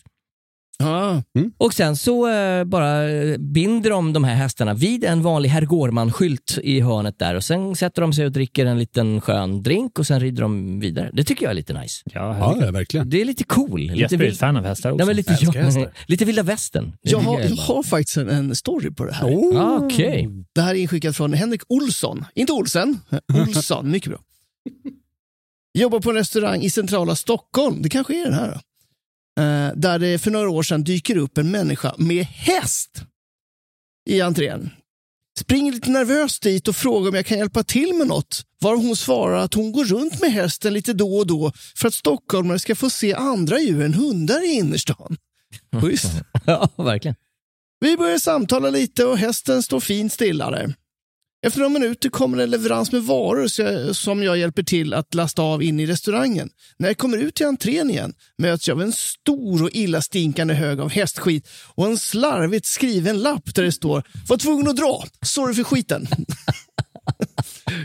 Ja. 0.81 1.23
Och 1.59 1.75
sen 1.75 1.97
så 1.97 2.29
eh, 2.29 2.65
bara 2.65 2.99
binder 3.39 3.91
de 3.91 4.13
de 4.13 4.25
här 4.25 4.35
hästarna 4.35 4.75
vid 4.75 5.05
en 5.05 5.23
vanlig 5.23 5.49
herr 5.51 5.63
Gårman-skylt 5.63 6.59
i 6.63 6.81
hörnet 6.81 7.19
där 7.19 7.35
och 7.35 7.45
sen 7.45 7.77
sätter 7.77 8.03
de 8.03 8.13
sig 8.13 8.25
och 8.27 8.33
dricker 8.33 8.67
en 8.67 8.79
liten 8.79 9.21
skön 9.21 9.63
drink 9.63 9.99
och 9.99 10.07
sen 10.07 10.21
rider 10.21 10.43
de 10.43 10.81
vidare. 10.81 11.11
Det 11.13 11.25
tycker 11.25 11.43
jag 11.45 11.51
är 11.51 11.55
lite 11.55 11.73
nice. 11.81 12.03
Ja, 12.13 12.37
Ja, 12.39 12.57
ja, 12.61 12.71
verkligen. 12.71 13.11
Det 13.11 13.21
är 13.21 13.25
lite 13.25 13.45
cool. 13.45 13.81
Lite, 13.81 13.95
Jesper 13.95 14.17
är 14.17 14.19
vild- 14.21 14.33
ett 14.33 14.39
fan 14.39 14.57
av 14.57 14.65
hästar 14.65 14.91
också. 14.91 14.97
Nej, 14.99 15.07
men 15.07 15.17
lite, 15.17 15.37
ja, 15.41 15.51
hästar. 15.51 15.93
lite 16.07 16.25
vilda 16.25 16.43
västern. 16.43 16.93
Det 17.03 17.11
Jag, 17.11 17.19
har, 17.19 17.41
är 17.41 17.49
jag 17.49 17.57
har 17.57 17.83
faktiskt 17.83 18.17
en, 18.17 18.29
en 18.29 18.55
story 18.55 18.91
på 18.91 19.05
det 19.05 19.13
här. 19.13 19.29
Ah, 19.57 19.79
Okej. 19.83 20.29
Det 20.55 20.61
här 20.61 20.75
är 20.75 20.79
inskickat 20.79 21.17
från 21.17 21.33
Henrik 21.33 21.63
Olsson. 21.69 22.25
Inte 22.35 22.53
Olsen, 22.53 22.99
Olsson. 23.49 23.91
Mycket 23.91 24.11
bra. 24.11 24.19
Jobbar 25.79 26.01
på 26.01 26.11
en 26.11 26.17
restaurang 26.17 26.61
i 26.63 26.71
centrala 26.71 27.17
Stockholm. 27.17 27.83
Det 27.83 27.89
kanske 27.89 28.21
är 28.21 28.25
den 28.25 28.35
här. 28.35 28.49
Då. 28.49 28.61
Eh, 29.39 29.69
där 29.77 29.99
det 29.99 30.19
för 30.19 30.31
några 30.31 30.51
år 30.51 30.63
sedan 30.63 30.85
dyker 30.85 31.17
upp 31.17 31.39
en 31.39 31.51
människa 31.51 31.95
med 31.99 32.25
häst 32.25 33.03
i 34.11 34.21
entrén. 34.21 34.71
Springer 35.39 35.73
lite 35.73 35.91
nervöst 35.91 36.43
dit 36.43 36.69
och 36.69 36.77
frågar 36.77 37.09
om 37.09 37.15
jag 37.15 37.27
kan 37.27 37.39
hjälpa 37.39 37.63
till 37.63 37.95
med 37.95 38.07
något. 38.07 38.45
Var 38.61 38.77
hon 38.77 38.97
svarar 38.97 39.39
att 39.39 39.55
hon 39.55 39.73
går 39.73 39.85
runt 39.85 40.21
med 40.21 40.33
hästen 40.33 40.75
lite 40.75 40.93
då 40.93 41.17
och 41.17 41.27
då 41.27 41.53
för 41.77 41.89
att 41.89 41.95
stockholmare 41.95 42.59
ska 42.59 42.75
få 42.75 42.91
se 42.91 43.15
andra 43.15 43.61
djur 43.61 43.83
än 43.83 43.95
hundar 43.95 44.45
i 44.45 44.53
innerstan. 44.53 45.17
Schysst. 45.83 46.13
Ja, 46.47 46.69
verkligen. 46.77 47.15
Vi 47.81 47.97
börjar 47.97 48.19
samtala 48.19 48.71
lite 48.71 49.05
och 49.05 49.19
hästen 49.19 49.63
står 49.63 49.81
fint 49.81 50.13
stilla 50.13 50.51
där. 50.51 50.75
Efter 51.47 51.61
några 51.61 51.73
minuter 51.79 52.09
kommer 52.09 52.39
en 52.39 52.51
leverans 52.51 52.93
med 52.93 53.03
varor 53.03 53.93
som 53.93 54.23
jag 54.23 54.39
hjälper 54.39 54.63
till 54.63 54.95
att 54.95 55.15
lasta 55.15 55.43
av 55.43 55.63
in 55.63 55.81
i 55.81 55.87
restaurangen. 55.87 56.49
När 56.79 56.89
jag 56.89 56.99
kommer 56.99 57.19
ut 57.19 57.35
till 57.35 57.47
entrén 57.47 57.91
igen 57.91 58.13
möts 58.39 58.69
jag 58.69 58.75
av 58.75 58.83
en 58.83 58.93
stor 58.93 59.63
och 59.63 59.71
illa 59.73 60.01
stinkande 60.03 60.55
hög 60.55 60.81
av 60.81 60.91
hästskit 60.91 61.49
och 61.75 61.87
en 61.87 61.99
slarvigt 61.99 62.67
skriven 62.67 63.19
lapp 63.19 63.55
där 63.55 63.63
det 63.63 63.73
står 63.73 64.03
“Var 64.29 64.37
tvungen 64.37 64.69
att 64.69 64.77
dra, 64.77 65.05
sorry 65.27 65.55
för 65.55 65.65
skiten”. 65.65 66.07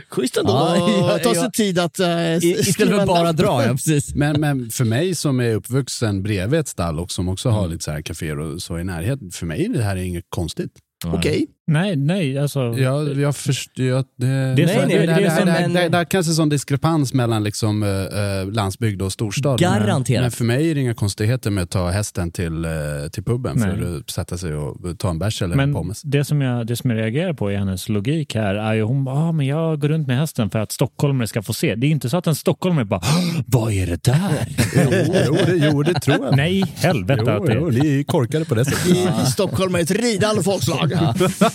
Schysst 0.10 0.38
ändå 0.38 0.54
att 0.54 1.24
ta 1.24 1.36
sig 1.36 1.52
tid 1.52 1.80
att 1.80 2.00
I, 2.00 2.56
istället 2.60 2.94
för 2.94 3.00
att 3.00 3.08
bara 3.08 3.34
dra, 3.34 3.64
ja 3.66 3.72
precis. 3.72 4.16
Men, 4.16 4.42
men 4.42 4.70
för 4.70 4.86
mig 4.86 5.16
som 5.16 5.40
är 5.40 5.56
uppvuxen 5.56 6.24
bredvid 6.24 6.60
ett 6.60 6.68
stall 6.68 7.00
och 7.00 7.12
som 7.12 7.30
också 7.30 7.50
Mm. 7.50 7.62
har 7.62 7.68
lite 7.68 7.84
så 7.84 7.92
här 7.92 8.02
kaféer 8.02 8.40
och 8.40 8.62
så 8.62 8.80
i 8.80 8.84
närheten, 8.84 9.32
för 9.32 9.46
mig 9.46 9.66
är 9.66 9.70
det 9.70 9.84
här 9.84 9.96
inget 9.96 10.26
konstigt. 10.30 10.72
Okej. 11.06 11.48
Nej, 11.68 11.96
nej, 11.96 12.38
alltså. 12.38 12.60
Jag, 12.78 13.18
jag 13.18 13.36
förstår 13.36 13.74
det, 13.84 14.06
Det 14.18 14.28
är 14.28 14.56
det, 14.56 14.68
så- 14.68 14.80
det, 14.80 14.86
det- 14.88 15.00
det, 15.00 15.06
det 15.06 15.12
är 15.12 15.22
det, 15.22 15.32
som 15.38 15.46
det, 15.46 15.52
en- 15.52 15.74
det, 15.74 15.90
det 15.90 15.98
är 15.98 16.04
kanske 16.06 16.32
en 16.32 16.36
sån 16.36 16.50
diskrepans 16.50 17.14
mellan 17.14 17.44
liksom, 17.44 17.84
eh, 17.84 17.90
eh, 17.90 18.52
landsbygd 18.52 19.02
och 19.02 19.14
storstad. 19.14 19.60
Garanterat. 19.60 20.22
Men 20.22 20.32
för 20.32 20.46
mig 20.46 20.72
är 20.72 20.76
det 20.76 20.82
inga 20.82 20.94
konstigheter 20.94 21.52
med 21.52 21.64
att 21.64 21.70
ta 21.70 21.90
hästen 21.90 22.32
till, 22.32 22.66
eh, 22.66 22.72
till 23.12 23.24
puben 23.24 23.56
Nej. 23.58 23.78
för 23.78 23.98
att 23.98 24.10
sätta 24.10 24.38
sig 24.38 24.56
och 24.56 25.00
ta 25.00 25.10
en 25.10 25.20
bärs 25.20 25.42
eller 25.42 25.52
en 25.54 25.58
Men 25.58 25.74
pommes. 25.74 26.02
det 26.02 26.26
som, 26.26 26.42
jag, 26.42 26.68
det 26.68 26.76
som 26.76 26.90
jag 26.90 27.00
reagerar 27.00 27.34
på 27.34 27.52
i 27.52 27.56
hennes 27.56 27.90
logik 27.90 28.36
här 28.36 28.56
är 28.56 28.74
ju 28.74 28.82
hon 28.84 29.04
bara, 29.06 29.16
ah, 29.16 29.32
men 29.32 29.46
jag 29.46 29.80
går 29.80 29.88
runt 29.88 30.08
med 30.08 30.18
hästen 30.20 30.50
för 30.50 30.60
att 30.60 30.72
stockholmare 30.72 31.28
ska 31.28 31.42
få 31.42 31.54
se. 31.54 31.76
Det 31.76 31.88
är 31.88 31.92
inte 31.92 32.10
så 32.10 32.18
att 32.18 32.28
en 32.28 32.36
stockholmare 32.36 32.86
bara, 32.86 33.00
"Åh, 33.04 33.42
vad 33.48 33.74
är 33.74 33.88
det 33.88 34.04
där? 34.04 34.48
jo, 34.76 35.14
jo, 35.28 35.34
det, 35.46 35.56
jo, 35.72 35.84
det 35.84 35.94
tror 36.00 36.26
jag. 36.26 36.36
Nej, 36.38 36.64
helvete 36.76 37.24
Jo, 37.26 37.32
att 37.32 37.46
det 37.46 37.54
jo, 37.54 37.70
ni 37.70 38.00
är 38.00 38.04
korkade 38.04 38.46
på 38.46 38.56
det 38.56 38.66
sättet. 38.66 38.88
I, 38.88 39.08
I 39.24 39.26
Stockholm 39.32 39.76
är 39.76 39.80
ett 39.80 39.92
ridande 39.92 40.44
folkslag. 40.44 40.92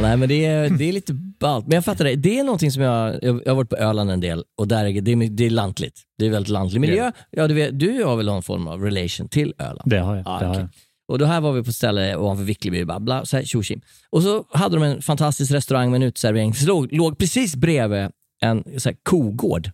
Nej, 0.00 0.16
men 0.16 0.28
det 0.28 0.44
är, 0.44 0.70
det 0.70 0.84
är 0.84 0.92
lite 0.92 1.12
ballt. 1.14 1.66
Men 1.66 1.74
jag 1.74 1.84
fattar 1.84 2.04
det. 2.04 2.16
Det 2.16 2.38
är 2.38 2.44
någonting 2.44 2.70
som 2.70 2.82
jag, 2.82 3.18
jag, 3.22 3.42
jag 3.44 3.50
har 3.50 3.56
varit 3.56 3.70
på 3.70 3.76
Öland 3.76 4.10
en 4.10 4.20
del 4.20 4.44
och 4.58 4.68
där 4.68 4.84
är 4.84 5.00
det, 5.00 5.28
det 5.28 5.46
är 5.46 5.50
lantligt. 5.50 6.02
Det 6.18 6.26
är 6.26 6.30
väldigt 6.30 6.52
lantlig 6.52 6.80
miljö. 6.80 7.12
Ja, 7.30 7.48
du, 7.48 7.54
vet, 7.54 7.78
du 7.78 8.04
har 8.04 8.16
väl 8.16 8.26
någon 8.26 8.42
form 8.42 8.66
av 8.66 8.82
relation 8.82 9.28
till 9.28 9.54
Öland? 9.58 9.90
Det 9.90 9.98
har 9.98 10.16
jag. 10.16 10.26
Ja, 10.26 10.38
det 10.40 10.46
har 10.46 10.54
jag. 10.54 10.68
Och 11.08 11.18
då 11.18 11.24
här 11.24 11.40
var 11.40 11.52
vi 11.52 11.62
på 11.62 11.70
ett 11.70 11.76
ställe 11.76 12.16
ovanför 12.16 12.44
Vickleby, 12.44 12.84
babbla, 12.84 13.24
så 13.24 13.36
här 13.36 13.44
tjo. 13.44 13.62
Och 14.10 14.22
så 14.22 14.44
hade 14.50 14.76
de 14.76 14.82
en 14.82 15.02
fantastisk 15.02 15.52
restaurang 15.52 15.90
med 15.90 15.96
en 16.02 16.08
uteservering 16.08 16.54
låg, 16.66 16.92
låg 16.92 17.18
precis 17.18 17.56
bredvid 17.56 18.08
en 18.40 18.64
så 18.78 18.88
här, 18.88 18.96
kogård. 19.02 19.70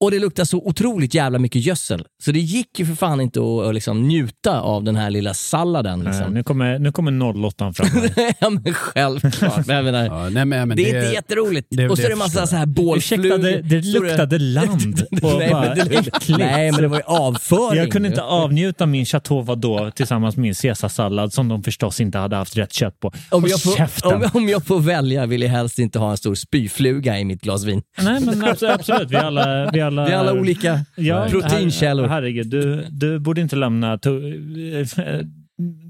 Och 0.00 0.10
det 0.10 0.18
luktade 0.18 0.46
så 0.46 0.58
otroligt 0.58 1.14
jävla 1.14 1.38
mycket 1.38 1.62
gödsel. 1.66 2.04
Så 2.24 2.32
det 2.32 2.38
gick 2.40 2.78
ju 2.78 2.86
för 2.86 2.94
fan 2.94 3.20
inte 3.20 3.40
att, 3.40 3.66
att 3.68 3.74
liksom 3.74 4.02
njuta 4.08 4.60
av 4.60 4.84
den 4.84 4.96
här 4.96 5.10
lilla 5.10 5.34
salladen. 5.34 6.00
Liksom. 6.04 6.34
Nu 6.34 6.42
kommer, 6.42 6.78
nu 6.78 6.92
kommer 6.92 7.46
08 7.46 7.72
fram. 7.72 7.88
ja 8.40 8.50
men 8.50 8.74
självklart. 8.74 9.66
Men 9.66 9.76
jag 9.76 9.84
menar, 9.84 10.04
Ja, 10.06 10.28
nej, 10.28 10.44
men, 10.44 10.68
men 10.68 10.76
det 10.76 10.90
är 10.90 11.02
inte 11.02 11.14
jätteroligt. 11.14 11.68
det- 11.70 11.88
och 11.88 11.96
så 11.96 12.02
det 12.02 12.06
är 12.08 12.10
det 12.10 12.16
massa 12.16 12.46
så 12.46 12.56
här 12.56 12.66
Ursäkta, 12.66 12.82
bålflugor. 12.82 13.38
det, 13.38 13.62
det 13.62 13.82
Så 13.82 14.02
luktade 14.02 14.38
land. 14.38 15.06
Nej, 15.10 15.20
bara, 15.50 15.60
men 15.64 15.76
det, 15.76 16.10
nej, 16.38 16.72
men 16.72 16.82
det 16.82 16.88
var 16.88 16.96
ju 16.96 17.02
avföring. 17.06 17.78
Jag 17.78 17.90
kunde 17.92 18.08
inte 18.08 18.22
avnjuta 18.22 18.86
min 18.86 19.06
Chateau 19.06 19.40
Vadå 19.42 19.90
tillsammans 19.94 20.36
med 20.36 20.42
min 20.42 20.54
caesarsallad 20.54 21.32
som 21.32 21.48
de 21.48 21.62
förstås 21.62 22.00
inte 22.00 22.18
hade 22.18 22.36
haft 22.36 22.56
rätt 22.56 22.72
kött 22.72 23.00
på. 23.00 23.12
Om 23.30 23.44
jag, 23.48 23.62
får, 23.62 24.14
om, 24.14 24.28
om 24.34 24.48
jag 24.48 24.66
får 24.66 24.80
välja 24.80 25.26
vill 25.26 25.42
jag 25.42 25.48
helst 25.50 25.78
inte 25.78 25.98
ha 25.98 26.10
en 26.10 26.16
stor 26.16 26.34
spyfluga 26.34 27.18
i 27.18 27.24
mitt 27.24 27.40
glas 27.42 27.64
vin. 27.64 27.82
Nej, 28.02 28.20
men 28.20 28.44
absolut, 28.44 28.74
absolut. 28.74 29.10
Vi 29.10 29.16
alla, 29.16 29.70
vi 29.72 29.80
är 29.80 29.89
alla, 29.98 30.04
Vi 30.06 30.12
är 30.12 30.16
alla 30.16 30.32
olika 30.32 30.84
proteinkällor. 31.30 32.02
Her, 32.04 32.10
herregud, 32.14 32.46
du, 32.50 32.86
du 32.90 33.18
borde 33.18 33.40
inte 33.40 33.56
lämna 33.56 33.96
to- 33.96 34.80
eh, 35.20 35.26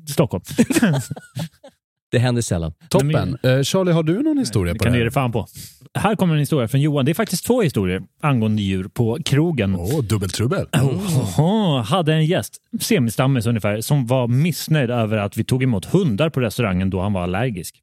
Stockholm. 0.08 0.42
Det 2.12 2.18
händer 2.18 2.42
sällan. 2.42 2.72
Toppen. 2.88 3.36
Eh, 3.42 3.62
Charlie, 3.62 3.92
har 3.92 4.02
du 4.02 4.22
någon 4.22 4.38
historia 4.38 4.72
Det 4.72 4.78
på 4.78 4.82
kan 4.84 4.92
det 4.92 4.96
du 4.98 5.00
ge 5.00 5.04
här? 5.04 5.10
dig 5.10 5.12
fan 5.14 5.32
på. 5.32 5.46
Här 5.94 6.16
kommer 6.16 6.34
en 6.34 6.40
historia 6.40 6.68
från 6.68 6.80
Johan. 6.80 7.04
Det 7.04 7.12
är 7.12 7.14
faktiskt 7.14 7.46
två 7.46 7.62
historier 7.62 8.02
angående 8.22 8.62
djur 8.62 8.88
på 8.88 9.18
krogen. 9.24 9.76
Åh, 9.76 10.02
dubbeltrubbel. 10.02 10.66
Oh, 11.38 11.82
hade 11.82 12.14
en 12.14 12.26
gäst, 12.26 12.56
semistammis 12.80 13.46
ungefär, 13.46 13.80
som 13.80 14.06
var 14.06 14.28
missnöjd 14.28 14.90
över 14.90 15.16
att 15.16 15.36
vi 15.36 15.44
tog 15.44 15.62
emot 15.62 15.84
hundar 15.84 16.30
på 16.30 16.40
restaurangen 16.40 16.90
då 16.90 17.00
han 17.00 17.12
var 17.12 17.22
allergisk. 17.22 17.74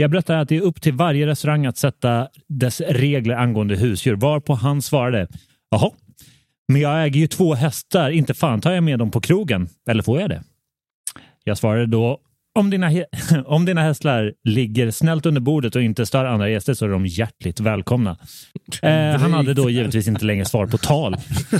Jag 0.00 0.10
berättade 0.10 0.40
att 0.40 0.48
det 0.48 0.56
är 0.56 0.60
upp 0.60 0.80
till 0.80 0.92
varje 0.92 1.26
restaurang 1.26 1.66
att 1.66 1.76
sätta 1.76 2.28
dess 2.48 2.80
regler 2.80 3.34
angående 3.34 3.76
husdjur, 3.76 4.16
varpå 4.16 4.54
han 4.54 4.82
svarade 4.82 5.26
Jaha, 5.70 5.90
men 6.68 6.80
jag 6.80 7.04
äger 7.04 7.20
ju 7.20 7.26
två 7.26 7.54
hästar, 7.54 8.10
inte 8.10 8.34
fan 8.34 8.60
tar 8.60 8.72
jag 8.72 8.82
med 8.84 8.98
dem 8.98 9.10
på 9.10 9.20
krogen. 9.20 9.68
Eller 9.90 10.02
får 10.02 10.20
jag 10.20 10.30
det? 10.30 10.42
Jag 11.44 11.58
svarade 11.58 11.86
då 11.86 12.20
Om 12.58 12.70
dina, 12.70 12.90
om 13.46 13.64
dina 13.64 13.82
hästar 13.82 14.32
ligger 14.44 14.90
snällt 14.90 15.26
under 15.26 15.40
bordet 15.40 15.76
och 15.76 15.82
inte 15.82 16.06
stör 16.06 16.24
andra 16.24 16.48
gäster 16.48 16.74
så 16.74 16.84
är 16.84 16.88
de 16.88 17.06
hjärtligt 17.06 17.60
välkomna. 17.60 18.16
Eh, 18.82 19.20
han 19.20 19.32
hade 19.32 19.54
då 19.54 19.70
givetvis 19.70 20.08
inte 20.08 20.24
längre 20.24 20.44
svar 20.44 20.66
på 20.66 20.78
tal. 20.78 21.16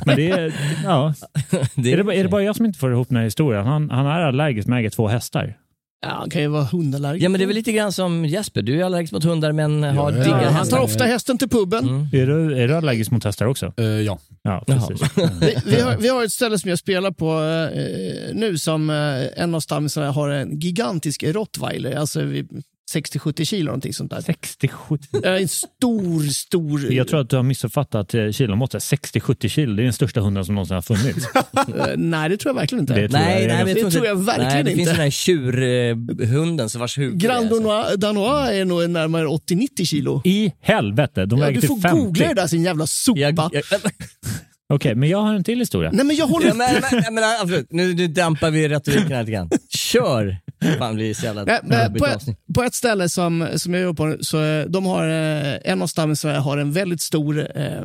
Men 0.07 0.17
det 0.17 0.31
är, 0.31 0.55
ja. 0.85 1.15
Det 1.75 1.93
är, 1.93 1.97
det, 1.97 2.05
bara- 2.05 2.15
är 2.15 2.23
det 2.23 2.29
bara 2.29 2.43
jag 2.43 2.57
som 2.57 2.67
inte 2.67 2.79
får 2.79 2.93
ihop 2.93 3.09
den 3.09 3.17
här 3.17 3.25
historien? 3.25 3.67
Han, 3.67 3.91
han 3.91 4.07
är 4.07 4.21
allergisk 4.21 4.69
med 4.69 4.93
två 4.93 5.09
hästar. 5.09 5.55
Ja, 6.01 6.09
han 6.09 6.31
kan 6.31 6.43
ju 6.43 6.49
vara 6.49 6.65
hundallergiker. 6.65 7.25
Ja, 7.25 7.29
men 7.29 7.39
det 7.39 7.45
är 7.45 7.47
väl 7.47 7.57
lite 7.57 7.73
grann 7.73 7.93
som 7.93 8.25
Jesper. 8.25 8.63
Du 8.63 8.81
är 8.81 8.85
allergisk 8.85 9.13
mot 9.13 9.25
hundar 9.25 9.53
men 9.53 9.83
har 9.83 10.13
Ja, 10.13 10.19
diggar 10.25 10.45
han 10.45 10.55
hästar. 10.55 10.77
tar 10.77 10.85
ofta 10.85 11.05
hästen 11.05 11.39
till 11.39 11.49
puben. 11.49 11.89
Mm. 11.89 12.07
Är, 12.13 12.27
du, 12.27 12.59
är 12.63 12.69
du 12.69 12.77
allergisk 12.77 13.11
mot 13.11 13.25
hästar 13.25 13.47
också? 13.47 13.73
ja. 14.07 14.19
Ja, 14.43 14.65
precis. 14.67 15.17
Vi, 15.41 15.57
vi, 15.67 15.81
har, 15.81 15.97
vi 15.97 16.09
har 16.09 16.25
ett 16.25 16.33
ställe 16.33 16.59
som 16.59 16.71
jag 16.71 16.79
spelar 16.79 17.11
på 17.11 17.31
eh, 17.33 18.35
nu 18.35 18.59
som 18.59 18.91
eh, 18.91 19.43
en 19.43 19.55
av 19.55 19.61
stammisarna 19.61 20.11
har 20.11 20.29
en 20.29 20.61
gigantisk 20.61 21.23
rottweiler, 21.25 21.97
alltså 21.97 22.21
vid 22.23 22.63
60-70 22.95 23.45
kilo 23.45 23.65
någonting 23.67 23.95
sånt 23.95 24.11
där. 24.11 24.21
60-70? 24.21 25.27
En 25.27 25.49
stor, 25.49 26.23
stor... 26.23 26.93
Jag 26.93 27.09
tror 27.09 27.21
att 27.21 27.31
du 27.31 27.37
har 27.37 27.43
missuppfattat 27.43 28.15
eh, 28.15 28.31
kilomåttet. 28.31 28.83
60-70 28.83 29.49
kilo, 29.49 29.75
det 29.77 29.83
är 29.83 29.85
den 29.85 29.93
största 29.93 30.21
hunden 30.21 30.45
som 30.45 30.55
någonsin 30.55 30.75
har 30.75 30.83
funnits. 30.83 31.27
Nej, 31.97 32.29
det 32.29 32.37
tror 32.37 32.51
jag 32.55 32.61
verkligen 32.61 32.81
inte. 32.83 32.95
Det 32.95 33.09
tror 33.09 33.19
Nej, 33.21 33.43
jag 33.43 33.49
nej, 33.49 33.59
ganska- 33.75 33.85
det 33.85 33.91
tror 33.91 34.07
jag 34.07 34.15
verkligen 34.25 34.49
nej, 34.51 34.63
det 34.65 34.71
finns 34.71 34.79
inte. 34.81 34.91
den 34.93 35.01
här 35.01 35.11
tjurhunden 35.11 36.69
som 36.71 36.81
vars 36.81 36.99
huvud 36.99 37.21
Grand 37.21 37.47
är 37.53 37.97
Danois, 37.97 38.51
är 38.51 38.65
nog 38.65 38.91
närmare 38.91 39.27
80-90 39.27 39.85
kilo. 39.85 40.23
I 40.25 40.53
helvete, 40.61 41.27
de 41.27 41.39
Ja, 41.39 41.45
väger 41.47 41.55
du 41.55 41.61
till 41.61 41.69
får 41.69 41.81
50. 41.81 42.03
googla 42.03 42.29
det 42.29 42.35
där 42.35 42.47
sin 42.47 42.65
jävla 42.65 42.87
sopa. 42.87 43.21
Jag, 43.21 43.39
jag, 43.53 43.63
Okej, 44.75 44.95
men 44.95 45.09
jag 45.09 45.19
har 45.23 45.35
en 45.35 45.45
till 45.45 45.59
historia. 45.59 45.91
Nej, 45.93 46.05
men 46.07 46.17
jag 46.17 46.27
håller 46.27 46.47
ja, 46.47 46.55
men, 46.55 46.75
men, 46.93 47.15
men, 47.15 47.25
absolut. 47.41 47.67
Nu, 47.73 47.95
nu 47.95 48.07
dampar 48.09 48.51
vi 48.51 48.69
retoriken 48.69 49.13
här 49.13 49.21
lite 49.21 49.33
grann. 49.33 49.51
Kör! 49.69 50.37
Fan, 50.79 50.95
blir 50.95 51.15
så 51.15 51.25
jävla 51.25 51.45
Nej, 51.45 51.61
men 51.63 51.95
på, 51.95 52.07
ett, 52.07 52.23
på 52.55 52.63
ett 52.63 52.75
ställe 52.75 53.09
som, 53.09 53.49
som 53.57 53.75
jag 53.75 53.83
jobbar 53.83 54.17
på, 54.17 54.25
så 54.25 54.43
eh, 54.43 54.67
de 54.67 54.87
har, 54.87 55.09
eh, 55.09 55.59
en 55.65 55.83
av 55.83 55.87
stammisarna 55.87 56.41
har 56.41 56.59
en 56.59 56.73
väldigt 56.73 57.01
stor 57.01 57.57
eh, 57.57 57.83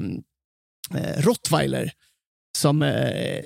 eh, 0.95 1.21
rottweiler 1.21 1.91
som 2.57 2.81
eh, 2.81 3.39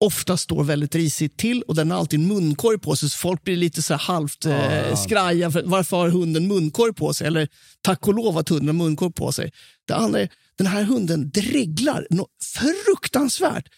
ofta 0.00 0.36
står 0.36 0.64
väldigt 0.64 0.94
risigt 0.94 1.36
till 1.36 1.62
och 1.62 1.74
den 1.74 1.90
har 1.90 1.98
alltid 1.98 2.20
munkorg 2.20 2.78
på 2.78 2.96
sig 2.96 3.10
så 3.10 3.18
folk 3.18 3.44
blir 3.44 3.56
lite 3.56 3.82
så 3.82 3.94
här 3.94 4.00
halvt 4.00 4.46
eh, 4.46 4.94
skraja. 4.94 5.50
För, 5.50 5.62
varför 5.62 5.96
har 5.96 6.08
hunden 6.08 6.48
munkorg 6.48 6.94
på 6.94 7.14
sig? 7.14 7.26
Eller 7.26 7.48
tack 7.82 8.08
och 8.08 8.14
lov 8.14 8.38
att 8.38 8.48
hunden 8.48 8.66
har 8.66 8.84
munkorg 8.84 9.12
på 9.12 9.32
sig. 9.32 9.52
Det 9.86 9.94
andra 9.94 10.20
är, 10.20 10.28
den 10.58 10.66
här 10.66 10.82
hunden 10.82 11.30
dreglar 11.30 12.06
något 12.10 12.44
fruktansvärt. 12.84 13.68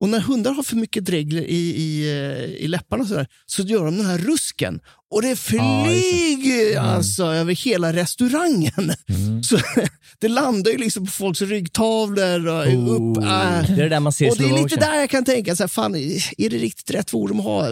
Och 0.00 0.08
när 0.08 0.20
hundar 0.20 0.52
har 0.52 0.62
för 0.62 0.76
mycket 0.76 1.04
dregler 1.04 1.42
i, 1.42 1.74
i, 1.76 2.10
eh, 2.10 2.64
i 2.64 2.68
läpparna 2.68 3.02
och 3.02 3.08
så, 3.08 3.14
där, 3.14 3.26
så 3.46 3.62
gör 3.62 3.84
de 3.84 3.96
den 3.96 4.06
här 4.06 4.18
rusken. 4.18 4.80
Och 5.10 5.22
det 5.22 5.36
flyger 5.36 6.78
alltså 6.80 7.24
över 7.24 7.54
hela 7.54 7.92
restaurangen. 7.92 8.92
Så 9.42 9.58
det 10.18 10.28
landar 10.28 10.70
ju 10.70 10.78
liksom 10.78 11.06
på 11.06 11.12
folks 11.12 11.42
ryggtavlor 11.42 12.48
och 12.48 12.94
upp. 12.96 13.18
Oh, 13.18 13.58
äh. 13.58 13.76
det 13.76 13.82
är 13.82 13.90
det 13.90 14.00
man 14.00 14.12
ser 14.12 14.30
Och 14.30 14.36
det 14.36 14.44
är 14.44 14.62
lite 14.62 14.76
där 14.76 14.94
jag 14.94 15.10
kan 15.10 15.24
tänka, 15.24 15.56
så 15.56 15.62
här, 15.62 15.68
fan, 15.68 15.94
är 15.94 16.50
det 16.50 16.56
riktigt 16.56 16.90
rätt 16.90 17.10
forum 17.10 17.40
att 17.40 17.44
ha, 17.44 17.68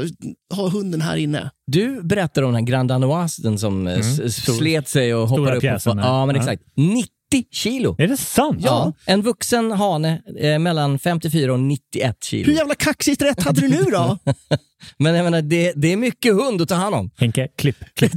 ha 0.54 0.68
hunden 0.68 1.00
här 1.00 1.16
inne? 1.16 1.50
Du 1.66 2.02
berättade 2.02 2.46
om 2.46 2.52
den 2.52 2.62
här 2.64 2.70
Grand 2.70 2.88
Danoisen 2.88 3.58
som 3.58 3.86
mm. 3.86 4.30
slet 4.30 4.88
sig 4.88 5.14
och 5.14 5.28
hoppade 5.28 5.56
upp. 5.56 5.60
pjäsen 5.60 5.90
Och, 5.90 5.96
där. 5.96 6.04
ja, 6.04 6.26
men 6.26 6.36
Ja. 6.36 6.56
Exakt. 7.38 7.52
90 7.52 7.54
kilo! 7.54 7.96
Är 7.98 8.08
det 8.08 8.16
sant? 8.16 8.58
Ja, 8.60 8.92
en 9.06 9.22
vuxen 9.22 9.72
hane 9.72 10.22
eh, 10.40 10.58
mellan 10.58 10.98
54 10.98 11.52
och 11.52 11.60
91 11.60 12.24
kilo. 12.24 12.46
Hur 12.46 12.58
jävla 12.58 12.74
kaxigt 12.74 13.22
rätt 13.22 13.42
hade 13.42 13.60
du 13.60 13.68
nu 13.68 13.82
då? 13.82 14.18
Men 14.98 15.14
jag 15.14 15.24
menar, 15.24 15.42
det, 15.42 15.72
det 15.76 15.92
är 15.92 15.96
mycket 15.96 16.34
hund 16.34 16.62
att 16.62 16.68
ta 16.68 16.74
hand 16.74 16.94
om. 16.94 17.10
Henke, 17.16 17.48
klipp. 17.58 17.76
klipp. 17.94 18.12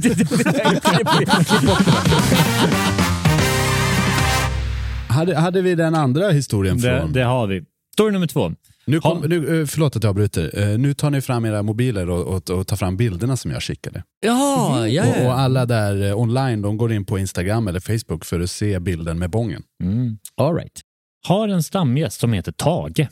Hade, 5.08 5.36
hade 5.38 5.62
vi 5.62 5.74
den 5.74 5.94
andra 5.94 6.30
historien 6.30 6.80
Det, 6.80 7.00
från... 7.00 7.12
det 7.12 7.22
har 7.22 7.46
vi. 7.46 7.62
Story 7.94 8.12
nummer 8.12 8.26
två. 8.26 8.52
Nu 8.88 9.00
kom, 9.00 9.20
nu, 9.20 9.60
eh, 9.60 9.66
förlåt 9.66 9.96
att 9.96 10.02
jag 10.02 10.10
avbryter. 10.10 10.58
Eh, 10.58 10.78
Nu 10.78 10.94
tar 10.94 11.10
ni 11.10 11.20
fram 11.20 11.44
era 11.44 11.62
mobiler 11.62 12.10
och, 12.10 12.26
och, 12.26 12.50
och 12.50 12.66
tar 12.66 12.76
fram 12.76 12.96
bilderna 12.96 13.36
som 13.36 13.50
jag 13.50 13.62
skickade. 13.62 14.02
Ja, 14.20 14.86
ja, 14.88 15.02
Och, 15.02 15.16
och 15.16 15.24
ja. 15.24 15.32
alla 15.32 15.66
där 15.66 16.08
eh, 16.08 16.18
online, 16.18 16.62
de 16.62 16.76
går 16.76 16.92
in 16.92 17.04
på 17.04 17.18
Instagram 17.18 17.68
eller 17.68 17.80
Facebook 17.80 18.24
för 18.24 18.40
att 18.40 18.50
se 18.50 18.78
bilden 18.78 19.18
med 19.18 19.30
bången. 19.30 19.62
Mm. 19.82 20.18
All 20.36 20.54
right. 20.54 20.80
Har 21.26 21.48
en 21.48 21.62
stamgäst 21.62 22.20
som 22.20 22.32
heter 22.32 22.52
Tage. 22.52 23.08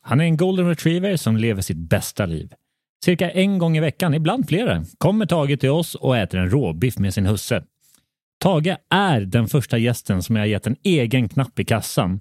Han 0.00 0.20
är 0.20 0.24
en 0.24 0.36
golden 0.36 0.68
retriever 0.68 1.16
som 1.16 1.36
lever 1.36 1.62
sitt 1.62 1.76
bästa 1.78 2.26
liv. 2.26 2.52
Cirka 3.04 3.30
en 3.30 3.58
gång 3.58 3.76
i 3.76 3.80
veckan, 3.80 4.14
ibland 4.14 4.48
flera, 4.48 4.84
kommer 4.98 5.26
Tage 5.26 5.60
till 5.60 5.70
oss 5.70 5.94
och 5.94 6.16
äter 6.16 6.40
en 6.40 6.50
råbiff 6.50 6.98
med 6.98 7.14
sin 7.14 7.26
husse. 7.26 7.62
Tage 8.42 8.76
är 8.90 9.20
den 9.20 9.48
första 9.48 9.78
gästen 9.78 10.22
som 10.22 10.36
jag 10.36 10.42
har 10.42 10.46
gett 10.46 10.66
en 10.66 10.76
egen 10.82 11.28
knapp 11.28 11.58
i 11.58 11.64
kassan. 11.64 12.20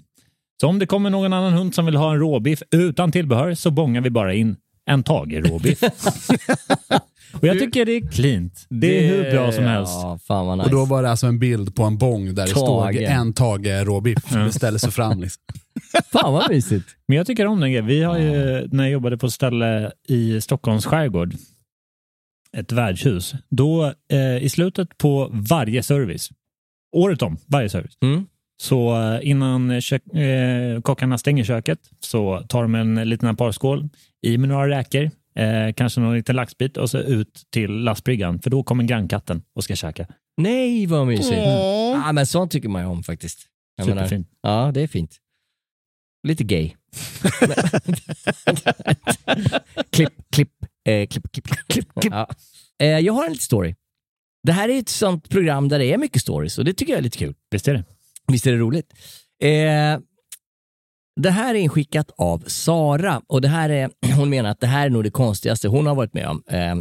Så 0.62 0.68
om 0.68 0.80
det 0.80 0.86
kommer 0.86 1.10
någon 1.10 1.34
annan 1.34 1.54
hund 1.54 1.76
som 1.76 1.86
vill 1.86 1.96
ha 1.96 2.12
en 2.12 2.20
råbiff 2.20 2.64
utan 2.72 3.12
tillbehör 3.12 3.54
så 3.54 3.72
bångar 3.72 4.02
vi 4.02 4.10
bara 4.10 4.34
in 4.34 4.56
en 4.86 5.04
Tage-råbiff. 5.04 5.84
och 7.34 7.48
jag 7.48 7.60
tycker 7.60 7.86
det 7.86 7.92
är 7.92 8.08
cleant. 8.12 8.66
Det 8.70 9.06
är 9.06 9.10
hur 9.10 9.32
bra 9.32 9.52
som 9.52 9.64
helst. 9.64 9.94
Ja, 9.94 10.20
fan 10.28 10.48
vad 10.48 10.58
nice. 10.58 10.70
Och 10.70 10.76
då 10.76 10.86
var 10.86 11.04
det 11.04 11.10
alltså 11.10 11.28
en 11.28 11.40
bild 11.40 11.76
på 11.76 11.84
en 11.84 11.98
bång 11.98 12.36
där 12.36 12.44
det 12.44 12.50
stod 12.50 12.96
en 12.96 13.34
Tage 13.34 13.86
råbiff. 13.86 14.24
Det 14.32 14.52
ställer 14.52 14.78
sig 14.78 14.92
fram 14.92 15.20
liksom. 15.22 15.44
Fan 16.12 16.34
vad 16.34 16.50
mysigt. 16.50 16.88
Men 17.08 17.18
jag 17.18 17.28
tycker 17.28 17.46
om 17.46 17.60
den 17.60 17.72
grejen. 17.72 17.86
Vi 17.86 18.04
har 18.04 18.18
ju, 18.18 18.68
när 18.72 18.84
jag 18.84 18.92
jobbade 18.92 19.18
på 19.18 19.26
ett 19.26 19.34
ställe 19.34 19.92
i 20.08 20.42
Stockholms 20.42 20.86
skärgård, 20.86 21.34
ett 22.58 22.72
värdshus, 22.72 23.34
då 23.50 23.94
eh, 24.12 24.38
i 24.44 24.50
slutet 24.50 24.98
på 24.98 25.30
varje 25.32 25.84
service, 25.84 26.30
året 26.96 27.22
om, 27.22 27.38
varje 27.46 27.70
service, 27.70 27.98
Mm. 28.02 28.26
Så 28.62 29.02
eh, 29.02 29.30
innan 29.30 29.82
kök, 29.82 30.14
eh, 30.14 30.82
kockarna 30.82 31.18
stänger 31.18 31.44
köket 31.44 31.80
så 32.00 32.44
tar 32.50 32.62
de 32.62 32.76
en 32.76 33.10
liten 33.10 33.36
parskål, 33.36 33.90
i 34.22 34.38
med 34.38 34.50
några 34.50 34.70
räkor, 34.70 35.12
eh, 35.36 35.74
kanske 35.76 36.02
någon 36.02 36.16
liten 36.16 36.36
laxbit 36.36 36.78
och 36.78 36.90
så 36.90 36.98
ut 36.98 37.44
till 37.50 37.72
lastbryggan, 37.72 38.40
för 38.40 38.50
då 38.50 38.64
kommer 38.64 38.84
grannkatten 38.84 39.42
och 39.56 39.64
ska 39.64 39.76
käka. 39.76 40.08
Nej, 40.38 40.86
vad 40.86 41.08
mysigt. 41.08 41.38
Åh. 41.38 42.02
Ja, 42.06 42.12
men 42.12 42.26
sånt 42.26 42.52
tycker 42.52 42.70
man 42.70 42.82
ju 42.82 42.88
om 42.88 43.04
faktiskt. 43.04 43.40
Jag 43.78 43.88
menar, 43.88 44.02
Superfint. 44.02 44.28
ja, 44.42 44.72
det 44.74 44.82
är 44.82 44.88
fint. 44.88 45.18
Lite 46.28 46.44
gay. 46.44 46.72
klipp, 49.90 50.14
klipp, 50.32 50.52
eh, 50.88 51.08
klipp, 51.08 51.32
klipp, 51.32 51.48
klipp, 51.68 51.94
klipp. 52.02 52.14
Ja. 52.14 52.30
Eh, 52.82 52.88
jag 52.88 53.14
har 53.14 53.26
en 53.26 53.32
liten 53.32 53.42
story. 53.42 53.76
Det 54.44 54.52
här 54.52 54.70
är 54.70 54.80
ett 54.80 54.90
sånt 54.90 55.30
program 55.30 55.70
där 55.70 55.80
det 55.80 55.86
är 55.86 55.98
mycket 55.98 56.22
stories 56.22 56.58
och 56.58 56.66
det 56.66 56.74
tycker 56.74 56.94
jag 56.94 56.98
är 56.98 57.04
lite 57.04 57.18
kul. 57.18 57.36
Visst 57.52 57.68
är 57.68 57.74
det? 57.74 57.84
Visst 58.32 58.48
är 58.48 58.52
det 58.52 58.58
roligt? 58.58 58.94
Eh, 59.44 60.00
det 61.22 61.30
här 61.30 61.56
är 61.56 61.60
inskickat 61.60 62.12
av 62.18 62.44
Sara 62.48 63.22
och 63.28 63.42
det 63.42 63.48
här 63.48 63.70
är, 63.70 63.90
hon 64.16 64.30
menar 64.30 64.50
att 64.50 64.60
det 64.60 64.68
här 64.68 64.86
är 64.86 64.90
nog 64.90 65.04
det 65.04 65.12
konstigaste 65.12 65.68
hon 65.68 65.88
har 65.88 65.96
varit 65.96 66.14
med 66.14 66.28
om. 66.28 66.44
Eh, 66.50 66.76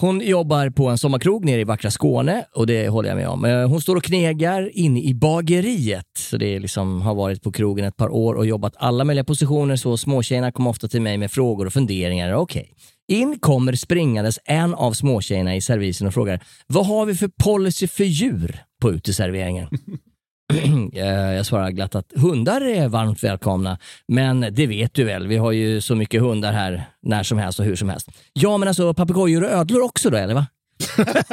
hon 0.00 0.20
jobbar 0.20 0.70
på 0.70 0.88
en 0.88 0.98
sommarkrog 0.98 1.44
nere 1.44 1.60
i 1.60 1.64
vackra 1.64 1.90
Skåne 1.90 2.44
och 2.54 2.66
det 2.66 2.88
håller 2.88 3.08
jag 3.08 3.16
med 3.16 3.28
om. 3.28 3.44
Eh, 3.44 3.68
Hon 3.68 3.80
står 3.80 3.96
och 3.96 4.04
knegar 4.04 4.70
inne 4.78 5.02
i 5.02 5.14
bageriet. 5.14 6.06
Så 6.18 6.36
det 6.36 6.46
är 6.56 6.60
liksom, 6.60 7.02
har 7.02 7.14
varit 7.14 7.42
på 7.42 7.52
krogen 7.52 7.84
ett 7.84 7.96
par 7.96 8.08
år 8.08 8.34
och 8.34 8.46
jobbat 8.46 8.74
alla 8.76 9.04
möjliga 9.04 9.24
positioner. 9.24 9.76
Så 9.76 9.96
småtjejerna 9.96 10.52
kommer 10.52 10.70
ofta 10.70 10.88
till 10.88 11.02
mig 11.02 11.18
med 11.18 11.30
frågor 11.30 11.66
och 11.66 11.72
funderingar. 11.72 12.32
Okej. 12.32 12.74
In 13.08 13.38
kommer 13.38 13.72
springandes 13.72 14.38
en 14.44 14.74
av 14.74 14.92
småtjejerna 14.92 15.56
i 15.56 15.60
servisen 15.60 16.06
och 16.06 16.14
frågar 16.14 16.40
Vad 16.66 16.86
har 16.86 17.06
vi 17.06 17.14
för 17.14 17.30
policy 17.44 17.86
för 17.88 18.04
djur 18.04 18.62
på 18.80 18.90
uteserveringen? 18.92 19.68
Eh, 20.94 21.06
jag 21.06 21.46
svarar 21.46 21.70
glatt 21.70 21.94
att 21.94 22.12
hundar 22.16 22.60
är 22.60 22.88
varmt 22.88 23.24
välkomna, 23.24 23.78
men 24.08 24.40
det 24.40 24.66
vet 24.66 24.94
du 24.94 25.04
väl, 25.04 25.26
vi 25.26 25.36
har 25.36 25.52
ju 25.52 25.80
så 25.80 25.94
mycket 25.94 26.22
hundar 26.22 26.52
här 26.52 26.84
när 27.02 27.22
som 27.22 27.38
helst 27.38 27.60
och 27.60 27.64
hur 27.64 27.76
som 27.76 27.88
helst. 27.88 28.08
Ja, 28.32 28.58
men 28.58 28.68
alltså 28.68 28.94
papegojor 28.94 29.44
och 29.44 29.50
ödlor 29.50 29.82
också 29.82 30.10
då, 30.10 30.16
eller 30.16 30.34
va? 30.34 30.46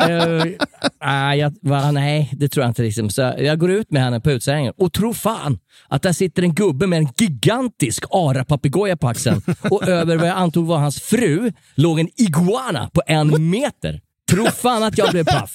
uh, 0.10 0.46
nej, 1.06 1.40
jag, 1.40 1.54
va, 1.62 1.92
nej, 1.92 2.30
det 2.34 2.50
tror 2.50 2.64
jag 2.64 2.70
inte. 2.70 2.82
Liksom. 2.82 3.10
Så 3.10 3.22
jag 3.38 3.60
går 3.60 3.72
ut 3.72 3.92
med 3.92 4.02
henne 4.02 4.20
på 4.20 4.32
utsägningen 4.32 4.74
och 4.78 4.94
tror 4.94 5.14
fan 5.14 5.60
att 5.88 6.02
där 6.02 6.12
sitter 6.12 6.44
en 6.44 6.54
gubbe 6.54 6.88
med 6.88 7.00
en 7.00 7.08
gigantisk 7.18 8.04
arapapegoja 8.12 8.98
på 8.98 9.08
axeln 9.08 9.42
och 9.70 9.88
över 9.88 10.18
vad 10.18 10.28
jag 10.28 10.38
antog 10.38 10.68
var 10.68 10.78
hans 10.78 11.02
fru 11.02 11.52
låg 11.76 12.00
en 12.00 12.10
iguana 12.18 12.90
på 12.94 13.02
en 13.08 13.50
meter. 13.50 14.02
Tro 14.30 14.46
fan 14.46 14.84
att 14.84 14.98
jag 14.98 15.10
blev 15.12 15.24
paff. 15.26 15.54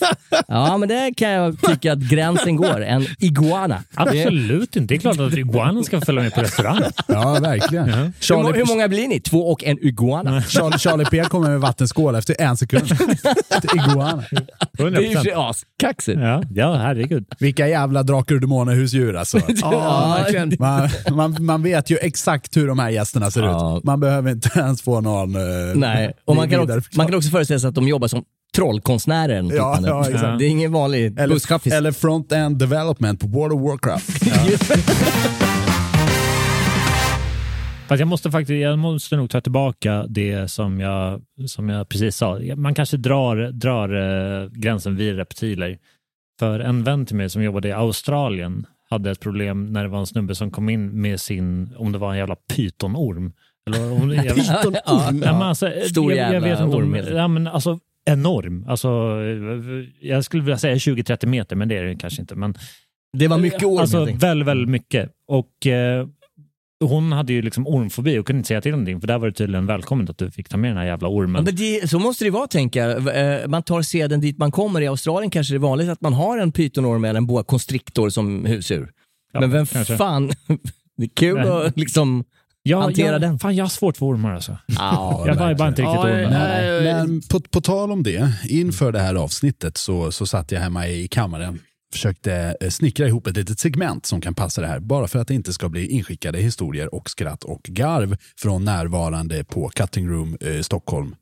Ja, 0.48 0.76
men 0.76 0.88
det 0.88 1.12
kan 1.16 1.30
jag 1.30 1.60
tycka 1.62 1.92
att 1.92 1.98
gränsen 1.98 2.56
går. 2.56 2.82
En 2.82 3.06
iguana. 3.18 3.82
Absolut 3.94 4.76
inte. 4.76 4.94
Det 4.94 4.98
är 4.98 5.00
klart 5.00 5.20
att 5.20 5.32
iguanan 5.38 5.84
ska 5.84 6.00
följa 6.00 6.22
med 6.22 6.34
på 6.34 6.40
restaurang. 6.40 6.80
Ja, 7.08 7.38
verkligen. 7.42 7.84
Hur, 7.88 8.04
må- 8.04 8.12
Charlie, 8.20 8.58
hur 8.58 8.66
många 8.66 8.88
blir 8.88 9.08
ni? 9.08 9.20
Två 9.20 9.38
och 9.52 9.64
en 9.64 9.78
iguana. 9.86 10.42
Charlie, 10.42 10.78
Charlie 10.78 11.04
P 11.04 11.24
kommer 11.24 11.50
med 11.50 11.60
vattenskål 11.60 12.14
efter 12.14 12.36
en 12.40 12.56
sekund. 12.56 12.86
Iguana. 13.74 14.22
Det 14.78 14.82
är 14.84 15.24
ju 15.24 15.32
askaxigt. 15.34 16.20
Ja, 16.20 16.42
ja, 16.54 16.74
herregud. 16.74 17.24
Vilka 17.38 17.68
jävla 17.68 18.02
drakar 18.02 18.34
och 18.34 18.40
demoner 18.40 18.74
husdjur 18.74 19.16
alltså. 19.16 19.40
Ja. 19.62 20.24
Man, 20.58 20.88
man, 21.10 21.36
man 21.40 21.62
vet 21.62 21.90
ju 21.90 21.96
exakt 21.96 22.56
hur 22.56 22.68
de 22.68 22.78
här 22.78 22.90
gästerna 22.90 23.30
ser 23.30 23.42
Ja. 23.42 23.78
ut. 23.78 23.84
Man 23.84 24.00
behöver 24.00 24.30
inte 24.30 24.50
ens 24.58 24.82
få 24.82 25.00
någon... 25.00 25.36
eh, 25.36 25.42
Nej, 25.74 26.12
och 26.24 26.36
man 26.36 26.50
kan, 26.50 26.60
också, 26.60 26.80
man 26.96 27.06
kan 27.06 27.14
också 27.16 27.30
föreställa 27.30 27.60
sig 27.60 27.68
att 27.68 27.74
de 27.74 27.88
jobbar 27.88 28.08
som 28.08 28.24
trollkonstnärer 28.54 29.34
eller 29.34 29.42
något 29.42 29.56
Ja, 29.56 29.78
ja, 29.82 30.10
exakt. 30.10 30.38
Det 30.38 30.44
är 30.44 30.48
ingen 30.48 30.72
vanlig 30.72 31.14
busschaffis. 31.28 31.72
Eller, 31.72 31.78
eller 31.78 31.92
front-end 31.92 32.58
development 32.58 33.20
på 33.20 33.26
World 33.26 33.52
of 33.52 33.60
Warcraft. 33.60 34.24
Fast 37.88 38.00
jag 38.00 38.08
måste 38.08 38.30
faktiskt, 38.30 38.62
jag 38.62 38.78
måste 38.78 39.16
nog 39.16 39.30
ta 39.30 39.40
tillbaka 39.40 40.06
det 40.08 40.50
som 40.50 40.80
jag, 40.80 41.22
som 41.46 41.68
jag 41.68 41.88
precis 41.88 42.16
sa. 42.16 42.40
Man 42.56 42.74
kanske 42.74 42.96
drar, 42.96 43.36
drar 43.52 43.88
eh, 44.42 44.48
gränsen 44.50 44.96
vid 44.96 45.16
reptiler. 45.16 45.78
För 46.38 46.60
en 46.60 46.84
vän 46.84 47.06
till 47.06 47.16
mig 47.16 47.30
som 47.30 47.42
jobbade 47.42 47.68
i 47.68 47.72
Australien 47.72 48.66
hade 48.90 49.10
ett 49.10 49.20
problem 49.20 49.72
när 49.72 49.82
det 49.82 49.88
var 49.88 49.98
en 49.98 50.06
snubbe 50.06 50.34
som 50.34 50.50
kom 50.50 50.68
in 50.68 51.00
med 51.00 51.20
sin, 51.20 51.74
om 51.76 51.92
det 51.92 51.98
var 51.98 52.10
en 52.10 52.18
jävla 52.18 52.36
pytonorm. 52.36 53.32
Eller 53.66 53.92
om, 53.92 54.10
jag, 54.10 54.34
Pytonorm? 54.34 55.22
Ja, 55.24 55.44
alltså, 55.44 55.72
Stor 55.90 56.12
jag, 56.12 56.26
jag 56.26 56.32
jävla 56.32 56.48
vet 56.48 56.60
inte 56.60 56.76
orm, 56.76 56.94
om, 56.94 57.16
ja, 57.16 57.28
men 57.28 57.46
alltså 57.46 57.78
enorm. 58.04 58.64
Alltså, 58.68 58.88
jag 60.00 60.24
skulle 60.24 60.42
vilja 60.42 60.58
säga 60.58 60.74
20-30 60.74 61.26
meter, 61.26 61.56
men 61.56 61.68
det 61.68 61.76
är 61.76 61.84
det 61.84 61.94
kanske 61.96 62.20
inte. 62.20 62.34
Men, 62.34 62.54
Det 63.18 63.28
var 63.28 63.38
mycket 63.38 63.62
orm. 63.64 63.78
Alltså 63.78 64.04
väldigt, 64.04 64.48
väldigt 64.48 64.68
mycket. 64.68 65.10
Och 65.28 65.66
eh, 65.66 66.06
hon 66.84 67.12
hade 67.12 67.32
ju 67.32 67.42
liksom 67.42 67.66
ormfobi 67.66 68.18
och 68.18 68.26
kunde 68.26 68.38
inte 68.38 68.46
säga 68.48 68.60
till 68.60 68.70
någonting 68.70 69.00
för 69.00 69.06
där 69.08 69.18
var 69.18 69.26
det 69.26 69.32
tydligen 69.34 69.66
välkommet 69.66 70.10
att 70.10 70.18
du 70.18 70.30
fick 70.30 70.48
ta 70.48 70.56
med 70.56 70.70
den 70.70 70.76
här 70.78 70.84
jävla 70.84 71.08
Ja, 71.08 71.12
ormen. 71.12 71.44
men 71.44 71.56
det, 71.56 71.90
så 71.90 71.98
måste 71.98 72.24
det 72.24 72.30
vara, 72.30 72.46
tänker 72.46 72.88
jag. 72.88 72.98
Eh, 73.42 73.48
Man 73.48 73.62
tar 73.62 73.82
seden 73.82 74.20
dit 74.20 74.38
man 74.38 74.50
kommer. 74.50 74.80
I 74.80 74.86
Australien 74.86 75.30
kanske 75.30 75.54
det 75.54 75.56
är 75.56 75.58
vanligt 75.58 75.88
att 75.88 76.00
man 76.00 76.12
har 76.12 76.38
en 76.38 76.52
pytonorm 76.52 77.04
eller 77.04 77.18
en 77.18 77.26
boa 77.26 77.42
constrictor 77.42 78.08
som 78.10 78.44
husdjur. 78.44 78.90
Ja, 79.32 79.40
men 79.40 79.50
vem 79.50 79.66
kanske. 79.66 79.96
fan... 79.96 80.30
Det 80.96 81.04
är 81.04 81.08
kul 81.14 81.38
att 81.38 81.76
liksom 81.78 82.24
Ja, 82.66 82.80
hantera 82.80 83.12
jag, 83.12 83.20
den. 83.20 83.38
Fan, 83.38 83.56
jag 83.56 83.64
har 83.64 83.68
svårt 83.68 83.96
för 83.96 84.06
ormar 84.06 84.34
alltså. 84.34 84.58
Ja, 84.66 85.24
jag 85.26 85.48
vibar 85.48 85.68
inte 85.68 85.82
riktigt 85.82 85.94
Ja, 85.94 86.02
ormen. 86.02 86.30
nej. 86.30 86.82
Men 86.82 87.22
på, 87.30 87.40
på 87.40 87.60
tal 87.60 87.92
om 87.92 88.02
det, 88.02 88.32
inför 88.48 88.92
det 88.92 89.00
här 89.00 89.14
avsnittet 89.14 89.76
så, 89.76 90.12
så 90.12 90.26
satt 90.26 90.52
jag 90.52 90.60
hemma 90.60 90.88
i 90.88 91.08
kammaren 91.08 91.60
försökte 91.92 92.56
eh, 92.60 92.68
snickra 92.70 93.06
ihop 93.08 93.26
ett 93.26 93.36
litet 93.36 93.58
segment 93.58 94.06
som 94.06 94.20
kan 94.20 94.34
passa 94.34 94.60
det 94.60 94.66
här, 94.66 94.80
bara 94.80 95.08
för 95.08 95.18
att 95.18 95.28
det 95.28 95.34
inte 95.34 95.52
ska 95.52 95.68
bli 95.68 95.86
inskickade 95.86 96.38
historier 96.38 96.94
och 96.94 97.10
skratt 97.10 97.44
och 97.44 97.62
garv 97.62 98.16
från 98.38 98.64
närvarande 98.64 99.44
på 99.44 99.68
Cutting 99.68 100.08
Room 100.08 100.36
eh, 100.40 100.60
Stockholm. 100.60 101.14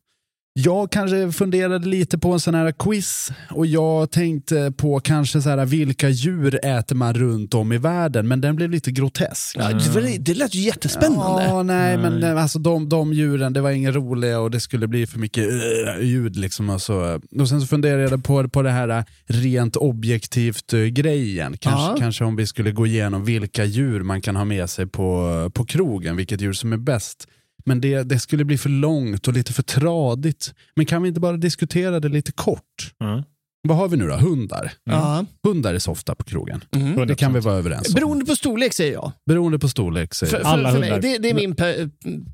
Jag 0.55 0.91
kanske 0.91 1.33
funderade 1.33 1.89
lite 1.89 2.19
på 2.19 2.33
en 2.33 2.41
sån 2.41 2.55
här 2.55 2.73
quiz 2.73 3.33
och 3.51 3.67
jag 3.67 4.11
tänkte 4.11 4.73
på 4.77 5.01
kanske 5.01 5.43
så 5.43 5.49
här 5.49 5.67
vilka 5.67 6.09
djur 6.09 6.65
äter 6.65 6.97
man 6.97 7.15
runt 7.15 7.55
om 7.55 7.73
i 7.73 7.79
världen, 7.79 8.29
men 8.29 8.41
den 8.41 8.57
blev 8.57 8.71
lite 8.71 8.91
grotesk. 8.91 9.57
Ja, 9.59 9.81
det, 10.21 10.35
lät 10.35 10.55
ju 10.55 10.61
jättespännande. 10.61 11.45
Ja, 11.45 11.63
nej, 11.63 11.99
men 11.99 12.23
eh, 12.23 12.43
alltså 12.43 12.59
de, 12.59 12.89
de 12.89 13.13
djuren, 13.13 13.53
det 13.53 13.61
var 13.61 13.71
inget 13.71 13.95
roliga 13.95 14.41
och 14.41 14.51
det 14.51 14.61
skulle 14.61 14.89
bli 14.89 15.07
för 15.07 15.19
mycket 15.19 15.45
uh, 15.45 16.05
ljud. 16.05 16.37
Liksom, 16.37 16.71
och, 16.71 16.83
så. 16.83 17.21
och 17.41 17.49
sen 17.49 17.61
så 17.61 17.67
funderade 17.67 18.03
jag 18.03 18.25
på, 18.25 18.49
på 18.49 18.63
det 18.63 18.71
här 18.71 18.89
eh, 18.89 19.05
rent 19.27 19.77
objektivt 19.77 20.73
eh, 20.73 20.81
grejen. 20.81 21.57
Kanske, 21.59 21.83
Ja. 21.83 21.97
kanske 21.99 22.25
om 22.25 22.37
vi 22.37 22.47
skulle 22.47 22.73
gå 22.73 22.87
igenom 22.87 23.25
vilka 23.25 23.65
djur 23.65 24.03
man 24.03 24.21
kan 24.21 24.37
ha 24.37 24.45
med 24.45 24.71
sig 24.71 24.87
på, 24.87 25.51
på 25.55 25.65
krogen, 25.65 26.17
vilket 26.17 26.41
djur 26.41 26.53
som 26.53 26.73
är 26.73 26.77
bäst. 26.77 27.27
Men 27.65 27.81
det, 27.81 28.03
det 28.03 28.19
skulle 28.19 28.45
bli 28.45 28.59
för 28.59 28.69
långt 28.71 29.29
och 29.29 29.35
lite 29.35 29.53
för 29.53 29.63
tradigt. 29.63 30.55
Men 30.77 30.87
kan 30.87 31.03
vi 31.03 31.09
inte 31.09 31.21
bara 31.21 31.37
diskutera 31.37 32.01
det 32.01 32.09
lite 32.09 32.33
kort? 32.33 32.93
Ja. 32.99 33.25
Vad 33.69 33.77
har 33.77 33.89
vi 33.89 33.97
nu 33.97 34.07
då? 34.09 34.15
Hundar. 34.17 34.73
Ja. 34.85 35.25
Hundar 35.47 35.75
är 35.75 35.79
softa 35.79 36.15
på 36.15 36.25
krogen. 36.25 36.65
Mm. 36.77 37.07
Det 37.07 37.15
kan 37.15 37.33
vi 37.35 37.41
vara 37.41 37.55
överens 37.55 37.89
om. 37.89 37.95
Beroende 37.95 38.25
på 38.25 38.37
storlek 38.37 38.73
säger 38.73 38.93
jag. 38.93 39.13
Beroende 39.27 39.59
på 39.59 39.69
storlek. 39.69 40.15
Säger 40.15 40.31
För, 40.31 40.39
för, 40.39 40.45
Alla 40.49 40.73
för 40.73 40.79
mig. 40.81 40.91
hundar. 40.91 41.03
Det, 41.09 41.19
det 41.19 41.31
är 41.31 41.35
min 41.35 41.55
pe- 41.55 41.91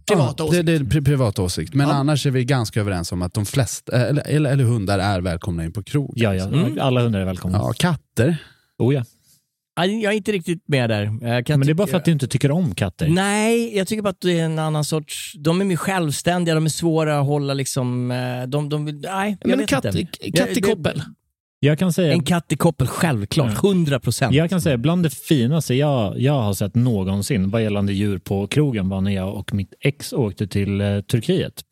privata 0.06 0.42
Ja, 0.42 0.44
åsikt. 0.48 0.66
Det, 0.66 0.72
det 0.78 0.84
är 0.96 1.00
pri- 1.00 1.04
privat 1.04 1.38
åsikt. 1.38 1.74
Men 1.74 1.88
Ja. 1.88 1.94
annars 1.94 2.26
är 2.26 2.30
vi 2.30 2.44
ganska 2.44 2.80
överens 2.80 3.12
om 3.12 3.22
att 3.22 3.34
de 3.34 3.46
flesta, 3.46 3.92
eller, 4.06 4.22
eller, 4.26 4.50
eller 4.52 4.64
hundar 4.64 4.98
är 4.98 5.20
välkomna 5.20 5.64
in 5.64 5.72
på 5.72 5.82
krog. 5.82 6.12
Ja, 6.16 6.34
ja. 6.34 6.44
Mm. 6.48 6.78
Alla 6.80 7.02
hundar 7.02 7.20
är 7.20 7.24
välkomna. 7.24 7.58
Ja, 7.58 7.72
katter. 7.78 8.36
Oh, 8.78 8.94
ja. 8.94 9.04
Ja, 9.78 9.86
Jag 9.86 10.12
är 10.12 10.16
inte 10.16 10.32
riktigt 10.32 10.62
med 10.68 10.90
där. 10.90 11.04
Kan 11.42 11.58
Men 11.58 11.66
det 11.66 11.72
är 11.72 11.74
bara 11.74 11.86
för 11.86 11.96
att 11.96 12.04
du 12.04 12.10
inte 12.12 12.28
tycker 12.28 12.50
om 12.50 12.74
katter. 12.74 13.08
Nej, 13.08 13.76
jag 13.76 13.86
tycker 13.88 14.02
bara 14.02 14.08
att 14.10 14.20
det 14.20 14.40
är 14.40 14.44
en 14.44 14.58
annan 14.58 14.84
sorts... 14.84 15.32
De 15.38 15.60
är 15.60 15.64
mer 15.64 15.76
självständiga, 15.76 16.54
de 16.54 16.64
är 16.64 16.68
svåra 16.70 17.18
att 17.20 17.26
hålla 17.26 17.54
liksom... 17.54 18.10
eh, 18.10 18.42
De, 18.48 18.68
de, 18.68 18.84
nej, 18.84 19.36
jag 19.40 19.48
Men 19.48 19.58
vet 19.58 19.68
katt, 19.68 19.84
inte. 19.84 20.30
katt 20.30 20.56
i 20.56 20.60
koppel. 20.60 21.02
Jag 21.60 21.78
kan 21.78 21.92
säga, 21.92 22.12
En 22.12 22.22
katt 22.22 22.52
i 22.52 22.56
koppel, 22.56 22.86
självklart. 22.86 23.64
100 23.64 24.00
procent. 24.00 24.34
jag 24.34 24.50
kan 24.50 24.60
säga 24.60 24.76
bland 24.76 25.02
det 25.02 25.10
finaste 25.10 25.74
jag, 25.74 26.20
jag 26.20 26.32
har 26.42 26.54
sett 26.54 26.74
någonsin 26.74 27.50
vad 27.50 27.62
gällande 27.62 27.92
djur 27.92 28.18
på 28.18 28.46
krogen 28.46 28.88
var 28.88 29.00
när 29.00 29.10
jag 29.10 29.34
och 29.34 29.54
mitt 29.54 29.74
ex 29.80 30.12
åkte 30.12 30.46
till 30.46 30.80
eh, 30.80 31.00
Turkiet 31.00 31.62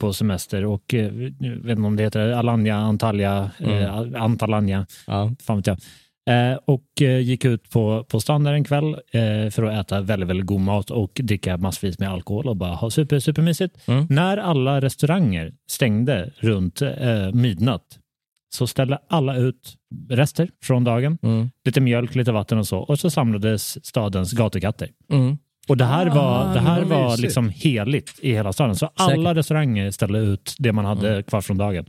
på 0.00 0.12
semester 0.12 0.64
och 0.64 0.94
eh, 0.94 1.12
vet 1.12 1.70
inte 1.78 1.82
om 1.82 1.96
det 1.96 2.02
heter 2.02 2.32
Alanya, 2.32 2.76
Antalya, 2.76 3.50
eh, 3.58 4.22
Antalanya, 4.22 4.86
Ja. 5.06 5.32
fan 5.42 5.56
vet 5.56 5.66
jag. 5.66 5.78
Eh, 6.30 6.58
och 6.64 7.02
eh, 7.02 7.18
gick 7.18 7.44
ut 7.44 7.70
på, 7.70 8.04
på 8.04 8.20
stan 8.20 8.44
där 8.44 8.52
en 8.52 8.64
kväll 8.64 8.88
eh, 8.94 9.50
för 9.50 9.62
att 9.62 9.86
äta 9.86 10.00
väldigt, 10.00 10.28
väldigt 10.28 10.46
god 10.46 10.60
mat 10.60 10.90
och 10.90 11.10
dricka 11.14 11.56
massvis 11.56 11.98
med 11.98 12.08
alkohol 12.10 12.48
och 12.48 12.56
bara 12.56 12.74
ha 12.74 12.90
super, 12.90 13.18
supermysigt. 13.18 13.88
Mm. 13.88 14.06
När 14.10 14.36
alla 14.36 14.80
restauranger 14.80 15.52
stängde 15.70 16.30
runt 16.36 16.82
eh, 16.82 17.32
midnatt 17.32 17.98
så 18.54 18.66
ställde 18.66 18.98
alla 19.08 19.36
ut 19.36 19.74
rester 20.10 20.50
från 20.64 20.84
dagen, 20.84 21.18
Mm. 21.22 21.50
lite 21.64 21.80
mjölk, 21.80 22.14
lite 22.14 22.32
vatten 22.32 22.58
och 22.58 22.66
så 22.66 22.78
och 22.78 22.98
så 22.98 23.10
samlades 23.10 23.86
stadens 23.86 24.32
gatukatter. 24.32 24.88
Mm. 25.12 25.38
Och 25.68 25.76
det 25.76 25.84
här 25.84 26.06
var, 26.06 26.50
Ah, 26.50 26.54
det 26.54 26.60
här 26.60 26.82
var 26.82 27.16
liksom 27.16 27.48
heligt 27.48 28.18
i 28.22 28.32
hela 28.32 28.52
staden. 28.52 28.76
Så 28.76 28.90
alla 28.94 29.16
Säkert. 29.24 29.36
restauranger 29.36 29.90
ställde 29.90 30.18
ut 30.18 30.54
det 30.58 30.72
man 30.72 30.84
hade 30.84 31.10
Mm. 31.10 31.22
kvar 31.22 31.40
från 31.40 31.58
dagen. 31.58 31.86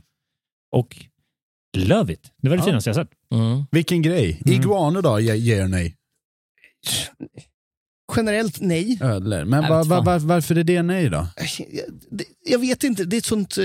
Och 0.72 0.96
love 1.76 2.12
it. 2.12 2.32
Det 2.42 2.48
var 2.48 2.56
det 2.56 2.60
Ja. 2.60 2.66
finaste 2.66 2.88
jag 2.90 2.94
sett. 2.96 3.10
Mm. 3.32 3.64
Vilken 3.70 4.02
grej. 4.02 4.40
Mm. 4.46 4.60
Iguaner 4.60 5.02
då, 5.02 5.20
ge, 5.20 5.34
ge 5.36 5.54
er 5.54 5.68
nej? 5.68 5.96
Generellt 8.16 8.60
nej. 8.60 8.98
Ödlor. 9.02 9.44
Men 9.44 9.62
Jag 9.62 9.70
va, 9.70 9.78
vet 9.78 9.86
va, 9.86 9.96
fan. 9.96 10.04
va, 10.04 10.18
varför 10.34 10.54
är 10.58 10.64
det 10.64 10.82
nej 10.82 11.08
då? 11.10 11.26
Jag, 11.36 11.84
det- 12.10 12.24
jag 12.50 12.58
vet 12.58 12.84
inte, 12.84 13.04
det 13.04 13.16
är 13.16 13.18
ett 13.18 13.24
sånt 13.24 13.58
eh, 13.58 13.64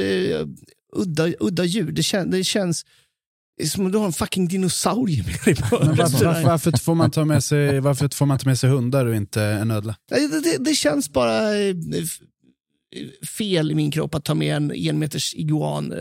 udda, 0.95 1.27
udda 1.39 1.63
djur. 1.65 1.91
Det, 1.91 2.03
kän, 2.03 2.31
det 2.31 2.43
känns 2.43 2.85
som 3.65 3.85
om 3.85 3.91
du 3.91 3.97
har 3.97 4.05
en 4.05 4.13
fucking 4.13 4.47
dinosaurie 4.47 5.23
med 5.23 5.35
dig 5.45 5.55
på 5.55 5.79
Men 5.85 5.95
varför, 5.95 6.43
varför, 6.43 6.71
får 6.77 6.95
man 6.95 7.11
ta 7.11 7.25
med 7.25 7.43
sig, 7.43 7.79
varför 7.79 8.09
får 8.15 8.25
man 8.25 8.37
ta 8.39 8.49
med 8.49 8.59
sig 8.59 8.69
hundar 8.69 9.05
och 9.05 9.15
inte 9.15 9.43
en 9.43 9.71
ödla? 9.71 9.95
Det, 10.09 10.41
det, 10.43 10.57
det 10.59 10.73
känns 10.75 11.09
bara 11.09 11.55
eh, 11.57 11.75
fel 13.37 13.71
i 13.71 13.75
min 13.75 13.91
kropp 13.91 14.15
att 14.15 14.25
ta 14.25 14.33
med 14.35 14.55
en 14.55 14.71
enmeters 14.75 15.33
iguan. 15.33 15.93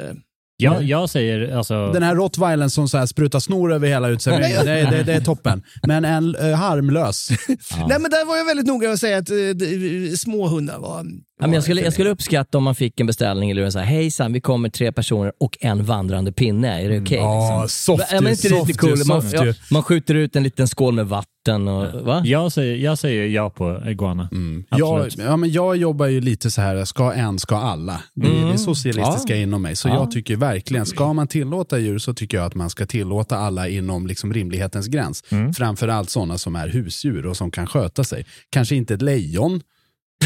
Eh. 0.59 0.65
Jag, 0.65 0.83
jag 0.83 1.11
säger 1.11 1.57
alltså... 1.57 1.93
Den 1.93 2.03
här 2.03 2.15
rottweilern 2.15 2.71
som 2.71 2.89
så 2.89 2.99
här 2.99 3.07
sprutar 3.07 3.41
snor 3.41 3.73
över 3.73 3.89
hela 3.89 4.09
uteserveringen, 4.09 4.67
det, 4.67 4.97
det, 4.97 5.03
det 5.03 5.13
är 5.13 5.21
toppen. 5.21 5.63
Men 5.87 6.05
en 6.05 6.35
eh, 6.35 6.57
harmlös. 6.57 7.29
Nej, 7.89 7.99
men 8.01 8.11
där 8.11 8.27
var 8.27 8.37
jag 8.37 8.45
väldigt 8.45 8.67
noga 8.67 8.89
med 8.89 8.95
att 8.95 9.01
säga 9.01 9.19
att 9.19 9.31
eh, 9.31 10.17
små 10.19 10.49
hundar 10.49 10.79
var... 10.79 11.07
Ja, 11.41 11.47
men 11.47 11.55
jag, 11.55 11.63
skulle, 11.63 11.81
jag 11.81 11.93
skulle 11.93 12.11
uppskatta 12.11 12.59
om 12.59 12.65
man 12.65 12.75
fick 12.75 13.01
en 13.01 13.07
beställning 13.07 13.51
eller 13.51 13.71
så 13.71 13.79
här, 13.79 13.87
hejsan, 13.87 14.33
vi 14.33 14.41
kommer 14.41 14.69
tre 14.69 14.93
personer 14.93 15.33
och 15.41 15.57
en 15.61 15.85
vandrande 15.85 16.33
pinne. 16.33 16.83
Är 16.83 16.89
det 16.89 17.01
okej? 17.01 17.19
Ja, 17.19 17.63
liksom? 17.63 17.97
softy, 17.97 18.05
Ja, 18.17 18.31
inte 18.31 18.49
lite 18.49 18.73
cool? 18.79 18.91
Man, 19.07 19.23
softy. 19.23 19.37
ja, 19.37 19.55
man 19.71 19.83
skjuter 19.83 20.15
ut 20.15 20.37
en 20.37 20.43
liten 20.43 20.69
skål 20.69 20.95
med 20.95 21.07
vatten 21.07 21.69
och... 21.69 22.03
Va? 22.05 22.23
Jag 22.25 22.53
säger, 22.53 22.77
jag 22.77 22.99
säger 22.99 23.27
ja 23.29 23.51
på 23.51 23.83
iguana. 23.89 24.29
Mm. 24.33 24.65
Jag, 24.71 24.95
Absolut. 25.05 25.27
ja, 25.29 25.37
men 25.37 25.51
jag 25.53 25.77
jobbar 25.77 26.07
ju 26.07 26.21
lite 26.21 26.51
så 26.51 26.61
här, 26.61 26.85
ska 26.85 27.13
en, 27.13 27.39
ska 27.39 27.57
alla. 27.57 28.03
Det 28.15 28.27
är 28.27 28.31
Mm. 28.39 28.53
det 28.53 28.59
socialistiska 28.59 29.37
Ja. 29.37 29.43
inom 29.43 29.63
mig. 29.63 29.77
Så 29.77 29.89
Ja. 29.89 29.95
jag 29.95 30.11
tycker 30.11 30.37
verkligen, 30.37 30.87
ska 30.87 31.13
man 31.13 31.29
tillåta 31.29 31.79
djur 31.79 31.99
så 31.99 32.15
tycker 32.15 32.37
jag 32.37 32.47
att 32.47 32.55
man 32.55 32.71
ska 32.71 32.87
tillåta 32.87 33.37
alla 33.39 33.69
inom 33.69 34.07
liksom 34.07 34.33
rimlighetens 34.33 34.87
gräns. 34.87 35.25
Mm. 35.31 35.53
Framförallt 35.55 36.11
sådana 36.11 36.39
som 36.39 36.57
är 36.57 36.69
husdjur 36.69 37.27
och 37.27 37.37
som 37.37 37.51
kan 37.51 37.67
sköta 37.67 38.05
sig. 38.05 38.27
Kanske 38.51 38.75
inte 38.77 38.95
ett 38.95 39.03
lejon. 39.03 39.61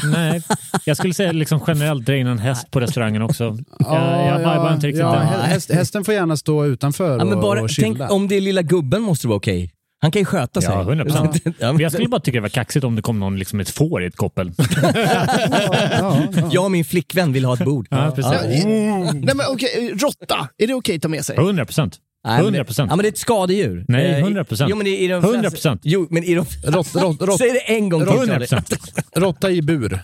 Nej, 0.05 0.43
jag 0.85 0.97
skulle 0.97 1.15
säga 1.15 1.33
liksom 1.33 1.61
generellt 1.67 2.07
dra 2.07 2.17
in 2.17 2.27
en 2.27 2.39
häst 2.39 2.71
på 2.71 2.81
restaurangen 2.81 3.23
också. 3.23 3.59
jag 3.79 4.27
jag 4.27 4.39
vibar 4.39 4.75
inte 4.75 4.87
riktigt 4.87 5.01
ja, 5.01 5.19
häst, 5.19 5.71
hästen 5.73 6.05
får 6.05 6.15
gärna 6.15 6.37
stå 6.37 6.65
utanför 6.65 7.19
Ja, 7.19 7.25
men 7.25 7.35
och, 7.35 7.41
bara, 7.43 7.63
och 7.63 7.71
tänk, 7.79 7.97
chilla. 7.97 8.09
om 8.09 8.29
det 8.29 8.37
är 8.37 8.41
lilla 8.41 8.63
gubben 8.63 9.03
måste 9.03 9.27
det 9.27 9.29
vara 9.29 9.37
okej. 9.37 9.73
Han 10.01 10.11
kan 10.11 10.21
ju 10.21 10.27
sköta 10.27 10.61
sig. 10.61 10.71
Ja, 10.75 10.81
100 10.83 11.05
procent. 11.05 11.41
Ja, 11.59 11.81
Jag 11.81 11.93
skulle 11.93 12.09
bara 12.09 12.21
tycka 12.21 12.37
det 12.37 12.43
var 12.43 12.49
kaxigt 12.49 12.85
om 12.85 12.97
det 12.97 13.03
kom 13.03 13.21
någon 13.21 13.39
liksom 13.39 13.61
ett 13.61 13.71
får 13.71 14.03
i 14.03 14.07
ett 14.07 14.17
koppel. 14.17 14.53
Jag 16.51 16.65
och 16.65 16.71
min 16.71 16.85
flickvän 16.85 17.33
vill 17.33 17.45
ha 17.45 17.55
ett 17.55 17.65
bord. 17.65 17.87
Ja, 17.91 18.11
precis. 18.17 18.65
Nej, 18.65 19.35
men 19.35 19.41
okej, 19.49 19.93
råtta, 19.95 20.49
är 20.59 20.67
det 20.67 20.75
okej 20.75 20.97
att 20.97 21.03
ta 21.03 21.09
med 21.09 21.25
sig? 21.25 21.37
100 21.37 21.65
procent. 21.65 21.99
Nej, 22.25 22.37
men 22.37 22.45
100 22.45 22.59
det- 22.59 22.65
procent. 22.65 22.91
Ja, 22.91 22.97
men 22.97 23.03
det 23.03 23.09
är 23.09 23.13
ett 23.13 23.19
skadedjur. 23.19 23.85
Nej, 23.89 24.07
Eh, 24.21 24.25
100%. 24.27 24.67
Jo, 24.71 24.77
men 24.77 24.87
i 24.87 25.09
de 25.09 25.23
100%. 25.23 25.79
Jo, 25.83 26.07
men 26.11 26.25
i 26.25 26.35
de... 26.35 26.45
Rått- 26.63 27.39
Säg 27.39 27.51
det 27.53 27.59
en 27.77 27.89
gång 27.89 28.01
till. 28.01 28.09
100 28.11 28.27
Charlie. 28.27 28.39
procent. 28.39 28.75
Råtta 29.17 29.51
i 29.51 29.63
bur. 29.63 30.01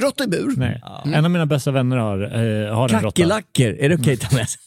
Råtta 0.00 0.24
i 0.24 0.26
bur? 0.26 0.54
Nej. 0.56 0.82
En 1.14 1.24
av 1.24 1.30
mina 1.30 1.46
bästa 1.46 1.70
vänner 1.70 1.96
har, 1.96 2.22
eh, 2.22 2.74
har 2.74 2.88
en 2.88 2.94
råtta. 2.94 3.00
Kackerlackor, 3.00 3.66
är 3.80 3.88
det 3.88 3.94
okej 3.94 4.14
att 4.14 4.20
ta 4.20 4.36
med 4.36 4.48
sig? 4.48 4.60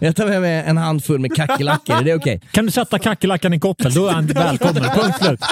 Jag 0.00 0.16
tar 0.16 0.26
med 0.26 0.40
mig 0.40 0.64
en 0.66 0.76
handfull 0.76 1.18
med 1.18 1.34
kackerlackor, 1.36 1.96
är 1.96 2.04
det 2.04 2.14
okej? 2.14 2.40
Kan 2.52 2.64
du 2.66 2.70
sätta 2.70 2.98
kackerlackan 2.98 3.52
i 3.54 3.60
koppel, 3.60 3.94
då 3.94 4.06
är 4.08 4.12
han 4.12 4.26
välkommen. 4.34 4.82
Punkt 4.82 5.16
slut. 5.24 5.40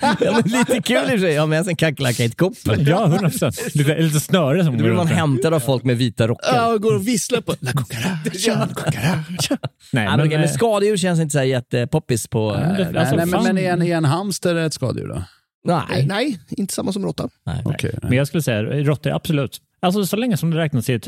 ja, 0.00 0.16
men 0.20 0.42
lite 0.52 0.82
kul 0.82 0.96
i 0.96 1.04
och 1.04 1.08
för 1.08 1.18
sig 1.18 1.36
att 1.36 1.40
ha 1.40 1.46
med 1.46 1.64
sig 1.64 1.70
en 1.72 1.76
kackerlacka 1.76 2.22
i 2.22 2.26
ett 2.26 2.36
koppel. 2.36 2.88
Ja, 2.88 3.04
100 3.06 3.30
procent. 3.30 3.74
Lite, 3.74 3.98
lite 3.98 4.20
snöre 4.20 4.64
som 4.64 4.76
Då 4.78 4.82
blir 4.84 4.92
man 4.92 5.06
hämtad 5.06 5.54
av 5.54 5.60
folk 5.60 5.84
med 5.84 5.96
vita 5.96 6.28
rockar. 6.28 6.54
Ja, 6.56 6.76
går 6.78 6.94
och 6.94 7.08
visslar 7.08 7.40
på 7.40 7.54
La 7.60 7.72
cucaracha, 7.72 8.58
la 8.68 8.74
cucaracha. 8.74 9.58
Nej, 9.92 10.04
Ja, 10.04 10.10
men, 10.16 10.18
men, 10.18 10.28
men 10.28 10.42
eh, 10.44 10.50
skadedjur 10.50 10.96
känns 10.96 11.20
inte 11.20 11.32
så 11.32 11.38
här 11.38 11.44
jättepoppis 11.46 12.26
på... 12.28 12.52
men 12.52 12.74
det- 12.74 12.82
eh, 12.82 12.88
Nej, 12.90 13.00
Alltså, 13.00 13.16
nej, 13.16 13.26
men, 13.26 13.42
men 13.42 13.58
är, 13.58 13.72
en, 13.72 13.82
är 13.82 13.96
en 13.96 14.04
hamster 14.04 14.54
ett 14.54 14.74
skadedjur 14.74 15.08
då? 15.08 15.22
nej. 15.66 16.06
Nej, 16.06 16.38
inte 16.50 16.74
samma 16.74 16.92
som 16.92 17.04
råtta. 17.04 17.28
nej. 17.46 17.62
Okej. 17.64 17.98
men 18.02 18.12
jag 18.12 18.26
skulle 18.26 18.42
säga 18.42 18.62
råttor, 18.62 19.10
absolut. 19.10 19.58
Alltså 19.84 20.06
så 20.06 20.16
länge 20.16 20.36
som 20.36 20.50
det 20.50 20.56
räknas 20.56 20.90
i 20.90 20.92
ett 20.92 21.04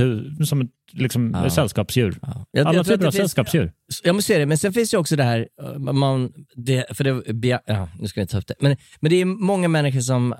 som 0.48 0.60
ett 0.60 0.70
liksom, 0.92 1.30
Ja. 1.44 1.50
sällskapsdjur. 1.50 2.18
Ja. 2.22 2.46
Jag- 2.50 2.66
Alla 2.66 2.76
jag 2.76 2.86
typer 2.86 3.06
av 3.06 3.10
finns- 3.10 3.16
sällskapsdjur. 3.16 3.72
Ja, 4.04 4.12
men 4.12 4.22
så 4.22 4.32
är 4.32 4.38
det. 4.38 4.46
Men 4.46 4.58
sen 4.58 4.72
finns 4.72 4.90
det 4.90 4.98
också 4.98 5.16
det 5.16 5.22
här, 5.24 5.48
eh, 5.62 5.78
man, 5.78 6.32
det, 6.56 6.96
för 6.96 7.04
det, 7.32 7.60
ja, 7.66 7.88
nu 8.00 8.08
ska 8.08 8.20
vi 8.20 8.22
inte 8.22 8.32
ta 8.32 8.38
upp 8.38 8.46
det. 8.46 8.54
Men, 8.60 8.76
men 9.00 9.10
det 9.10 9.20
är 9.20 9.24
många 9.24 9.68
människor 9.68 10.00
som 10.00 10.32
eh, 10.32 10.38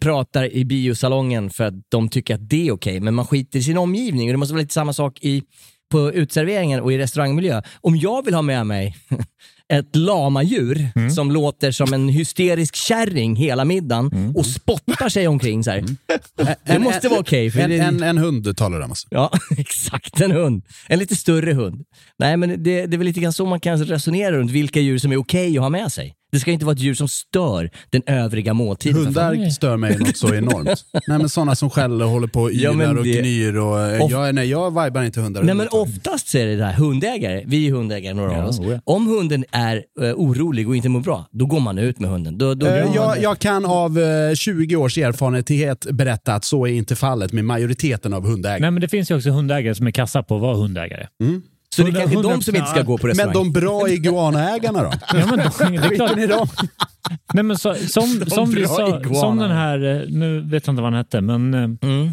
pratar 0.00 0.52
i 0.52 0.64
biosalongen 0.64 1.50
för 1.50 1.64
att 1.64 1.74
de 1.88 2.08
tycker 2.08 2.34
att 2.34 2.48
det 2.48 2.68
är 2.68 2.72
okej, 2.72 3.00
men 3.00 3.14
man 3.14 3.26
skiter 3.26 3.58
i 3.58 3.62
sin 3.62 3.78
omgivning. 3.78 4.28
Och 4.28 4.32
det 4.32 4.36
måste 4.38 4.54
vara 4.54 4.60
lite 4.62 4.74
samma 4.74 4.92
sak 4.92 5.18
i, 5.22 5.42
på 5.90 6.12
utserveringen 6.12 6.80
och 6.80 6.92
i 6.92 6.98
restaurangmiljö. 6.98 7.62
Om 7.80 7.96
jag 7.96 8.24
vill 8.24 8.34
ha 8.34 8.42
med 8.42 8.66
mig 8.66 8.96
ett 9.72 9.96
lamadjur 9.96 10.88
Mm. 10.96 11.10
som 11.10 11.30
låter 11.32 11.70
som 11.72 11.92
en 11.92 12.08
hysterisk 12.08 12.76
kärring 12.76 13.36
hela 13.36 13.64
middagen 13.64 14.10
Mm. 14.12 14.36
och 14.36 14.46
spottar 14.46 15.08
sig 15.08 15.28
omkring 15.28 15.64
så 15.64 15.70
här. 15.70 15.84
Det 16.66 16.78
måste 16.78 17.08
vara 17.08 17.20
okej. 17.20 17.50
för 17.50 17.60
En, 17.60 17.70
det- 17.70 17.76
en, 17.78 18.02
en 18.02 18.18
hund 18.18 18.56
talar 18.56 18.80
om 18.80 18.90
alltså? 18.90 19.08
Ja, 19.10 19.30
exakt. 19.58 20.20
En 20.20 20.30
hund. 20.30 20.62
En 20.88 20.98
lite 20.98 21.16
större 21.16 21.52
hund. 21.52 21.84
Nej, 22.18 22.36
men 22.36 22.48
det, 22.62 22.86
det 22.86 22.96
är 22.96 22.98
väl 22.98 23.06
lite 23.06 23.20
grann 23.20 23.32
så 23.32 23.46
man 23.46 23.60
kan 23.60 23.84
resonera 23.84 24.32
runt 24.32 24.50
vilka 24.50 24.80
djur 24.80 24.98
som 24.98 25.12
är 25.12 25.16
okej 25.16 25.56
att 25.58 25.62
ha 25.62 25.68
med 25.70 25.92
sig. 25.92 26.14
Det 26.32 26.40
ska 26.40 26.50
inte 26.50 26.64
vara 26.64 26.72
ett 26.74 26.80
djur 26.80 26.94
som 26.94 27.08
stör 27.08 27.70
den 27.90 28.02
övriga 28.06 28.54
måltiden. 28.54 29.04
Hundar 29.04 29.50
stör 29.50 29.76
mig 29.76 29.98
något 29.98 30.16
så 30.16 30.34
enormt. 30.34 30.68
Nej 31.08 31.18
men 31.18 31.28
sådana 31.28 31.54
som 31.56 31.70
skäller 31.70 32.04
och 32.04 32.10
håller 32.10 32.26
på 32.28 32.42
och 32.42 32.52
Ja, 32.52 32.56
ylar 32.70 32.72
men 32.72 32.98
och 32.98 33.04
det- 33.04 33.20
gnyr 33.20 33.56
och... 33.56 33.80
eh, 33.80 34.02
Of- 34.04 34.10
jag, 34.10 34.34
nej, 34.34 34.48
jag 34.50 34.84
vibar 34.84 35.02
inte 35.02 35.20
hundar 35.20 35.42
Nej 35.42 35.54
men 35.54 35.68
oftast 35.70 36.28
så 36.28 36.38
är 36.38 36.46
det 36.46 36.56
det 36.56 36.64
här 36.64 36.72
hundägare, 36.72 37.42
vi 37.46 37.66
är 37.66 37.70
hundägare 37.72 38.14
några 38.14 38.30
av 38.30 38.36
Ja, 38.38 38.44
oss. 38.44 38.58
oh 38.58 38.70
ja. 38.72 38.80
Om 38.84 39.06
hunden 39.06 39.44
är 39.58 39.84
eh, 40.00 40.12
orolig 40.14 40.68
och 40.68 40.76
inte 40.76 40.88
mår 40.88 41.00
bra, 41.00 41.26
då 41.30 41.46
går 41.46 41.60
man 41.60 41.78
ut 41.78 42.00
med 42.00 42.10
hunden. 42.10 42.38
Då, 42.38 42.54
då 42.54 42.66
Eh, 42.66 42.86
jag, 42.94 43.22
jag 43.22 43.38
kan 43.38 43.64
av 43.66 43.98
eh, 43.98 44.34
20 44.34 44.76
års 44.76 44.98
erfarenhet 44.98 45.86
berätta 45.90 46.34
att 46.34 46.44
så 46.44 46.66
är 46.66 46.72
inte 46.72 46.96
fallet 46.96 47.32
med 47.32 47.44
majoriteten 47.44 48.14
av 48.14 48.26
hundägare. 48.26 48.60
Nej, 48.60 48.70
men 48.70 48.80
det 48.80 48.88
finns 48.88 49.10
ju 49.10 49.16
också 49.16 49.30
hundägare 49.30 49.74
som 49.74 49.86
är 49.86 49.90
kassa 49.90 50.22
på 50.22 50.34
att 50.36 50.40
vara 50.42 50.56
hundägare. 50.56 51.06
så 51.76 51.82
det 51.82 51.88
är 51.88 51.92
kanske 51.92 52.14
100 52.14 52.30
de 52.30 52.42
som 52.42 52.56
inte 52.56 52.68
ska 52.68 52.82
gå 52.82 52.98
på 52.98 53.06
Men 53.06 53.16
restaurang. 53.16 53.34
de 53.52 53.52
bra 53.60 53.88
iguanaägarna 53.98 54.82
då? 54.82 54.90
Ja, 55.14 55.26
men 55.26 55.38
de, 55.38 55.76
det 55.78 55.84
är 55.84 55.94
klart. 55.94 56.10
Skiter 56.10 56.16
ni 56.16 56.22
i 56.22 56.26
dem? 56.26 56.48
Nej, 57.34 57.44
men 57.44 57.58
så, 57.58 57.74
som, 57.74 58.24
som, 58.26 58.50
vi 58.50 58.66
sa, 58.66 59.02
som 59.14 59.36
den 59.38 59.50
här, 59.50 59.84
eh, 59.84 60.08
nu 60.08 60.40
vet 60.40 60.66
jag 60.66 60.72
inte 60.72 60.82
vad 60.82 60.92
han 60.92 60.98
hette, 60.98 61.20
men 61.20 61.54
eh, 61.54 61.60
Mm. 61.60 62.10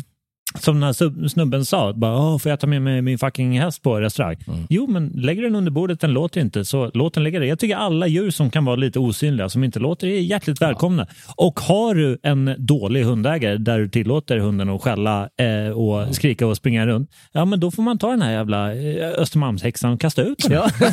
Som 0.59 0.79
den 0.79 0.83
här 0.83 1.27
snubben 1.27 1.65
sa, 1.65 1.93
bara, 1.93 2.39
får 2.39 2.49
jag 2.49 2.59
ta 2.59 2.67
med 2.67 2.81
mig 2.81 3.01
min 3.01 3.17
fucking 3.17 3.59
häst 3.59 3.81
på 3.81 3.99
restaurang? 3.99 4.35
Mm. 4.47 4.59
Jo, 4.69 4.87
men 4.87 5.07
lägger 5.07 5.43
den 5.43 5.55
under 5.55 5.71
bordet, 5.71 5.99
den 5.99 6.11
låter 6.11 6.41
inte, 6.41 6.65
så 6.65 6.91
låt 6.93 7.13
den 7.13 7.23
ligga 7.23 7.39
där. 7.39 7.47
Jag 7.47 7.59
tycker 7.59 7.75
alla 7.75 8.07
djur 8.07 8.31
som 8.31 8.49
kan 8.49 8.65
vara 8.65 8.75
lite 8.75 8.99
osynliga, 8.99 9.49
som 9.49 9.63
inte 9.63 9.79
låter, 9.79 10.07
är 10.07 10.19
hjärtligt 10.19 10.61
välkomna. 10.61 11.07
Och 11.35 11.59
har 11.59 11.95
du 11.95 12.17
en 12.23 12.55
dålig 12.57 13.03
hundägare 13.03 13.57
där 13.57 13.79
du 13.79 13.89
tillåter 13.89 14.37
hunden 14.37 14.69
att 14.69 14.81
skälla 14.81 15.29
eh, 15.37 15.69
och 15.69 16.15
skrika 16.15 16.47
och 16.47 16.57
springa 16.57 16.87
runt, 16.87 17.11
ja 17.31 17.45
men 17.45 17.59
då 17.59 17.71
får 17.71 17.83
man 17.83 17.97
ta 17.97 18.09
den 18.09 18.21
här 18.21 18.31
jävla 18.31 18.75
eh, 18.75 19.09
Östermalmshäxan 19.17 19.93
och 19.93 20.01
kasta 20.01 20.21
ut 20.21 20.37
den. 20.43 20.51
Ja. 20.51 20.69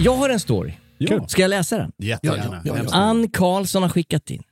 jag 0.00 0.16
har 0.16 0.28
en 0.28 0.40
story. 0.40 0.72
Ja. 0.98 1.28
Ska 1.28 1.42
jag 1.42 1.48
läsa 1.48 1.78
den? 1.78 1.92
Jättegärna. 1.98 2.62
Ann 2.92 3.28
Karlsson 3.30 3.82
har 3.82 3.90
skickat 3.90 4.30
in. 4.30 4.42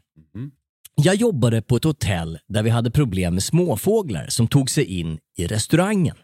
Jag 0.94 1.14
jobbade 1.14 1.62
på 1.62 1.76
ett 1.76 1.84
hotell 1.84 2.38
där 2.48 2.62
vi 2.62 2.70
hade 2.70 2.90
problem 2.90 3.34
med 3.34 3.42
småfåglar 3.42 4.26
som 4.28 4.48
tog 4.48 4.70
sig 4.70 4.84
in 4.84 5.18
i 5.36 5.46
restaurangen. 5.46 6.16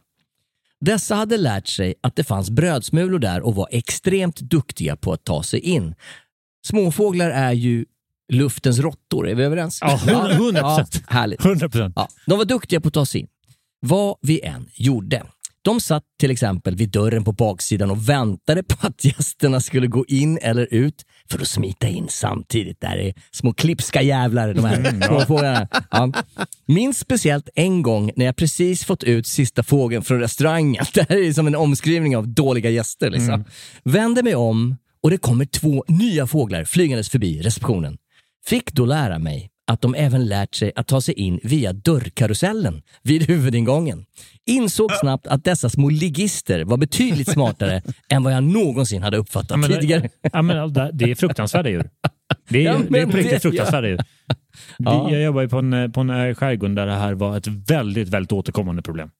Dessa 0.81 1.15
hade 1.15 1.37
lärt 1.37 1.67
sig 1.69 1.95
att 2.01 2.17
det 2.17 2.25
fanns 2.25 2.51
brödsmulor 2.51 3.19
där 3.19 3.41
och 3.41 3.55
var 3.55 3.69
extremt 3.71 4.37
duktiga 4.41 4.97
på 4.97 5.13
att 5.13 5.25
ta 5.25 5.43
sig 5.43 5.61
in. 5.61 5.95
Småfåglar 6.67 7.31
är 7.31 7.53
ju 7.53 7.85
luftens 8.33 8.79
råttor, 8.79 9.29
är 9.29 9.35
vi 9.35 9.43
överens? 9.45 9.79
Ja, 9.81 9.97
hundra- 10.07 10.35
hundra 10.35 10.61
procent. 10.63 10.95
Ja, 10.95 11.01
härligt. 11.15 11.45
100 11.45 11.69
procent. 11.69 11.93
Ja, 11.97 12.09
de 12.27 12.39
var 12.39 12.45
duktiga 12.45 12.81
på 12.81 12.89
att 12.89 12.95
ta 12.95 13.07
sig 13.07 13.21
in. 13.21 13.27
Vad 13.81 14.17
vi 14.23 14.41
än 14.41 14.69
gjorde. 14.75 15.23
De 15.63 15.81
satt 15.81 16.05
till 16.21 16.31
exempel 16.31 16.77
vid 16.77 16.91
dörren 16.91 17.25
på 17.25 17.33
baksidan 17.33 17.91
och 17.91 18.09
väntade 18.09 18.63
på 18.63 18.87
att 18.87 19.05
gästerna 19.05 19.61
skulle 19.61 19.87
gå 19.87 20.05
in 20.09 20.39
eller 20.43 20.75
ut 20.75 21.05
för 21.31 21.41
att 21.41 21.49
smita 21.49 21.89
in 21.89 22.07
samtidigt. 22.09 22.81
Där 22.81 22.97
är 22.97 23.15
små 23.31 23.53
klipska 23.53 24.03
jävlar 24.03 24.55
de 24.55 24.65
här 24.65 25.07
små 25.07 25.21
fåglarna. 25.21 25.69
Ja. 25.91 26.13
Minns 26.67 26.99
speciellt 26.99 27.49
en 27.55 27.83
gång 27.83 28.11
när 28.17 28.27
jag 28.27 28.37
precis 28.37 28.85
fått 28.85 29.03
ut 29.03 29.27
sista 29.27 29.63
fågeln 29.63 30.03
från 30.03 30.21
restaurangen. 30.21 30.85
Det 30.95 31.09
här 31.09 31.17
är 31.17 31.33
som 31.33 31.47
en 31.47 31.57
omskrivning 31.57 32.17
av 32.17 32.29
dåliga 32.29 32.71
gäster. 32.71 33.11
Liksom. 33.11 33.45
Vänder 33.85 34.23
mig 34.23 34.35
om 34.35 34.77
och 35.03 35.11
det 35.11 35.19
kommer 35.19 35.45
två 35.45 35.85
nya 35.89 36.27
fåglar 36.27 36.65
flygandes 36.65 37.11
förbi 37.11 37.43
receptionen. 37.43 37.97
Fick 38.47 38.73
då 38.73 38.85
lära 38.85 39.19
mig 39.19 39.50
att 39.71 39.81
de 39.81 39.95
även 39.95 40.27
lärt 40.27 40.55
sig 40.55 40.73
att 40.77 40.87
ta 40.87 41.01
sig 41.01 41.15
in 41.15 41.41
via 41.43 41.73
dörrkarusellen 41.73 42.83
vid 43.03 43.23
huvudingången. 43.23 44.05
Insåg 44.47 44.93
snabbt 44.93 45.27
att 45.27 45.45
dessa 45.45 45.71
små 45.71 45.89
ligister 45.89 46.65
var 46.65 46.77
betydligt 46.77 47.29
smartare 47.33 47.83
än 48.09 48.23
vad 48.23 48.33
jag 48.33 48.45
någonsin 48.45 49.03
hade 49.03 49.17
uppfattat 49.17 49.51
Ja, 49.51 49.57
men, 49.57 49.71
tidigare. 49.71 50.09
Ja, 50.33 50.43
men, 50.43 50.73
det- 50.73 51.11
är 51.11 51.15
fruktansvärda 51.15 51.71
djur. 51.71 51.91
Det 52.49 52.59
är, 52.59 52.73
Ja, 52.73 52.79
det 52.89 52.99
är 53.01 53.07
på 53.07 53.17
riktigt 53.17 53.43
fruktansvärda 53.43 53.89
djur. 53.89 54.01
Ja. 54.79 55.11
Jag 55.11 55.23
jobbar 55.23 55.43
ju 55.43 55.49
på 55.49 55.59
en, 55.59 55.93
på 55.93 56.01
en 56.01 56.11
ö 56.11 56.31
i 56.31 56.35
skärgården 56.35 56.75
där 56.75 56.87
det 56.87 56.95
här 56.95 57.15
var 57.15 57.37
ett 57.37 57.47
väldigt, 57.47 58.09
väldigt 58.09 58.33
återkommande 58.33 58.83
problem. 58.83 59.11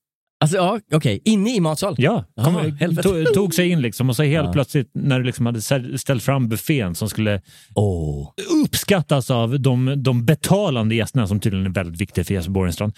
Alltså, 0.41 0.57
ja, 0.57 0.79
okej. 0.93 1.21
Inne 1.25 1.55
i 1.55 1.59
matsal? 1.59 1.95
Ja, 1.97 2.25
kom, 2.43 2.55
helvete. 2.79 3.09
tog, 3.09 3.33
tog 3.33 3.53
sig 3.53 3.69
in 3.69 3.81
liksom 3.81 4.09
och 4.09 4.15
så 4.15 4.23
helt 4.23 4.45
Ja. 4.45 4.51
plötsligt 4.53 4.89
när 4.93 5.19
du 5.19 5.25
liksom 5.25 5.45
hade 5.45 5.59
stä- 5.59 5.97
ställt 5.97 6.23
fram 6.23 6.49
buffén 6.49 6.95
som 6.95 7.09
skulle 7.09 7.41
Åh. 7.75 8.33
uppskattas 8.65 9.31
av 9.31 9.59
de, 9.59 9.93
de 10.03 10.25
betalande 10.25 10.95
gästerna 10.95 11.27
som 11.27 11.39
tydligen 11.39 11.65
är 11.67 11.69
väldigt 11.71 12.01
viktiga 12.01 12.23
för 12.25 12.33
Jesper 12.33 12.51
Borgenstrand. 12.51 12.93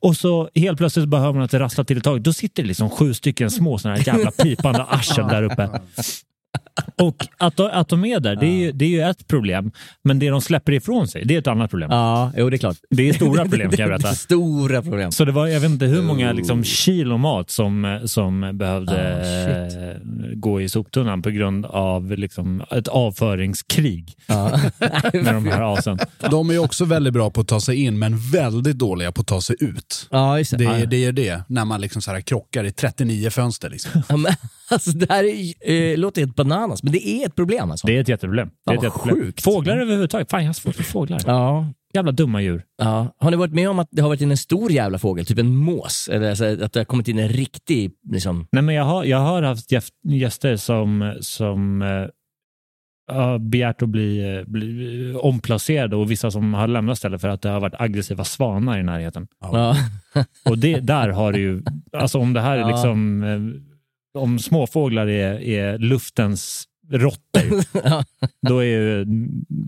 Och 0.00 0.16
så 0.16 0.50
helt 0.54 0.78
plötsligt 0.78 1.12
hör 1.14 1.32
man 1.32 1.42
att 1.42 1.50
det 1.50 1.58
rasslar 1.58 1.84
till 1.84 1.96
ett 1.98 2.04
tag. 2.04 2.22
Då 2.22 2.32
sitter 2.32 2.62
det 2.62 2.66
liksom 2.68 2.90
sju 2.90 3.14
stycken 3.14 3.50
små 3.50 3.78
såna 3.78 3.94
här 3.96 4.06
jävla 4.06 4.30
pipande 4.30 4.82
arsel 4.84 5.28
där 5.28 5.42
uppe. 5.42 5.80
Och 6.96 7.26
att, 7.38 7.60
att 7.60 7.88
de 7.88 8.04
är 8.04 8.20
där, 8.20 8.36
det 8.36 8.46
är, 8.46 8.58
ju, 8.58 8.72
det 8.72 8.84
är 8.84 8.88
ju 8.88 9.02
ett 9.02 9.26
problem. 9.26 9.72
Men 10.04 10.18
det 10.18 10.28
de 10.28 10.40
släpper 10.40 10.72
ifrån 10.72 11.08
sig, 11.08 11.24
det 11.24 11.34
är 11.34 11.38
ett 11.38 11.46
annat 11.46 11.70
problem. 11.70 11.90
Ja, 11.90 12.32
jo 12.36 12.50
det 12.50 12.56
är 12.56 12.58
klart. 12.58 12.76
Det 12.90 13.08
är 13.08 13.12
stora 13.12 13.42
problem 13.42 13.70
kan 13.70 13.78
jag 13.78 13.90
Det 13.90 13.94
är 13.94 13.98
berätta. 13.98 14.14
Stora 14.14 14.82
problem. 14.82 15.12
Så 15.12 15.24
det 15.24 15.32
var, 15.32 15.46
jag 15.46 15.60
vet 15.60 15.70
inte 15.70 15.84
hur 15.84 16.02
många 16.02 16.32
liksom, 16.32 16.64
kilo 16.64 17.16
mat 17.16 17.50
som, 17.50 18.00
som 18.04 18.58
behövde 18.58 18.90
Ah, 18.90 20.30
gå 20.34 20.60
i 20.60 20.68
soptunnan 20.68 21.22
på 21.22 21.30
grund 21.30 21.66
av 21.66 22.10
liksom, 22.10 22.62
ett 22.70 22.88
avföringskrig 22.88 24.14
Ja. 24.26 24.60
med 25.12 25.34
de 25.34 25.46
här 25.46 25.74
asen. 25.74 25.98
De 26.30 26.50
är 26.50 26.54
ju 26.54 26.58
också 26.58 26.84
väldigt 26.84 27.12
bra 27.12 27.30
på 27.30 27.40
att 27.40 27.48
ta 27.48 27.60
sig 27.60 27.76
in, 27.76 27.98
men 27.98 28.18
väldigt 28.30 28.78
dåliga 28.78 29.12
på 29.12 29.20
att 29.20 29.26
ta 29.26 29.40
sig 29.40 29.56
ut. 29.60 30.08
Ja, 30.10 30.36
det. 30.36 30.56
Det 30.56 30.64
är 30.64 30.86
det, 30.86 31.04
är 31.04 31.12
det 31.12 31.42
när 31.48 31.64
man 31.64 31.80
liksom 31.80 32.02
så 32.02 32.10
här 32.10 32.20
krockar 32.20 32.64
i 32.64 32.72
39 32.72 33.30
fönster. 33.30 33.70
Liksom. 33.70 34.02
Ja, 34.08 34.16
men, 34.16 34.32
alltså, 34.68 34.90
det 34.90 35.12
här 35.12 35.24
är, 35.24 35.72
eh, 35.72 35.98
låter 35.98 36.22
helt 36.22 36.36
bananas, 36.60 36.82
men 36.82 36.92
det 36.92 37.08
är 37.08 37.26
ett 37.26 37.36
problem 37.36 37.70
alltså. 37.70 37.86
Det 37.86 37.96
är 37.96 38.00
ett 38.00 38.08
jätteproblem. 38.08 38.50
Det 38.66 38.72
är 38.72 38.76
ett 38.76 38.82
jätteproblem. 38.82 39.16
sjukt. 39.16 39.42
Fåglar 39.42 39.78
överhuvudtaget. 39.78 40.30
Fan, 40.30 40.40
jag 40.40 40.48
har 40.48 40.52
svårt 40.52 40.74
för 40.74 40.82
fåglar. 40.82 41.20
Ja. 41.26 41.66
Jävla 41.94 42.12
dumma 42.12 42.42
djur. 42.42 42.64
Ja. 42.78 43.16
Har 43.18 43.30
ni 43.30 43.36
varit 43.36 43.52
med 43.54 43.70
om 43.70 43.78
att 43.78 43.88
det 43.90 44.02
har 44.02 44.08
varit 44.08 44.20
in 44.20 44.30
en 44.30 44.36
stor 44.36 44.72
jävla 44.72 44.98
fågel, 44.98 45.26
typ 45.26 45.38
en 45.38 45.56
mås? 45.56 46.08
Eller 46.12 46.28
alltså, 46.28 46.44
att 46.64 46.72
det 46.72 46.80
har 46.80 46.84
kommit 46.84 47.08
in 47.08 47.18
en 47.18 47.28
riktig, 47.28 47.92
liksom... 48.10 48.46
Nej, 48.52 48.62
men 48.62 48.74
jag, 48.74 48.84
har, 48.84 49.04
jag 49.04 49.18
har 49.18 49.42
haft 49.42 49.72
gäster 50.04 50.56
som, 50.56 51.14
som 51.20 51.82
eh, 51.82 52.06
har 53.16 53.38
begärt 53.38 53.82
att 53.82 53.88
bli, 53.88 54.36
eh, 54.36 54.44
bli 54.46 55.10
eh, 55.10 55.16
omplacerade 55.16 55.96
och 55.96 56.10
vissa 56.10 56.30
som 56.30 56.54
har 56.54 56.68
lämnat 56.68 56.98
stället 56.98 57.20
för 57.20 57.28
att 57.28 57.42
det 57.42 57.48
har 57.48 57.60
varit 57.60 57.80
aggressiva 57.80 58.24
svanar 58.24 58.78
i 58.78 58.82
närheten. 58.82 59.26
Ja. 59.40 59.76
Och 60.44 60.58
det, 60.58 60.80
där 60.80 61.08
har 61.08 61.32
det 61.32 61.38
ju, 61.38 61.62
alltså 61.92 62.18
om 62.18 62.32
det 62.32 62.40
här 62.40 62.58
är 62.58 62.66
liksom, 62.66 63.24
om 64.14 64.38
småfåglar 64.38 65.06
är, 65.06 65.40
är 65.40 65.78
luftens 65.78 66.68
råttor, 66.90 67.64
då 68.48 68.58
är 68.58 68.64
ju 68.64 69.06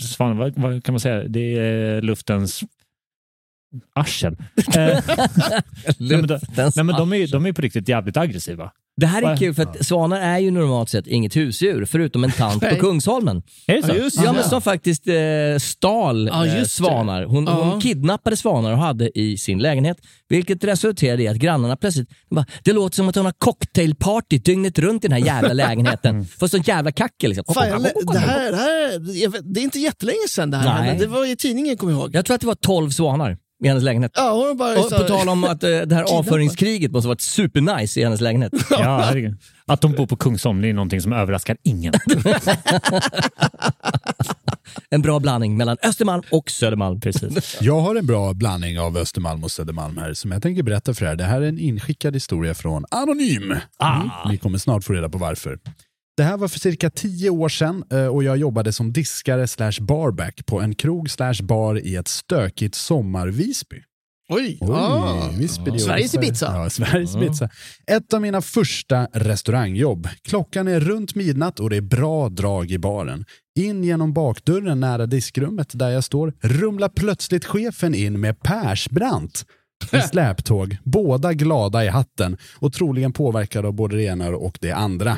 svan, 0.01 0.37
vad, 0.37 0.59
vad 0.59 0.85
kan 0.85 0.93
man 0.93 1.01
säga, 1.01 1.25
det 1.29 1.59
är 1.59 2.03
luftens 2.03 2.65
arsel. 3.95 4.37
Eh, 4.77 5.01
nej, 5.99 6.19
men, 6.19 6.27
de, 6.27 6.35
Luftens 6.35 6.77
nej, 6.77 6.85
men 6.85 6.97
de 6.97 7.13
är, 7.13 7.33
de 7.33 7.47
är 7.47 7.53
på 7.53 7.63
riktigt 7.63 7.89
jävligt 7.89 8.17
aggressiva. 8.17 8.73
Det 8.97 9.07
här 9.07 9.23
är 9.23 9.37
kul 9.37 9.55
för 9.55 9.63
att 9.63 9.87
svanar 9.87 10.21
är 10.21 10.39
ju 10.39 10.51
normalt 10.51 10.89
sett 10.89 11.07
inget 11.07 11.37
husdjur 11.37 11.85
förutom 11.85 12.25
en 12.25 12.31
tant 12.33 12.63
på. 12.69 12.77
Kungsholmen. 12.77 13.43
Är 13.67 13.75
det 13.77 13.83
så? 13.83 13.89
Ja, 13.89 13.95
just 13.95 14.23
Ja, 14.25 14.33
men 14.33 14.45
som 14.45 14.63
faktiskt 14.63 15.07
eh, 15.09 15.15
stal 15.61 16.27
Ja, 16.33 16.47
eh, 16.47 16.65
svanar. 16.65 17.25
Hon, 17.25 17.45
Ja. 17.45 17.53
hon 17.53 17.81
kidnappade 17.81 18.37
svanar 18.37 18.73
och 18.73 18.79
hade 18.79 19.19
i 19.19 19.39
sin 19.39 19.59
lägenhet. 19.59 19.97
Vilket 20.29 20.65
resulterade 20.65 21.23
i 21.23 21.29
att 21.29 21.37
grannarna 21.37 21.77
plötsligt 21.77 22.09
bara, 22.31 22.47
det 22.65 22.73
låter 22.73 22.97
som 22.97 23.09
att 23.09 23.17
hon 23.17 23.25
har 23.25 23.35
cocktailparty 23.39 24.39
dygnet 24.39 24.79
runt 24.79 25.05
i 25.05 25.09
den 25.09 25.19
här 25.23 25.27
jävla 25.27 25.53
lägenheten. 25.53 26.25
Får 26.25 26.49
sån 26.49 26.63
jävla 26.63 26.93
kackel 26.93 27.31
liksom. 27.31 27.55
Fan, 27.55 27.69
jag, 27.69 27.83
det, 27.83 28.19
här, 28.19 28.53
det, 28.53 28.57
här, 28.57 29.53
det 29.55 29.61
är 29.61 29.65
inte 29.65 29.79
jättelänge 29.79 30.29
sedan 30.29 30.51
det 30.51 30.57
här 30.57 30.79
Nej. 30.81 30.89
hände. 30.89 31.05
Det 31.05 31.11
var 31.11 31.27
i 31.33 31.37
tidningen, 31.37 31.77
kommer 31.77 31.93
jag 31.93 32.01
ihåg. 32.01 32.15
Jag 32.15 32.25
tror 32.25 32.35
att 32.35 32.41
det 32.41 32.47
var 32.47 32.55
12 32.55 32.91
svanar 32.91 33.37
i 33.63 33.69
hennes 33.69 33.83
lägenhet. 33.85 34.13
Ja, 34.15 34.47
hon 34.47 34.57
bara, 34.57 34.81
Och 34.81 34.91
på 34.91 34.99
tal 34.99 35.29
om 35.29 35.45
att 35.45 35.63
eh, 35.63 35.71
det 35.71 35.95
här 35.95 36.03
avföringskriget 36.19 36.93
måste 36.93 37.09
ha 37.09 37.11
varit 37.11 37.21
supernice 37.21 38.01
i 38.01 38.05
hennes 38.05 38.21
lägenhet. 38.21 38.53
Ja, 38.71 39.01
herregud. 39.05 39.37
Att 39.67 39.81
de 39.81 39.93
bor 39.93 40.07
på 40.07 40.17
Kungsholm 40.17 40.61
det 40.61 40.69
är 40.69 40.73
någonting 40.73 41.01
som 41.01 41.13
överraskar 41.13 41.57
ingen. 41.63 41.95
En 44.91 45.03
bra 45.03 45.21
blandning 45.21 45.57
mellan 45.57 45.77
Östermalm 45.83 46.23
och 46.31 46.51
Södermalm. 46.51 47.01
Precis. 47.01 47.59
Jag 47.61 47.81
har 47.81 47.97
en 47.97 48.07
bra 48.07 48.35
blandning 48.35 48.81
av 48.81 48.97
Östermalm 48.97 49.45
och 49.45 49.51
Södermalm 49.51 49.99
här 49.99 50.15
som 50.15 50.33
jag 50.33 50.43
tänker 50.43 50.63
berätta 50.63 50.95
för 50.95 51.07
er. 51.07 51.17
Det 51.17 51.25
här 51.25 51.41
är 51.41 51.49
en 51.49 51.59
inskickad 51.59 52.15
historia 52.15 52.55
från 52.55 52.85
Anonym. 52.91 53.43
Mm. 53.43 53.61
Ni 54.29 54.39
kommer 54.39 54.59
snart 54.59 54.85
få 54.85 54.93
reda 54.93 55.09
på 55.09 55.19
varför. 55.19 55.59
Det 56.17 56.23
här 56.23 56.37
var 56.37 56.49
för 56.49 56.59
cirka 56.59 56.91
tio 56.91 57.31
år 57.31 57.49
sedan 57.49 57.85
eh, 57.91 58.07
och 58.07 58.25
jag 58.25 58.37
jobbade 58.37 58.73
som 58.73 58.93
diskare 58.93 59.47
slash 59.47 59.73
barback 59.81 60.47
på 60.47 60.61
en 60.61 60.75
krog 60.75 61.11
slash 61.11 61.43
bar 61.43 61.79
i 61.87 61.97
ett 61.97 62.09
stökigt 62.09 62.75
sommar-Visby. 62.75 63.83
Oj, 64.29 64.59
Oj, 64.61 64.71
ah. 64.71 65.31
Visby, 65.39 65.79
Sveriges 65.79 66.15
Ibiza. 66.15 66.47
Ja, 66.55 66.71
Sveriges 66.71 67.17
Ibiza. 67.17 67.49
Ett 67.87 68.15
av 68.15 68.21
mina 68.21 68.43
första 68.43 69.07
restaurangjobb. 69.13 70.09
Klockan 70.23 70.69
är 70.69 70.81
runt 70.81 71.15
midnatt 71.15 71.61
och 71.61 71.71
det 71.71 71.77
är 71.77 71.81
bra 71.81 72.29
drag 72.29 72.71
i 72.71 72.79
baren. 72.79 73.25
In 73.59 73.85
genom 73.85 74.13
bakdörren 74.13 74.81
nära 74.81 75.07
diskrummet 75.07 75.69
där 75.75 75.91
jag 75.91 76.05
står 76.05 76.33
rumlar 76.41 76.89
plötsligt 76.89 77.45
chefen 77.45 77.95
in 77.95 78.21
med 78.21 78.41
Persbrandt 78.41 79.47
i 79.93 80.01
släptåg. 80.11 80.77
Båda 80.85 81.33
glada 81.33 81.85
i 81.85 81.89
hatten 81.89 82.37
och 82.59 82.73
troligen 82.73 83.13
påverkade 83.13 83.69
av 83.69 83.75
både 83.75 83.97
det 83.97 84.03
ena 84.03 84.29
och 84.29 84.59
det 84.61 84.73
andra. 84.73 85.17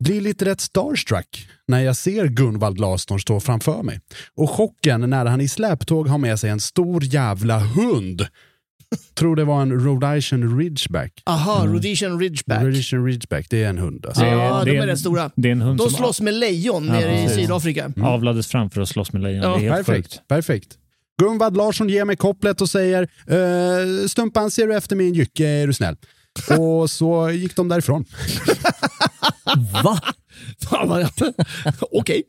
Blir 0.00 0.20
lite 0.20 0.44
rätt 0.44 0.60
starstruck 0.60 1.48
när 1.68 1.80
jag 1.80 1.96
ser 1.96 2.26
Gunvald 2.26 2.78
Larsson 2.80 3.20
stå 3.20 3.40
framför 3.40 3.82
mig. 3.82 4.00
Och 4.34 4.50
chocken 4.50 5.10
när 5.10 5.24
han 5.26 5.40
i 5.40 5.48
släptåg 5.48 6.08
har 6.08 6.18
med 6.18 6.40
sig 6.40 6.50
en 6.50 6.60
stor 6.60 7.04
jävla 7.04 7.58
hund. 7.58 8.26
Tror 9.14 9.36
det 9.36 9.44
var 9.44 9.62
en 9.62 9.72
Rhode 9.84 10.16
Island 10.16 10.58
Ridgeback. 10.58 11.22
Aha, 11.26 11.66
Rhodesian 11.66 12.20
Ridgeback. 12.20 12.62
Rhodesian 12.62 13.06
Ridgeback, 13.06 13.46
det 13.50 13.64
är 13.64 13.68
en 13.68 13.78
hund 13.78 14.06
alltså. 14.06 14.24
Ja, 14.24 14.62
det 14.64 14.70
de 14.70 14.76
är 14.76 14.80
en- 14.82 14.86
rätt 14.88 14.98
stora. 14.98 15.30
Det 15.36 15.48
är 15.48 15.52
en 15.52 15.60
hund 15.62 15.78
De 15.78 15.88
som 15.90 15.96
slåss 15.98 16.20
med 16.20 16.34
lejon 16.34 16.86
Ja, 16.86 16.92
nere 16.92 17.24
i. 17.24 17.28
Sydafrika. 17.28 17.92
avlades 18.02 18.46
fram 18.46 18.70
för 18.70 18.80
att 18.80 18.88
slåss 18.88 19.12
med 19.12 19.22
lejon. 19.22 19.42
Ja, 19.42 19.48
det 19.58 19.66
är 19.66 19.72
helt 19.74 19.86
Perfekt, 19.86 20.12
sjukt. 20.14 20.28
perfekt. 20.28 20.68
Gunvald 21.22 21.56
Larsson 21.56 21.88
ger 21.88 22.04
mig 22.04 22.16
kopplet 22.16 22.60
och 22.60 22.68
säger 22.70 23.02
eh, 23.26 24.06
Stumpan, 24.08 24.50
ser 24.50 24.66
du 24.66 24.76
efter 24.76 24.96
min 24.96 25.14
jycke 25.14 25.46
är 25.46 25.66
du 25.66 25.72
snäll. 25.72 25.96
Och 26.58 26.90
så 26.90 27.30
gick 27.30 27.56
de 27.56 27.68
därifrån. 27.68 28.04
Va? 29.84 30.00
Okej. 31.92 32.22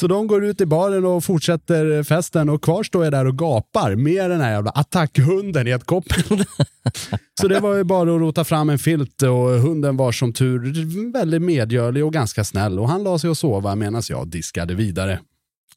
Så 0.00 0.06
de 0.06 0.26
går 0.26 0.44
ut 0.44 0.60
i 0.60 0.66
baren 0.66 1.04
och 1.04 1.24
fortsätter 1.24 2.02
festen 2.02 2.48
och 2.48 2.64
kvar 2.64 2.82
står 2.82 3.04
jag 3.04 3.12
där 3.12 3.26
och 3.26 3.38
gapar 3.38 3.94
med 3.94 4.30
den 4.30 4.40
här 4.40 4.50
jävla 4.50 4.70
attackhunden 4.70 5.68
i 5.68 5.70
ett 5.70 5.84
koppel. 5.84 6.44
Så 7.40 7.48
det 7.48 7.60
var 7.60 7.74
ju 7.74 7.84
bara 7.84 8.14
att 8.14 8.20
rota 8.20 8.44
fram 8.44 8.70
en 8.70 8.78
filt 8.78 9.22
och 9.22 9.48
hunden 9.48 9.96
var 9.96 10.12
som 10.12 10.32
tur 10.32 11.12
väldigt 11.12 11.42
medgörlig 11.42 12.04
och 12.04 12.12
ganska 12.12 12.44
snäll 12.44 12.78
och 12.78 12.88
han 12.88 13.02
la 13.02 13.18
sig 13.18 13.30
och 13.30 13.38
sova 13.38 13.74
medan 13.74 14.02
jag 14.08 14.28
diskade 14.28 14.74
vidare. 14.74 15.20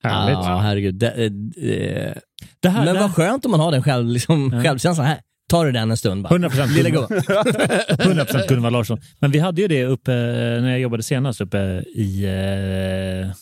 Härligt. 0.03 0.33
Ja, 0.33 0.57
herregud. 0.57 0.95
Det, 0.95 1.11
eh, 1.11 2.13
Det 2.59 2.69
här, 2.69 2.85
men 2.85 2.93
det 2.93 3.01
vad 3.01 3.15
skönt 3.15 3.45
om 3.45 3.51
man 3.51 3.59
har 3.59 3.71
den 3.71 3.83
själv, 3.83 4.07
liksom, 4.07 4.63
självkänslan. 4.63 5.07
Här, 5.07 5.19
tar 5.49 5.65
du 5.65 5.71
den 5.71 5.91
en 5.91 5.97
stund 5.97 6.23
bara. 6.23 6.37
100% 6.37 6.67
Lilla 6.67 6.89
gå. 6.89 7.05
100% 7.05 8.47
Gunvald 8.47 8.73
Larsson. 8.73 8.99
Men 9.19 9.31
vi 9.31 9.39
hade 9.39 9.61
ju 9.61 9.67
det 9.67 9.85
uppe 9.85 10.11
när 10.61 10.69
jag 10.69 10.79
jobbade 10.79 11.03
senast 11.03 11.41
uppe 11.41 11.57
i 11.95 12.25
eh, 12.25 13.35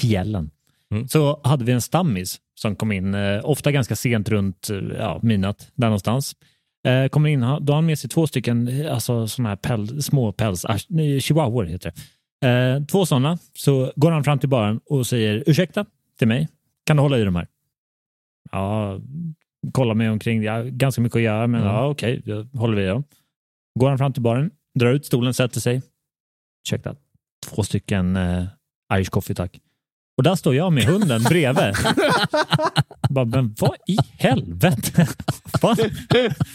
fjällen. 0.00 0.50
Mm. 0.90 1.08
Så 1.08 1.40
hade 1.44 1.64
vi 1.64 1.72
en 1.72 1.80
stammis 1.80 2.40
som 2.54 2.76
kom 2.76 2.92
in, 2.92 3.14
eh, 3.14 3.40
ofta 3.44 3.72
ganska 3.72 3.96
sent 3.96 4.28
runt 4.28 4.70
eh, 4.70 4.78
ja, 4.98 5.20
midnatt, 5.22 5.70
där 5.74 5.86
någonstans. 5.86 6.36
Eh, 6.84 7.08
kommer 7.08 7.28
in, 7.28 7.40
då 7.40 7.46
har 7.46 7.74
han 7.74 7.86
med 7.86 7.98
sig 7.98 8.10
två 8.10 8.26
stycken 8.26 8.68
eh, 8.68 8.94
alltså, 8.94 9.26
såna 9.26 9.48
här 9.48 9.56
päls, 9.56 10.06
små 10.06 10.32
päls, 10.32 10.64
ah, 10.64 10.78
chihuahuor 11.20 11.64
heter 11.64 11.92
det. 12.40 12.48
Eh, 12.48 12.84
två 12.84 13.06
sådana. 13.06 13.38
Så 13.54 13.92
går 13.96 14.10
han 14.10 14.24
fram 14.24 14.38
till 14.38 14.48
baren 14.48 14.80
och 14.84 15.06
säger 15.06 15.44
ursäkta 15.46 15.86
till 16.18 16.28
mig, 16.28 16.48
kan 16.86 16.96
du 16.96 17.02
hålla 17.02 17.18
i 17.18 17.24
de 17.24 17.36
här? 17.36 17.46
Ja, 18.52 18.98
kolla 19.72 19.94
mig 19.94 20.10
omkring, 20.10 20.42
ja, 20.42 20.62
ganska 20.62 21.00
mycket 21.02 21.16
att 21.16 21.22
göra, 21.22 21.46
men 21.46 21.60
Mm. 21.60 21.72
ja, 21.74 21.86
okej, 21.88 22.22
jag 22.24 22.44
håller 22.44 22.76
vid 22.76 22.88
dem. 22.88 23.04
Går 23.80 23.88
han 23.88 23.98
fram 23.98 24.12
till 24.12 24.22
baren, 24.22 24.50
drar 24.78 24.92
ut 24.92 25.06
stolen, 25.06 25.34
sätter 25.34 25.60
sig. 25.60 25.82
Ursäkta, 26.66 26.94
två 27.46 27.62
stycken 27.62 28.16
eh, 28.16 28.44
Irish 28.94 29.10
coffee 29.10 29.34
tack. 29.34 29.58
Och 30.16 30.22
där 30.24 30.34
står 30.34 30.54
jag 30.54 30.72
med 30.72 30.84
hunden 30.84 31.22
bredvid. 31.22 31.74
Bara, 33.10 33.24
men 33.24 33.54
vad 33.60 33.74
i 33.88 33.96
helvete? 34.18 35.06
vad, 35.62 35.78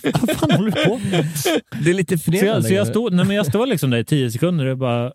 vad 0.04 0.30
fan 0.38 0.52
håller 0.52 0.72
du 0.72 0.86
på 0.86 0.98
med? 0.98 1.26
Det 1.84 1.90
är 1.90 1.94
lite 1.94 2.18
Så 2.18 2.32
jag, 2.32 2.40
förnedrande. 2.40 2.68
så 2.68 2.74
jag, 2.74 3.14
nej, 3.14 3.26
men 3.26 3.36
jag 3.36 3.46
står 3.46 3.66
liksom 3.68 3.90
där 3.90 3.98
i 3.98 4.06
tio 4.06 4.32
sekunder 4.32 4.66
och 4.66 4.78
bara 4.78 5.12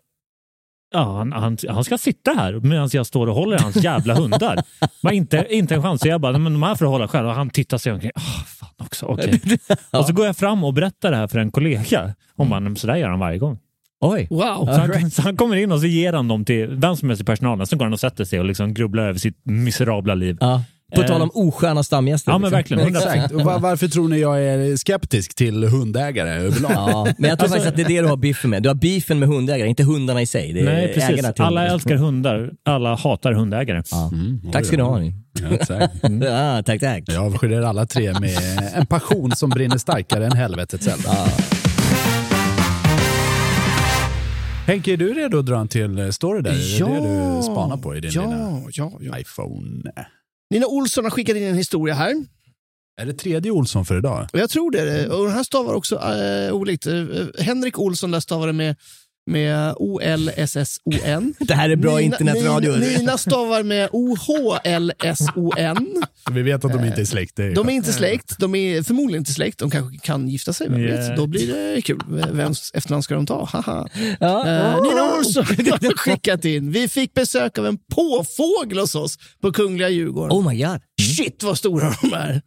Ja, 0.93 1.17
han, 1.17 1.31
han, 1.31 1.57
han 1.69 1.83
ska 1.83 1.97
sitta 1.97 2.31
här 2.31 2.53
medan 2.53 2.89
jag 2.93 3.05
står 3.05 3.27
och 3.27 3.35
håller 3.35 3.59
hans 3.59 3.75
jävla 3.75 4.13
hundar. 4.15 4.59
Men 5.01 5.13
inte, 5.13 5.47
inte 5.49 5.75
en 5.75 5.81
chans. 5.83 6.01
Så 6.01 6.07
jag 6.07 6.21
bara, 6.21 6.37
men 6.37 6.53
de 6.53 6.63
här 6.63 6.75
får 6.75 6.85
hålla 6.85 7.07
själv. 7.07 7.27
Och 7.27 7.33
han 7.33 7.49
tittar 7.49 7.77
sig 7.77 7.93
omkring. 7.93 8.11
Oh, 8.15 8.43
fan 8.45 8.69
också, 8.77 9.05
okej. 9.05 9.41
Och 9.91 10.05
så 10.05 10.13
går 10.13 10.25
jag 10.25 10.37
fram 10.37 10.63
och 10.63 10.73
berättar 10.73 11.11
det 11.11 11.17
här 11.17 11.27
för 11.27 11.39
en 11.39 11.51
kollega. 11.51 12.13
Hon 12.35 12.49
bara, 12.49 12.59
"Nej, 12.59 12.69
men 12.69 12.75
så 12.75 12.87
där 12.87 12.95
gör 12.95 13.09
han 13.09 13.19
varje 13.19 13.37
gång. 13.37 13.59
Oj. 14.01 14.27
Wow. 14.29 14.65
Så 14.65 14.71
han, 14.71 15.11
så 15.11 15.21
han 15.21 15.37
kommer 15.37 15.55
in 15.55 15.71
och 15.71 15.79
så 15.79 15.85
ger 15.87 16.13
han 16.13 16.27
dem 16.27 16.45
till 16.45 16.67
vem 16.67 16.95
som 16.95 17.09
helst 17.09 17.21
i 17.21 17.25
personalen. 17.25 17.67
Sen 17.67 17.77
går 17.79 17.85
han 17.85 17.93
och 17.93 17.99
sätter 17.99 18.25
sig 18.25 18.39
och 18.39 18.45
liksom 18.45 18.73
grubblar 18.73 19.03
över 19.03 19.19
sitt 19.19 19.37
miserabla 19.43 20.15
liv. 20.15 20.37
Ja. 20.39 20.63
På 20.95 21.01
Eh. 21.01 21.07
tal 21.07 21.21
om 21.21 21.31
osköna 21.33 21.83
stamgäster. 21.83 22.31
Ja, 22.31 22.37
men 22.37 22.51
liksom. 22.51 22.77
verkligen. 22.77 22.95
100%. 22.95 23.15
Exakt. 23.15 23.33
Var, 23.33 23.59
varför 23.59 23.87
tror 23.87 24.07
ni 24.07 24.19
jag 24.19 24.43
är 24.43 24.77
skeptisk 24.77 25.35
till 25.35 25.63
hundägare 25.63 26.29
överlag? 26.31 26.71
Ja, 26.71 27.07
men 27.17 27.29
jag 27.29 27.39
tror 27.39 27.49
faktiskt 27.49 27.67
att 27.69 27.75
det 27.75 27.81
är 27.81 27.87
det 27.87 28.01
du 28.01 28.07
har 28.07 28.17
biffen 28.17 28.49
med. 28.49 28.63
Du 28.63 28.69
har 28.69 28.75
beefen 28.75 29.19
med 29.19 29.29
hundägare, 29.29 29.69
inte 29.69 29.83
hundarna 29.83 30.21
i 30.21 30.25
sig. 30.25 30.53
Det 30.53 30.59
är 30.59 30.65
Nej, 30.65 30.87
precis. 30.93 31.09
ägarna 31.09 31.33
till 31.33 31.43
Alla 31.43 31.67
älskar 31.67 31.95
hundar. 31.95 32.51
Alla 32.65 32.95
hatar 32.95 33.33
hundägare. 33.33 33.83
Ja. 33.91 34.11
Tack 34.51 34.65
ska 34.65 34.77
ni 34.77 34.83
ha. 34.83 35.01
Ja, 35.01 35.65
tack. 35.67 35.91
Ja, 36.21 36.63
tack, 36.65 36.79
tack. 36.79 37.03
Jag 37.05 37.25
avskyr 37.25 37.61
alla 37.61 37.85
tre 37.85 38.13
med 38.19 38.37
en 38.75 38.85
passion 38.85 39.31
som 39.31 39.49
brinner 39.49 39.77
starkare 39.77 40.25
än 40.25 40.31
helvetets 40.37 40.87
eld. 40.87 41.01
Henke, 44.67 44.93
är 44.93 44.97
du 44.97 45.13
redo 45.13 45.39
att 45.39 45.45
dra 45.45 45.59
en 45.59 45.67
till 45.67 45.99
eh, 45.99 46.09
story 46.09 46.41
där? 46.41 46.51
Är 46.51 46.85
det 46.85 47.09
det 47.09 47.35
du 47.37 47.43
spanar 47.43 47.77
på 47.77 47.95
i 47.95 47.99
din 47.99 48.11
ja, 48.13 48.21
lilla 48.21 48.61
ja, 48.71 48.91
ja. 48.99 49.19
iPhone? 49.19 49.81
Nina 50.51 50.67
Olsson 50.67 51.03
har 51.03 51.11
skickat 51.11 51.37
in 51.37 51.43
en 51.43 51.55
historia 51.55 51.93
här. 51.95 52.25
Är 53.01 53.05
det 53.05 53.13
tredje 53.13 53.51
Olsson 53.51 53.85
för 53.85 53.97
idag? 53.97 54.27
Och 54.33 54.39
jag 54.39 54.49
tror 54.49 54.71
det. 54.71 55.09
Och 55.09 55.25
den 55.25 55.33
här 55.33 55.43
stavar 55.43 55.73
också 55.73 55.95
äh, 55.95 56.53
olikt. 56.53 56.87
Eh, 56.87 57.03
Henrik 57.39 57.79
Olsson 57.79 58.11
där 58.11 58.19
stavar 58.19 58.47
det 58.47 58.53
med, 58.53 58.75
med 59.25 59.73
O-L-S-S-O-N. 59.77 61.33
Det 61.39 61.53
här 61.53 61.69
är 61.69 61.75
bra 61.75 62.01
internetradio. 62.01 62.71
Nina, 62.71 62.97
Nina 62.97 63.17
stavar 63.17 63.63
med 63.63 63.89
O-H-L-S-O-N. 63.91 66.03
Vi 66.31 66.41
vet 66.41 66.65
att 66.65 66.73
de 66.73 66.85
inte 66.85 67.01
är 67.01 67.05
släkt. 67.05 67.39
är 67.39 67.55
De 67.55 67.69
är 67.69 67.73
inte 67.73 67.93
släkt. 67.93 68.35
De 68.39 68.55
är 68.55 68.83
förmodligen 68.83 69.21
inte 69.21 69.33
släkt. 69.33 69.59
De 69.59 69.69
kanske 69.69 69.97
kan 69.97 70.29
gifta 70.29 70.53
sig. 70.53 70.69
Vem 70.69 70.81
vet? 70.81 70.99
Yeah. 70.99 71.15
Då 71.15 71.27
blir 71.27 71.75
det 71.75 71.81
kul. 71.81 72.01
Vems 72.31 72.71
efternamn 72.73 73.03
ska 73.03 73.15
de 73.15 73.25
ta? 73.25 73.45
Haha. 73.45 73.87
Ja. 74.19 74.47
Eh, 74.47 74.81
Nina 74.81 75.17
Olsson 75.17 75.45
har 75.45 75.97
skickat 75.97 76.45
in. 76.45 76.71
Vi 76.71 76.87
fick 76.87 77.13
besök 77.13 77.57
av 77.57 77.67
en 77.67 77.77
påfågel 77.77 78.79
hos 78.79 78.95
oss 78.95 79.17
på 79.41 79.51
Kungliga 79.51 79.89
Djurgården. 79.89 80.37
Oh 80.37 80.49
my 80.49 80.63
god. 80.63 80.79
Shit 81.17 81.43
vad 81.43 81.57
stora 81.57 81.93
de 82.01 82.13
är. 82.13 82.41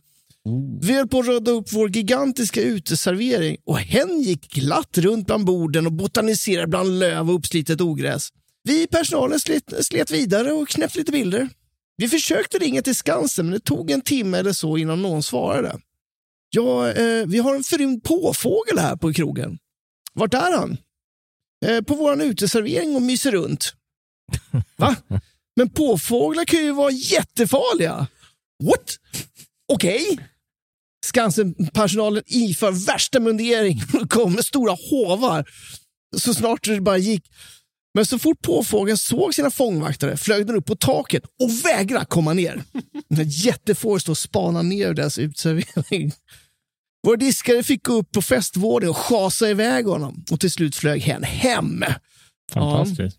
Vi 0.81 0.93
höll 0.93 1.09
på 1.09 1.19
att 1.19 1.27
rada 1.27 1.51
upp 1.51 1.73
vår 1.73 1.97
gigantiska 1.97 2.63
uteservering 2.63 3.57
och 3.65 3.79
hen 3.79 4.21
gick 4.21 4.55
glatt 4.55 4.99
runt 4.99 5.27
bland 5.27 5.45
borden 5.45 5.87
och 5.87 5.93
botaniserade 5.93 6.67
bland 6.67 6.99
löv 6.99 7.31
och 7.31 7.35
uppslitet 7.35 7.81
ogräs. 7.81 8.29
Vi 8.63 8.83
i 8.83 8.87
personalen 8.87 9.41
slet, 9.41 9.87
slet 9.87 10.11
vidare 10.11 10.53
och 10.53 10.69
knäppte 10.69 10.99
lite 10.99 11.13
bilder. 11.13 11.49
Vi 11.97 12.09
försökte 12.09 12.59
ringa 12.59 12.83
till 12.83 12.95
Skansen 12.95 13.47
men 13.47 13.53
det 13.53 13.61
tog 13.61 13.91
en 13.91 14.01
timme 14.01 14.39
eller 14.39 14.53
så 14.53 14.77
innan 14.77 15.03
någon 15.03 15.23
svarade. 15.23 15.81
Ja, 16.51 16.91
eh, 16.91 17.27
vi 17.27 17.39
har 17.39 17.55
en 17.55 17.63
förrymd 17.63 18.03
påfågel 18.03 18.79
här 18.79 18.97
på 18.97 19.13
krogen. 19.13 19.59
Vart 20.13 20.35
är 20.35 20.59
han? 20.59 20.77
Eh, 21.67 21.81
på 21.81 21.95
våran 21.95 22.21
uteservering 22.21 22.97
och 22.97 23.03
myser 23.03 23.33
runt. 23.33 23.75
Va? 24.77 24.97
Men 25.57 25.71
påfåglar 25.71 26.45
kan 26.45 26.65
ju 26.65 26.73
vara 26.73 26.91
jättefarliga. 26.91 28.07
What? 28.65 28.99
Okej. 29.73 30.19
Skansen-personalen 31.05 32.23
iför 32.27 32.87
värsta 32.87 33.21
mundering 33.21 33.83
och 34.03 34.11
kommer 34.11 34.35
med 34.37 34.45
stora 34.45 34.77
hovar. 34.91 35.45
så 36.17 36.35
snart 36.35 36.65
det 36.65 36.81
bara 36.81 36.99
gick. 36.99 37.25
Men 37.95 38.07
så 38.07 38.19
fort 38.19 38.43
påfågeln 38.43 38.99
såg 38.99 39.35
sina 39.35 39.51
fångvaktare 39.51 40.17
flög 40.17 40.47
den 40.47 40.57
upp 40.57 40.67
på 40.67 40.77
taket 40.77 41.23
och 41.25 41.65
vägrade 41.65 42.07
komma 42.07 42.33
ner. 42.33 42.63
Jättefågeln 43.25 44.01
stod 44.01 44.13
och 44.13 44.19
spanade 44.19 44.69
ner 44.69 44.95
deras 44.95 45.19
utservering. 45.19 46.13
Vår 47.07 47.17
diskare 47.17 47.63
fick 47.63 47.87
gå 47.87 47.93
upp 47.93 48.13
på 48.13 48.23
festvåningen 48.23 48.91
och 48.91 48.97
schasa 48.97 49.51
iväg 49.51 49.87
honom. 49.87 50.25
Och 50.31 50.41
till 50.41 50.51
slut 50.51 50.77
flög 50.77 51.01
hen 51.01 51.23
hem. 51.23 51.85
Fantastiskt. 52.53 53.19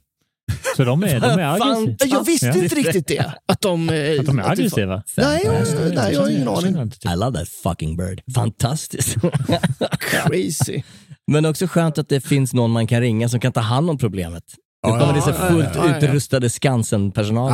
Så 0.78 0.84
de 0.84 1.04
är, 1.04 1.20
de 1.20 1.30
är 1.40 1.54
aggressiva? 1.56 1.96
Jag 2.18 2.26
visste 2.26 2.46
Ja. 2.46 2.58
inte 2.64 2.76
riktigt 2.76 3.08
det. 3.08 3.34
Att 3.48 3.62
de, 3.62 3.90
eh, 3.90 4.20
Att 4.20 4.26
de 4.26 4.40
är 4.40 4.44
att 4.44 4.50
aggressiva? 4.52 5.04
Nej, 5.18 5.42
jag, 5.46 5.96
nej, 5.96 6.14
jag 6.14 6.22
har 6.22 6.30
ingen 6.30 6.48
aning. 6.48 6.76
I 7.14 7.16
love 7.18 7.38
that 7.40 7.50
fucking 7.64 7.98
bird. 7.98 8.22
Fantastiskt. 8.36 9.16
Crazy. 10.00 10.82
Men 11.28 11.46
också 11.46 11.68
skönt 11.68 11.98
att 11.98 12.10
det 12.10 12.22
finns 12.22 12.54
någon 12.54 12.72
man 12.72 12.88
kan 12.88 13.02
ringa 13.02 13.30
som 13.30 13.40
kan 13.40 13.52
ta 13.54 13.60
hand 13.60 13.90
om 13.90 13.98
problemet. 13.98 14.44
Nu 14.86 14.92
Ja, 14.92 15.00
kommer 15.00 15.14
det 15.14 15.22
så 15.22 15.30
ja, 15.30 15.34
fullt 15.50 15.70
ja, 15.76 15.88
ja, 15.88 15.90
ja. 15.90 15.98
utrustade 15.98 16.50
Skansen-personal. 16.50 17.52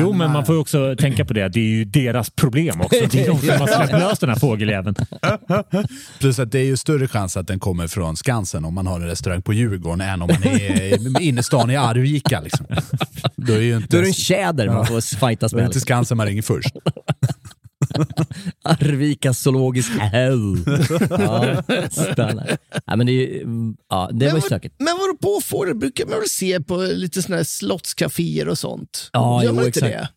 jo, 0.00 0.12
men 0.12 0.32
man 0.32 0.46
får 0.46 0.54
ju 0.54 0.60
också 0.60 0.96
tänka 0.98 1.24
på 1.24 1.32
det. 1.32 1.48
Det 1.48 1.60
är 1.60 1.64
ju 1.64 1.84
deras 1.84 2.30
problem 2.30 2.80
också. 2.80 3.00
Det 3.10 3.20
är 3.24 3.28
de 3.28 3.38
som 3.40 3.60
har 3.60 3.66
släppt 3.66 3.92
lös 3.92 4.18
den 4.18 4.28
här 4.28 4.36
fågeljäveln. 4.36 4.94
Plus 6.20 6.38
att 6.38 6.52
det 6.52 6.58
är 6.58 6.64
ju 6.64 6.76
större 6.76 7.08
chans 7.08 7.36
att 7.36 7.46
den 7.46 7.60
kommer 7.60 7.88
från 7.88 8.16
Skansen 8.16 8.64
om 8.64 8.74
man 8.74 8.86
har 8.86 9.00
en 9.00 9.06
restaurang 9.06 9.42
på 9.42 9.52
Djurgården 9.52 10.00
än 10.00 10.22
om 10.22 10.28
man 10.28 10.52
är 10.52 11.20
inne 11.22 11.40
i 11.40 11.42
stan 11.42 11.70
i 11.70 11.76
Arvika. 11.76 12.40
Liksom. 12.40 12.66
Då 13.36 13.52
är, 13.52 13.60
ju 13.60 13.76
inte, 13.76 13.88
Då 13.90 13.96
är 13.98 14.02
det 14.02 14.08
en 14.08 14.14
tjäder 14.14 14.68
man 14.68 14.86
får 14.86 15.00
fightas 15.16 15.52
är 15.52 15.56
det 15.56 15.62
med. 15.62 15.68
inte 15.68 15.80
Skansen 15.80 16.16
man 16.16 16.26
ringer 16.26 16.42
först. 16.42 16.74
Arvika 18.64 19.34
zoologisk 19.34 19.90
hell. 19.90 20.56
Ja. 21.10 21.62
Ja, 22.86 22.96
men 22.96 23.06
det, 23.06 23.42
ja, 23.88 24.10
det 24.12 24.28
var 24.28 24.34
ju 24.34 24.40
stökigt. 24.40 24.74
Men 24.78 24.98
vadå 24.98 25.16
påfågel 25.22 25.74
brukar 25.76 26.06
man 26.06 26.18
väl 26.18 26.28
se 26.28 26.60
på 26.60 26.76
lite 26.76 27.22
såna 27.22 27.36
här 27.36 27.44
slottscaféer 27.44 28.48
och 28.48 28.58
sånt? 28.58 29.10
Ja, 29.12 29.42
Gör 29.42 29.50
jo, 29.50 29.54
man 29.56 29.66
inte 29.66 29.78
exakt. 29.86 29.92
det? 29.94 30.08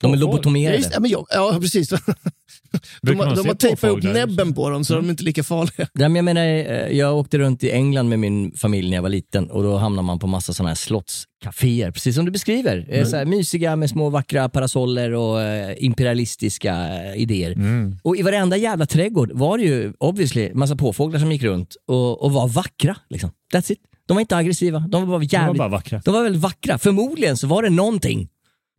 De 0.00 0.12
är 0.12 0.16
lobotomerade. 0.16 0.76
just- 0.76 0.90
Ja, 0.94 1.00
men 1.00 1.10
jag, 1.10 1.26
ja 1.30 1.58
precis. 1.60 1.88
De, 3.02 3.12
de 3.12 3.18
har 3.18 3.34
tejpat 3.54 3.64
upp 3.64 3.80
påfåglar? 3.80 4.12
näbben 4.12 4.54
på 4.54 4.70
dem 4.70 4.84
så 4.84 4.94
de 4.94 5.04
är 5.06 5.10
inte 5.10 5.24
lika 5.24 5.42
farliga. 5.44 5.88
Ja, 5.92 6.08
men 6.08 6.16
jag, 6.16 6.24
menar, 6.24 6.42
eh, 6.42 6.96
jag 6.98 7.16
åkte 7.16 7.38
runt 7.38 7.64
i 7.64 7.70
England 7.70 8.08
med 8.08 8.18
min 8.18 8.52
familj 8.56 8.88
när 8.90 8.96
jag 8.96 9.02
var 9.02 9.08
liten 9.08 9.50
och 9.50 9.62
då 9.62 9.76
hamnar 9.76 10.02
man 10.02 10.18
på 10.18 10.26
massa 10.26 10.52
sådana 10.52 10.70
här 10.70 10.74
slottscaféer, 10.74 11.90
precis 11.90 12.14
som 12.16 12.24
du 12.24 12.30
beskriver. 12.30 12.86
Eh, 12.88 12.96
Mm. 12.96 13.06
Så 13.06 13.16
här, 13.16 13.24
mysiga 13.24 13.76
med 13.76 13.90
små 13.90 14.10
vackra 14.10 14.48
parasoller 14.48 15.12
och 15.12 15.42
eh, 15.42 15.74
imperialistiska 15.78 16.86
idéer. 17.14 17.52
Mm. 17.52 17.96
Och 18.02 18.16
i 18.16 18.22
varenda 18.22 18.56
jävla 18.56 18.86
trädgård 18.86 19.30
var 19.32 19.58
det 19.58 19.64
ju 19.64 19.92
obviously 19.98 20.54
massa 20.54 20.76
påfåglar 20.76 21.20
som 21.20 21.32
gick 21.32 21.42
runt 21.42 21.76
och, 21.88 22.22
och 22.22 22.32
var 22.32 22.48
vackra. 22.48 22.96
Liksom. 23.10 23.30
That's 23.54 23.72
it. 23.72 23.78
De 24.08 24.14
var 24.14 24.20
inte 24.20 24.36
aggressiva, 24.36 24.78
de 24.88 25.08
var 25.08 25.18
bara 25.18 25.24
jävligt... 25.24 25.58
bara 25.58 25.68
vackra. 25.68 26.00
De 26.04 26.14
var 26.14 26.22
väldigt 26.22 26.42
vackra. 26.42 26.78
Förmodligen 26.78 27.36
så 27.36 27.46
var 27.46 27.62
det 27.62 27.70
någonting 27.70 28.28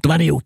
de 0.03 0.11
hade 0.11 0.23
gjort. 0.23 0.43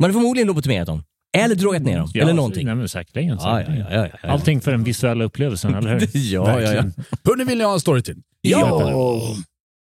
Man 0.00 0.04
hade 0.10 0.12
förmodligen 0.12 0.46
lobotomerat 0.48 0.86
dem. 0.86 1.02
Eller 1.38 1.54
drogat 1.54 1.82
ner 1.82 1.98
dem. 1.98 2.10
Ja, 2.14 2.22
eller 2.22 2.32
någonting. 2.34 2.66
Nej, 2.66 2.74
men 2.74 2.88
säkerligen. 2.88 3.38
Ja, 3.40 3.58
säkerligen. 3.58 3.86
ja, 3.90 3.96
ja, 3.96 4.06
ja, 4.12 4.18
ja. 4.22 4.28
Allting 4.28 4.60
för 4.60 4.70
den 4.70 4.84
visuella 4.84 5.24
upplevelsen, 5.24 5.74
eller 5.74 5.90
hur? 6.00 6.08
Ja, 6.14 6.60
ja, 6.60 6.72
ja. 6.72 6.82
Hörni, 7.24 7.44
vill 7.44 7.58
ni 7.58 7.64
ha 7.64 7.72
en 7.74 7.80
story 7.80 8.02
till? 8.02 8.16
Ja! 8.40 9.22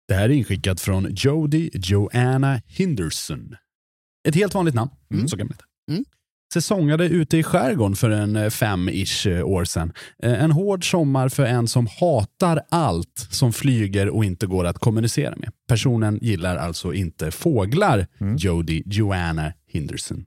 Det 0.08 0.14
här 0.14 0.24
är 0.24 0.30
inskickat 0.30 0.82
från 0.82 1.08
Jody 1.16 1.70
Joanna 1.74 2.62
Henderson. 2.68 3.56
Ett 4.28 4.36
helt 4.36 4.54
vanligt 4.54 4.76
namn, 4.76 4.90
så 5.28 5.38
kan 5.38 5.48
man 5.48 5.54
heta. 5.54 5.66
Mm. 5.92 6.06
Säsongade 6.54 7.06
ute 7.06 7.38
i 7.38 7.44
skärgården 7.44 7.96
för 7.96 8.10
en 8.10 8.36
eh, 8.36 8.50
fem-ish 8.50 9.28
eh, 9.28 9.46
år 9.48 9.66
sedan. 9.66 9.94
Eh, 10.24 10.44
En 10.44 10.52
hård 10.52 10.92
sommar 10.92 11.30
för 11.30 11.46
en 11.46 11.68
som 11.68 11.88
hatar 12.00 12.62
allt 12.70 13.28
som 13.30 13.54
flyger 13.54 14.10
och 14.10 14.26
inte 14.26 14.48
går 14.48 14.66
att 14.66 14.80
kommunicera 14.80 15.34
med. 15.38 15.50
Personen 15.68 16.20
gillar 16.22 16.58
alltså 16.58 16.94
inte 16.94 17.32
fåglar, 17.32 18.08
Jody 18.38 18.84
Joanna 18.86 19.54
Henderson. 19.74 20.26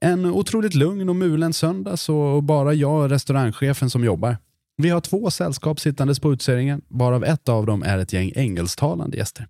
En 0.00 0.24
otroligt 0.26 0.74
lugn 0.74 1.08
och 1.08 1.16
mulen 1.16 1.52
söndag 1.52 1.96
så 1.96 2.40
bara 2.40 2.74
jag 2.74 3.02
och 3.02 3.10
restaurangchefen 3.10 3.90
som 3.90 4.04
jobbar. 4.04 4.36
Vi 4.76 4.90
har 4.90 5.00
två 5.00 5.30
sällskap 5.30 5.80
sittandes 5.80 6.20
på 6.20 6.32
utseringen 6.32 6.82
varav 6.88 7.24
ett 7.24 7.48
av 7.48 7.66
dem 7.66 7.82
är 7.82 7.98
ett 7.98 8.12
gäng 8.12 8.32
engelsktalande 8.34 9.16
gäster. 9.16 9.46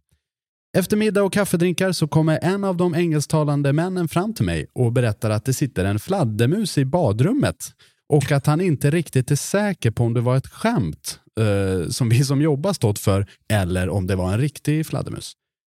Efter 0.78 0.96
middag 0.96 1.22
och 1.22 1.32
kaffedrinkar 1.32 1.92
så 1.92 2.08
kommer 2.08 2.38
en 2.42 2.64
av 2.64 2.76
de 2.76 2.94
engelsktalande 2.94 3.72
männen 3.72 4.08
fram 4.08 4.34
till 4.34 4.44
mig 4.44 4.66
och 4.72 4.92
berättar 4.92 5.30
att 5.30 5.44
det 5.44 5.54
sitter 5.54 5.84
en 5.84 5.98
fladdermus 5.98 6.78
i 6.78 6.84
badrummet 6.84 7.74
och 8.08 8.32
att 8.32 8.46
han 8.46 8.60
inte 8.60 8.90
riktigt 8.90 9.30
är 9.30 9.36
säker 9.36 9.90
på 9.90 10.04
om 10.04 10.14
det 10.14 10.20
var 10.20 10.36
ett 10.36 10.46
skämt 10.46 11.20
eh, 11.40 11.88
som 11.88 12.08
vi 12.08 12.24
som 12.24 12.42
jobbar 12.42 12.72
stått 12.72 12.98
för 12.98 13.26
eller 13.48 13.88
om 13.88 14.06
det 14.06 14.16
var 14.16 14.32
en 14.32 14.38
riktig 14.38 14.86
fladdermus. 14.86 15.32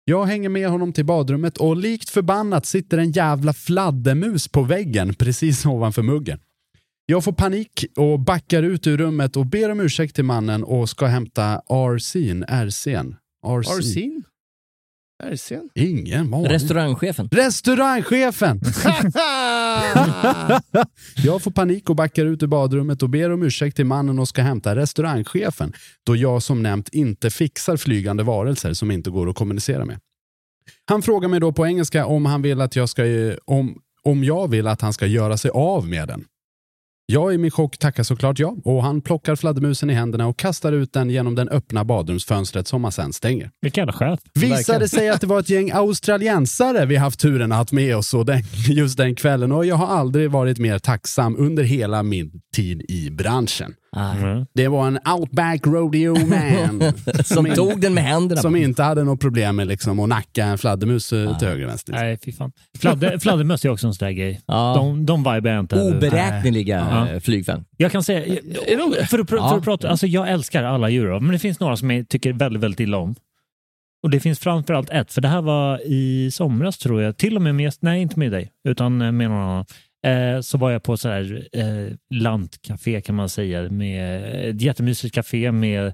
Jag 0.05 0.25
hänger 0.25 0.49
med 0.49 0.69
honom 0.69 0.93
till 0.93 1.05
badrummet 1.05 1.57
och 1.57 1.77
likt 1.77 2.09
förbannat 2.09 2.65
sitter 2.65 2.97
en 2.97 3.11
jävla 3.11 3.53
fladdermus 3.53 4.47
på 4.47 4.63
väggen 4.63 5.13
precis 5.13 5.65
ovanför 5.65 6.01
muggen. 6.01 6.39
Jag 7.05 7.23
får 7.23 7.33
panik 7.33 7.85
och 7.97 8.19
backar 8.19 8.63
ut 8.63 8.87
ur 8.87 8.97
rummet 8.97 9.37
och 9.37 9.45
ber 9.45 9.71
om 9.71 9.79
ursäkt 9.79 10.15
till 10.15 10.25
mannen 10.25 10.63
och 10.63 10.89
ska 10.89 11.05
hämta 11.05 11.61
RC'n, 11.69 12.45
RC'n. 12.45 13.15
Arsin? 13.45 14.23
Arsin? 15.21 15.69
Ingen 15.75 16.33
aning. 16.33 16.47
Restaurangchefen. 16.47 17.29
Restaurangchefen! 17.31 18.61
jag 21.23 21.41
får 21.41 21.51
panik 21.51 21.89
och 21.89 21.95
backar 21.95 22.25
ut 22.25 22.43
ur 22.43 22.47
badrummet 22.47 23.03
och 23.03 23.09
ber 23.09 23.29
om 23.29 23.43
ursäkt 23.43 23.75
till 23.75 23.85
mannen 23.85 24.19
och 24.19 24.27
ska 24.27 24.41
hämta 24.41 24.75
restaurangchefen 24.75 25.73
då 26.05 26.15
jag 26.15 26.43
som 26.43 26.63
nämnt 26.63 26.89
inte 26.89 27.29
fixar 27.29 27.77
flygande 27.77 28.23
varelser 28.23 28.73
som 28.73 28.91
inte 28.91 29.09
går 29.09 29.29
att 29.29 29.35
kommunicera 29.35 29.85
med. 29.85 29.99
Han 30.85 31.01
frågar 31.01 31.29
mig 31.29 31.39
då 31.39 31.51
på 31.51 31.67
engelska 31.67 32.05
om 32.05 32.25
han 32.25 32.41
vill 32.41 32.61
att 32.61 32.75
jag 32.75 32.89
ska, 32.89 33.03
om, 33.45 33.81
om 34.03 34.23
jag 34.23 34.47
vill 34.47 34.67
att 34.67 34.81
han 34.81 34.93
ska 34.93 35.05
göra 35.05 35.37
sig 35.37 35.51
av 35.51 35.87
med 35.87 36.07
den. 36.07 36.25
Jag 37.11 37.33
i 37.33 37.37
min 37.37 37.51
chock 37.51 37.77
tackar 37.77 38.03
såklart 38.03 38.39
ja 38.39 38.55
och 38.63 38.83
han 38.83 39.01
plockar 39.01 39.35
fladdermusen 39.35 39.89
i 39.89 39.93
händerna 39.93 40.27
och 40.27 40.37
kastar 40.37 40.71
ut 40.71 40.93
den 40.93 41.09
genom 41.09 41.35
den 41.35 41.49
öppna 41.49 41.85
badrumsfönstret 41.85 42.67
som 42.67 42.83
han 42.83 42.91
sen 42.91 43.13
stänger. 43.13 43.51
Vilken 43.61 43.81
jävla 43.81 43.93
chef. 43.93 44.19
Visade 44.33 44.89
sig 44.89 45.09
att 45.09 45.21
det 45.21 45.27
var 45.27 45.39
ett 45.39 45.49
gäng 45.49 45.71
australiensare 45.71 46.85
vi 46.85 46.95
haft 46.95 47.19
turen 47.19 47.51
att 47.51 47.69
ha 47.69 47.75
med 47.75 47.97
oss 47.97 48.13
och 48.13 48.25
den, 48.25 48.43
just 48.69 48.97
den 48.97 49.15
kvällen 49.15 49.51
och 49.51 49.65
jag 49.65 49.75
har 49.75 49.87
aldrig 49.87 50.31
varit 50.31 50.57
mer 50.57 50.79
tacksam 50.79 51.35
under 51.37 51.63
hela 51.63 52.03
min 52.03 52.31
tid 52.55 52.85
i 52.89 53.09
branschen. 53.09 53.73
Mm. 53.95 54.45
Det 54.53 54.67
var 54.67 54.87
en 54.87 54.99
outback 55.19 55.67
rodeo 55.67 56.15
man. 56.27 56.93
Som 57.23 57.47
in- 57.47 57.53
tog 57.55 57.81
den 57.81 57.93
med 57.93 58.03
händerna. 58.03 58.41
Som 58.41 58.55
inte 58.55 58.83
hade 58.83 59.03
något 59.03 59.19
problem 59.19 59.55
med 59.55 59.67
liksom 59.67 59.99
att 59.99 60.09
nacka 60.09 60.45
en 60.45 60.57
fladdermus 60.57 61.13
eh, 61.13 61.37
till 61.37 61.47
höger 61.47 61.63
och 61.63 61.69
vänster. 61.69 61.93
Nej, 61.93 62.17
fy 62.25 62.31
fan. 62.31 62.51
Fladder, 62.79 63.17
fladdermöss 63.17 63.65
är 63.65 63.69
också 63.69 63.87
en 63.87 63.93
sån 63.93 64.05
där 64.07 64.11
grej. 64.13 64.41
Ja. 64.45 64.73
De, 64.77 65.05
de 65.05 65.19
vibar 65.19 65.49
jag 65.51 65.59
inte. 65.59 65.81
Oberäkneliga 65.81 66.87
Ja. 66.91 67.09
eh, 67.09 67.19
flygfan. 67.19 67.65
Jag 67.77 67.91
kan 67.91 68.03
säga, 68.03 68.35
för 69.09 69.19
att, 69.19 69.29
för 69.29 69.57
att 69.57 69.63
prata, 69.63 69.89
alltså 69.89 70.07
jag 70.07 70.29
älskar 70.29 70.63
alla 70.63 70.89
djur, 70.89 71.19
men 71.19 71.31
det 71.31 71.39
finns 71.39 71.59
några 71.59 71.77
som 71.77 71.91
jag 71.91 72.09
tycker 72.09 72.33
väldigt, 72.33 72.63
väldigt 72.63 72.79
illa 72.79 72.97
om. 72.97 73.15
Och 74.03 74.09
det 74.09 74.19
finns 74.19 74.39
framförallt 74.39 74.89
ett, 74.89 75.13
för 75.13 75.21
det 75.21 75.27
här 75.27 75.41
var 75.41 75.81
i 75.85 76.31
somras 76.31 76.77
tror 76.77 77.01
jag, 77.01 77.17
till 77.17 77.35
och 77.35 77.41
med 77.41 77.55
med, 77.55 77.73
nej 77.79 78.01
inte 78.01 78.19
med 78.19 78.31
dig, 78.31 78.51
utan 78.67 79.01
eh, 79.01 79.11
med 79.11 79.29
någon 79.29 79.39
annan. 79.41 79.65
Eh, 80.07 80.41
så 80.41 80.57
var 80.57 80.71
jag 80.71 80.83
på 80.83 80.97
så 80.97 81.09
här 81.09 81.47
eh, 81.53 81.93
lantcafé 82.13 83.01
kan 83.01 83.15
man 83.15 83.29
säga, 83.29 83.69
med 83.69 84.23
ett 84.49 84.61
jättemysigt 84.61 85.15
café 85.15 85.51
med 85.51 85.85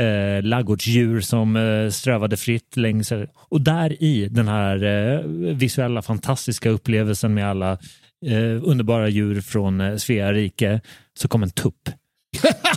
eh, 0.00 0.42
laggårdsdjur 0.42 1.20
som 1.20 1.56
eh, 1.56 1.90
strövade 1.90 2.36
fritt 2.36 2.76
längs. 2.76 3.12
Och 3.48 3.60
där 3.60 4.02
i 4.02 4.28
den 4.28 4.48
här 4.48 4.84
eh, 4.84 5.20
visuella 5.54 6.02
fantastiska 6.02 6.70
upplevelsen 6.70 7.34
med 7.34 7.50
alla 7.50 7.72
eh, 8.26 8.62
underbara 8.62 9.08
djur 9.08 9.40
från 9.40 9.80
eh, 9.80 9.96
Svea 9.96 10.32
rike 10.32 10.80
så 11.18 11.28
kom 11.28 11.42
en 11.42 11.50
tupp. 11.50 11.88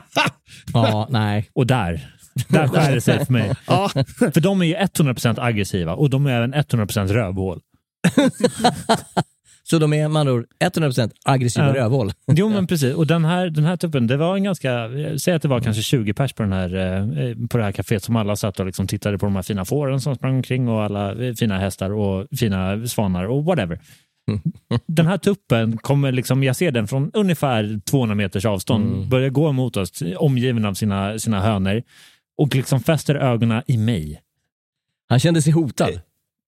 Ja, 0.73 1.07
nej. 1.09 1.49
Och 1.53 1.67
där, 1.67 2.07
där 2.47 2.67
skär 2.67 2.95
det 2.95 3.01
sig 3.01 3.25
för 3.25 3.33
mig. 3.33 3.51
Ja. 3.67 3.89
För 4.33 4.39
de 4.41 4.61
är 4.61 4.65
ju 4.65 4.75
100% 4.75 5.41
aggressiva 5.41 5.95
och 5.95 6.09
de 6.09 6.25
är 6.25 6.31
även 6.31 6.53
100% 6.53 7.07
rövhål. 7.07 7.61
Så 9.69 9.79
de 9.79 9.93
är 9.93 10.07
med 10.07 10.19
andra 10.19 10.33
ord 10.33 10.45
100% 10.59 11.11
aggressiva 11.25 11.67
Ja. 11.67 11.73
rövhål. 11.75 12.11
Jo 12.27 12.49
men 12.49 12.67
precis, 12.67 12.95
och 12.95 13.07
den 13.07 13.25
här, 13.25 13.49
den 13.49 13.65
här 13.65 13.77
tuppen, 13.77 14.07
det 14.07 14.17
var 14.17 14.35
en 14.35 14.43
ganska, 14.43 14.89
säg 15.17 15.33
att 15.33 15.41
det 15.41 15.47
var 15.47 15.59
kanske 15.59 15.81
20 15.83 16.13
pers 16.13 16.33
på, 16.33 16.43
den 16.43 16.51
här, 16.53 16.75
eh, 16.75 17.47
på 17.47 17.57
det 17.57 17.63
här 17.63 17.71
kaféet 17.71 17.99
som 17.99 18.15
alla 18.15 18.35
satt 18.35 18.59
och 18.59 18.65
liksom 18.65 18.87
tittade 18.87 19.17
på 19.17 19.25
de 19.25 19.35
här 19.35 19.43
fina 19.43 19.65
fåren 19.65 20.01
som 20.01 20.15
sprang 20.15 20.35
omkring 20.35 20.67
och 20.69 20.83
alla 20.83 21.25
eh, 21.25 21.33
fina 21.33 21.57
hästar 21.59 21.89
och 21.93 22.27
fina 22.39 22.87
svanar 22.87 23.23
och 23.25 23.45
whatever. 23.45 23.79
Den 24.87 25.05
här 25.07 25.17
tuppen 25.17 25.77
kommer 25.77 26.11
liksom, 26.11 26.43
jag 26.43 26.55
ser 26.55 26.71
den 26.71 26.87
från 26.87 27.11
ungefär 27.13 27.79
200 27.85 28.15
meters 28.15 28.45
avstånd, 28.45 29.07
börjar 29.09 29.29
gå 29.29 29.51
mot 29.51 29.77
oss, 29.77 30.03
omgiven 30.17 30.65
av 30.65 30.73
sina, 30.73 31.19
sina 31.19 31.41
hönor 31.41 31.81
och 32.37 32.55
liksom 32.55 32.79
fäster 32.79 33.15
ögonen 33.15 33.63
i 33.67 33.77
mig. 33.77 34.21
Han 35.09 35.19
kände 35.19 35.41
sig 35.41 35.53
hotad. 35.53 35.89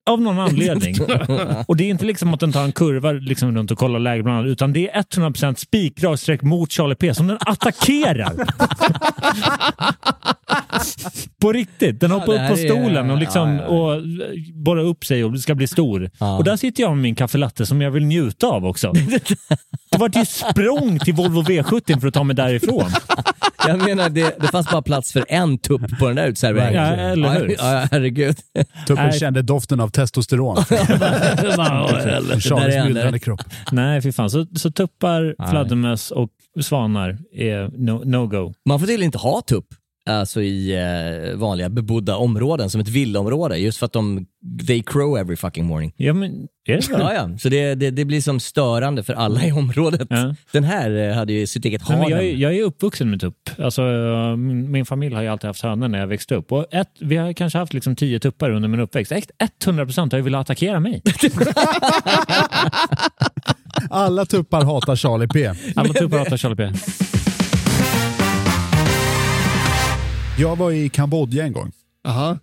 Av 0.09 0.21
någon 0.21 0.39
anledning. 0.39 0.95
och 1.67 1.77
det 1.77 1.83
är 1.83 1.89
inte 1.89 2.05
liksom 2.05 2.33
att 2.33 2.39
den 2.39 2.51
tar 2.51 2.63
en 2.63 2.71
kurva 2.71 3.11
liksom 3.11 3.57
runt 3.57 3.71
och 3.71 3.77
kollar 3.77 3.99
läget 3.99 4.23
bland 4.23 4.39
annat, 4.39 4.49
utan 4.49 4.73
det 4.73 4.89
är 4.89 5.01
100% 5.01 5.55
spikrak 5.55 6.41
mot 6.41 6.71
Charlie 6.71 6.95
P 6.95 7.13
som 7.13 7.27
den 7.27 7.37
attackerar. 7.39 8.33
På 11.41 11.51
riktigt. 11.53 11.99
Den 11.99 12.11
Ja, 12.11 12.17
hoppar 12.17 12.33
upp 12.33 12.47
på 12.47 12.53
är- 12.59 12.67
stolen 12.67 13.11
och, 13.11 13.17
liksom, 13.17 13.49
ja, 13.49 13.55
ja, 13.55 13.63
ja. 13.63 13.95
och 13.95 14.01
borrar 14.53 14.83
upp 14.83 15.05
sig 15.05 15.23
och 15.23 15.39
ska 15.39 15.55
bli 15.55 15.67
stor. 15.67 16.09
Och 16.37 16.43
där 16.43 16.55
sitter 16.57 16.83
jag 16.83 16.89
med 16.91 17.01
min 17.01 17.15
kaffelatte 17.15 17.65
som 17.65 17.81
jag 17.81 17.91
vill 17.91 18.05
njuta 18.05 18.47
av 18.47 18.65
också. 18.65 18.91
Det 19.91 19.97
var 19.97 20.09
ju 20.15 20.25
språng 20.25 20.99
till 20.99 21.13
Volvo 21.13 21.41
V70 21.41 21.99
för 21.99 22.07
att 22.07 22.13
ta 22.13 22.23
mig 22.23 22.35
därifrån. 22.35 22.85
Jag 23.67 23.81
menar, 23.83 24.09
det, 24.09 24.35
det 24.41 24.47
fanns 24.47 24.69
bara 24.71 24.81
plats 24.81 25.13
för 25.13 25.25
en 25.27 25.57
tupp 25.57 25.99
på 25.99 26.07
den 26.07 26.15
där 26.15 26.27
utserveringen. 26.27 26.83
Ja, 26.83 26.91
eller 27.11 27.29
hur? 27.39 27.55
Ja, 27.59 27.87
herregud. 27.91 28.35
Tuppen 28.87 29.05
Nej. 29.07 29.19
kände 29.19 29.41
doften 29.41 29.79
av 29.79 29.89
testosteron. 29.89 30.55
Charlies 32.39 32.85
myllrande 32.85 33.19
kropp. 33.19 33.41
Nej, 33.71 34.01
fy 34.01 34.11
fan. 34.11 34.29
Så, 34.29 34.45
så 34.55 34.71
tuppar, 34.71 35.49
fladdermöss 35.49 36.11
och 36.11 36.29
svanar 36.61 37.17
är 37.33 37.67
no- 37.67 38.05
no-go. 38.05 38.53
Man 38.65 38.79
får 38.79 38.87
till 38.87 39.03
inte 39.03 39.17
ha 39.17 39.41
tupp 39.41 39.65
alltså 40.09 40.41
i 40.41 40.75
eh, 40.75 41.35
vanliga 41.37 41.69
bebodda 41.69 42.15
områden, 42.17 42.69
som 42.69 42.81
ett 42.81 42.87
villaområde, 42.87 43.57
just 43.57 43.77
för 43.77 43.85
att 43.85 43.93
de 43.93 44.25
they 44.67 44.83
crow 44.83 45.17
every 45.17 45.35
fucking 45.35 45.65
morning. 45.65 45.93
Ja, 45.97 46.13
men 46.13 46.47
är 46.67 46.75
det 46.75 46.81
så? 46.81 46.91
Ja, 46.91 47.13
ja. 47.13 47.37
Så 47.37 47.49
det, 47.49 47.75
det, 47.75 47.91
det 47.91 48.05
blir 48.05 48.21
som 48.21 48.39
störande 48.39 49.03
för 49.03 49.13
alla 49.13 49.45
i 49.45 49.51
området. 49.51 50.09
Den 50.51 50.63
här 50.63 51.09
eh, 51.09 51.15
hade 51.15 51.33
ju 51.33 51.47
sitt 51.47 51.65
eget 51.65 51.81
harem. 51.81 52.09
jag, 52.09 52.19
är, 52.25 52.35
jag 52.35 52.55
är 52.55 52.61
uppvuxen 52.63 53.09
med 53.09 53.21
tupp. 53.21 53.49
Alltså, 53.59 53.81
eh, 53.81 54.35
min, 54.35 54.71
min 54.71 54.85
familj 54.85 55.15
har 55.15 55.21
ju 55.21 55.27
alltid 55.27 55.47
haft 55.47 55.61
hönor 55.63 55.87
när 55.87 55.99
jag 55.99 56.07
växte 56.07 56.35
upp. 56.35 56.51
Och 56.51 56.65
ett, 56.73 56.89
vi 56.99 57.15
har 57.17 57.33
kanske 57.33 57.59
haft 57.59 57.73
liksom 57.73 57.95
tio 57.95 58.19
tuppar 58.19 58.49
under 58.49 58.69
min 58.69 58.79
uppväxt. 58.79 59.11
Ett- 59.11 59.31
100% 59.65 60.11
har 60.11 60.17
ju 60.17 60.23
velat 60.23 60.41
attackera 60.41 60.79
mig. 60.79 61.01
Alla 63.89 64.25
tuppar 64.25 64.63
hatar 64.65 64.95
Charlie 64.95 65.27
P. 65.27 65.51
Alla 65.75 65.93
tuppar 65.93 66.17
hatar 66.17 66.37
Charlie 66.37 66.55
P. 66.55 66.71
Jag 70.37 70.55
var 70.55 70.71
i 70.71 70.89
Kambodja 70.89 71.45
en 71.45 71.53
gång. 71.53 71.71
Aha. 72.07 72.37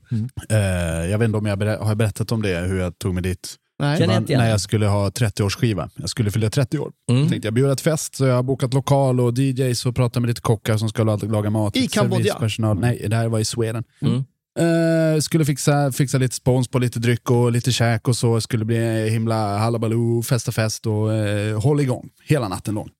Eh, 0.51 0.57
jag 1.11 1.19
vet 1.19 1.27
inte 1.27 1.39
om 1.39 1.47
jag 1.47 1.57
har 1.57 1.89
jag 1.89 1.97
berättat 1.97 2.33
om 2.33 2.43
det, 2.43 2.59
hur 2.59 2.81
jag 2.81 2.99
tog 2.99 3.15
mig 3.15 3.23
dit. 3.23 3.57
Nej. 3.79 4.01
Jag 4.01 4.11
igen. 4.11 4.25
när 4.29 4.51
jag 4.51 4.61
skulle 4.61 4.87
ha 4.87 5.09
30-årsskiva. 5.09 5.91
Jag 5.97 6.09
skulle 6.09 6.31
fylla 6.31 6.51
30 6.51 6.79
år. 6.79 6.93
Mm. 7.11 7.21
Jag 7.23 7.31
tänkte 7.31 7.47
jag 7.47 7.55
bjuder 7.55 7.73
ett 7.73 7.81
fest, 7.81 8.15
så 8.15 8.27
jag 8.27 8.35
har 8.35 8.43
bokat 8.43 8.75
lokal 8.75 9.21
och 9.21 9.39
DJs 9.39 9.87
och 9.87 9.97
pratat 9.97 10.23
med 10.23 10.29
lite 10.29 10.41
kockar 10.41 10.77
som 10.77 10.89
ska 10.89 11.05
laga 11.05 11.51
mat. 11.51 11.77
I 11.77 11.89
Kambodja? 11.89 12.39
Nej, 12.81 13.07
det 13.09 13.17
här 13.17 13.29
var 13.29 13.39
i 13.39 13.45
Sweden. 13.45 13.85
Mm. 14.01 14.25
Eh, 14.59 15.21
skulle 15.21 15.45
fixa, 15.45 15.93
fixa 15.93 16.19
lite 16.19 16.35
spons 16.35 16.69
på 16.69 16.79
lite 16.79 16.99
dryck 16.99 17.31
och 17.31 17.53
lite 17.53 17.73
käk 17.73 18.09
och 18.09 18.17
så. 18.17 18.41
Skulle 18.41 18.65
bli 18.65 19.11
himla 19.11 19.59
halabaloo, 19.59 20.23
festa 20.23 20.53
fest 20.53 20.87
och 20.87 21.09
uh, 21.09 21.61
håll 21.61 21.81
igång 21.81 22.11
hela 22.25 22.49
natten 22.49 22.75
lång. 22.75 22.91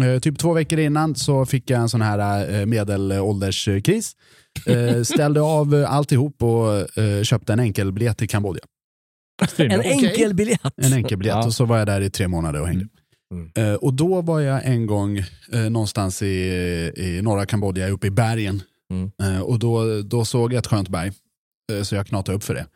Eh, 0.00 0.18
typ 0.20 0.38
två 0.38 0.52
veckor 0.52 0.78
innan 0.78 1.14
så 1.14 1.46
fick 1.46 1.70
jag 1.70 1.80
en 1.80 1.88
sån 1.88 2.02
här 2.02 2.50
uh, 2.60 2.66
medelålderskris. 2.66 4.16
Eh, 4.66 5.02
ställde 5.02 5.40
av 5.40 5.84
alltihop 5.88 6.42
och 6.42 6.98
eh, 6.98 7.22
köpte 7.22 7.52
en 7.52 7.60
enkel 7.60 7.92
biljett 7.92 8.18
till 8.18 8.28
Kambodja. 8.28 8.62
En 9.58 9.80
enkel 9.80 10.34
biljett. 10.34 10.60
En 10.76 10.92
enkel 10.92 11.18
biljett 11.18 11.36
Ja. 11.36 11.46
och 11.46 11.54
så 11.54 11.64
var 11.64 11.78
jag 11.78 11.86
där 11.86 12.00
i 12.00 12.10
tre 12.10 12.28
månader 12.28 12.60
och 12.60 12.66
hängde. 12.68 12.88
Eh, 13.54 13.74
och 13.74 13.94
då 13.94 14.20
var 14.20 14.40
jag 14.40 14.64
en 14.64 14.86
gång 14.86 15.18
eh, 15.52 15.60
någonstans 15.70 16.22
i, 16.22 16.26
i 16.96 17.20
norra 17.22 17.46
Kambodja, 17.46 17.88
uppe 17.88 18.06
i 18.06 18.10
bergen. 18.10 18.62
Eh, 19.22 19.40
och 19.40 19.58
då, 19.58 20.02
då 20.02 20.24
såg 20.24 20.52
jag 20.52 20.58
ett 20.58 20.66
skönt 20.66 20.88
berg, 20.88 21.12
eh, 21.72 21.82
så 21.82 21.94
jag 21.94 22.06
knatade 22.06 22.36
upp 22.36 22.44
för 22.44 22.54
det. 22.54 22.66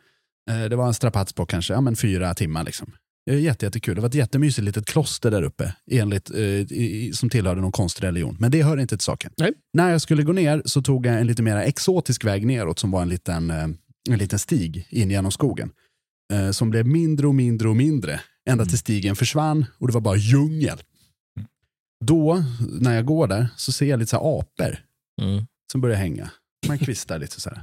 Eh, 0.51 0.69
det 0.69 0.75
var 0.75 0.87
en 0.87 0.93
strapats 0.93 1.33
på 1.33 1.45
kanske 1.45 1.73
ja, 1.73 1.81
men 1.81 1.95
fyra 1.95 2.33
timmar. 2.33 2.63
Liksom. 2.63 2.91
Jätte, 3.25 3.65
jättekul. 3.65 3.95
Det 3.95 4.01
var 4.01 4.09
ett 4.09 4.15
jättemysigt 4.15 4.65
litet 4.65 4.85
kloster 4.85 5.31
där 5.31 5.43
uppe, 5.43 5.75
enligt, 5.91 6.31
eh, 6.31 6.39
i, 6.41 7.11
som 7.13 7.29
tillhörde 7.29 7.61
någon 7.61 7.71
konstreligion. 7.71 8.37
Men 8.39 8.51
det 8.51 8.63
hör 8.63 8.77
inte 8.77 8.97
till 8.97 9.03
saken. 9.03 9.31
När 9.73 9.89
jag 9.91 10.01
skulle 10.01 10.23
gå 10.23 10.31
ner 10.33 10.61
så 10.65 10.81
tog 10.81 11.05
jag 11.05 11.19
en 11.21 11.27
lite 11.27 11.43
mer 11.43 11.55
exotisk 11.57 12.23
väg 12.25 12.45
neråt 12.45 12.79
som 12.79 12.91
var 12.91 13.01
en 13.01 13.09
liten, 13.09 13.51
eh, 13.51 13.63
en 14.09 14.17
liten 14.17 14.39
stig 14.39 14.87
in 14.89 15.11
genom 15.11 15.31
skogen. 15.31 15.71
Eh, 16.33 16.51
som 16.51 16.69
blev 16.69 16.87
mindre 16.87 17.27
och 17.27 17.35
mindre 17.35 17.69
och 17.69 17.75
mindre. 17.75 18.21
Ända 18.49 18.65
till 18.65 18.77
stigen 18.77 19.15
försvann 19.15 19.65
och 19.77 19.87
det 19.87 19.93
var 19.93 20.01
bara 20.01 20.15
djungel. 20.17 20.77
Då, 22.05 22.43
när 22.81 22.95
jag 22.95 23.05
går 23.05 23.27
där, 23.27 23.47
så 23.57 23.71
ser 23.71 23.85
jag 23.85 23.99
lite 23.99 24.09
så 24.09 24.17
här 24.17 24.39
apor 24.39 24.77
Mm. 25.21 25.45
som 25.71 25.81
börjar 25.81 25.97
hänga. 25.97 26.31
Man 26.67 26.79
kvistar 26.79 27.19
lite 27.19 27.41
så 27.41 27.49
här. 27.49 27.61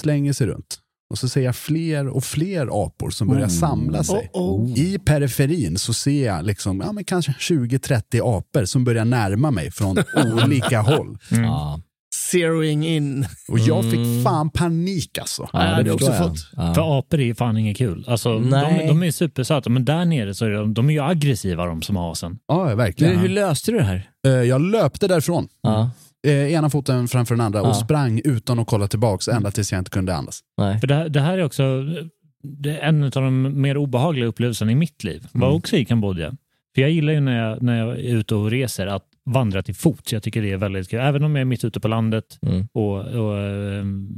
Slänger 0.00 0.32
sig 0.32 0.46
runt. 0.46 0.80
Och 1.10 1.18
så 1.18 1.28
ser 1.28 1.40
jag 1.40 1.56
fler 1.56 2.08
och 2.08 2.24
fler 2.24 2.86
apor 2.86 3.10
som 3.10 3.28
börjar 3.28 3.46
Oh. 3.46 3.50
samla 3.50 4.04
sig. 4.04 4.30
Oh, 4.32 4.62
oh. 4.64 4.78
I 4.78 4.98
periferin 4.98 5.78
så 5.78 5.92
ser 5.94 6.26
jag 6.26 6.44
liksom, 6.44 6.80
ja, 6.80 6.92
men 6.92 7.04
kanske 7.04 7.32
20-30 7.32 8.38
apor 8.38 8.64
som 8.64 8.84
börjar 8.84 9.04
närma 9.04 9.50
mig 9.50 9.70
från 9.70 9.96
olika 10.44 10.80
håll. 10.80 11.18
Ja. 11.30 11.80
Zeroing 12.30 12.86
in. 12.86 13.26
Och 13.48 13.58
jag 13.58 13.84
Mm. 13.84 13.90
fick 13.90 14.24
fan 14.24 14.50
panik 14.50 15.18
alltså. 15.18 15.48
Ja, 15.52 15.58
det 15.58 15.68
hade 15.74 15.88
jag 15.88 15.94
också 15.94 16.12
fått. 16.12 16.36
Ja. 16.56 16.74
För 16.74 16.98
apor 16.98 17.20
är 17.20 17.34
fan 17.34 17.56
inget 17.56 17.76
kul. 17.76 18.04
Alltså, 18.08 18.34
de, 18.38 18.48
Nej. 18.50 18.86
de 18.88 19.02
är 19.02 19.10
supersöta, 19.10 19.70
men 19.70 19.84
där 19.84 20.04
nere 20.04 20.34
så 20.34 20.44
är 20.44 20.50
de, 20.50 20.74
de 20.74 20.88
är 20.90 20.94
ju 20.94 21.00
aggressiva 21.02 21.64
de 21.66 21.82
som 21.82 21.96
har 21.96 22.12
asen. 22.12 22.38
Ja, 22.48 22.74
verkligen. 22.74 23.12
Men 23.12 23.22
hur 23.22 23.28
löste 23.28 23.70
du 23.70 23.78
det 23.78 23.84
här? 23.84 24.10
Eh, 24.26 24.32
Jag 24.32 24.60
löpte 24.60 25.08
därifrån. 25.08 25.48
Ja. 25.62 25.90
Eh, 26.26 26.52
ena 26.52 26.70
foten 26.70 27.08
framför 27.08 27.34
den 27.34 27.40
andra 27.46 27.58
Ja. 27.58 27.68
och 27.68 27.76
sprang 27.76 28.20
utan 28.24 28.58
att 28.58 28.66
kolla 28.66 28.88
tillbaks 28.88 29.28
ända 29.28 29.50
tills 29.50 29.72
jag 29.72 29.78
inte 29.78 29.90
kunde 29.90 30.14
andas. 30.14 30.40
Nej. 30.58 30.80
För 30.80 30.86
det, 30.86 30.94
här- 30.94 31.08
det 31.08 31.20
här 31.20 31.38
är 31.38 31.44
också 31.44 31.84
det 32.42 32.70
är 32.78 32.88
en 32.88 33.02
av 33.02 33.10
de 33.10 33.60
mer 33.62 33.76
obehagliga 33.76 34.26
upplevelserna 34.26 34.72
i 34.72 34.74
mitt 34.74 35.04
liv. 35.04 35.26
Var 35.32 35.50
också 35.50 35.76
i 35.76 35.84
Kambodja. 35.84 36.30
För 36.74 36.82
jag 36.82 36.90
gillar 36.90 37.12
ju 37.12 37.20
när 37.20 37.48
jag, 37.48 37.62
när 37.62 37.78
jag 37.78 37.88
är 37.98 38.16
ute 38.16 38.34
och 38.34 38.50
reser 38.50 38.86
att 38.86 39.04
vandra 39.24 39.62
till 39.62 39.74
fots. 39.74 40.12
Jag 40.12 40.22
tycker 40.22 40.42
det 40.42 40.52
är 40.52 40.56
väldigt 40.56 40.90
kul. 40.90 41.00
Även 41.00 41.24
om 41.24 41.34
jag 41.36 41.40
är 41.40 41.44
mitt 41.44 41.64
ute 41.64 41.80
på 41.80 41.88
landet 41.88 42.24
Mm. 42.46 42.68
och, 42.72 42.98
och, 42.98 43.38
ehm, 43.38 44.08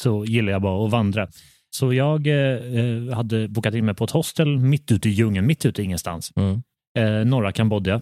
så 0.00 0.24
gillar 0.24 0.52
jag 0.52 0.62
bara 0.62 0.86
att 0.86 0.92
vandra. 0.92 1.28
Så 1.70 1.92
jag 1.94 2.26
eh, 2.26 3.14
hade 3.14 3.48
bokat 3.48 3.74
in 3.74 3.84
mig 3.84 3.94
på 3.94 4.04
ett 4.04 4.10
hostel 4.10 4.58
mitt 4.58 4.92
ute 4.92 5.08
i 5.08 5.12
djungeln, 5.12 5.46
mitt 5.46 5.66
ute 5.66 5.82
i 5.82 5.84
ingenstans. 5.84 6.32
Mm. 6.36 6.62
Eh, 6.98 7.26
norra 7.26 7.52
Kambodja. 7.52 8.00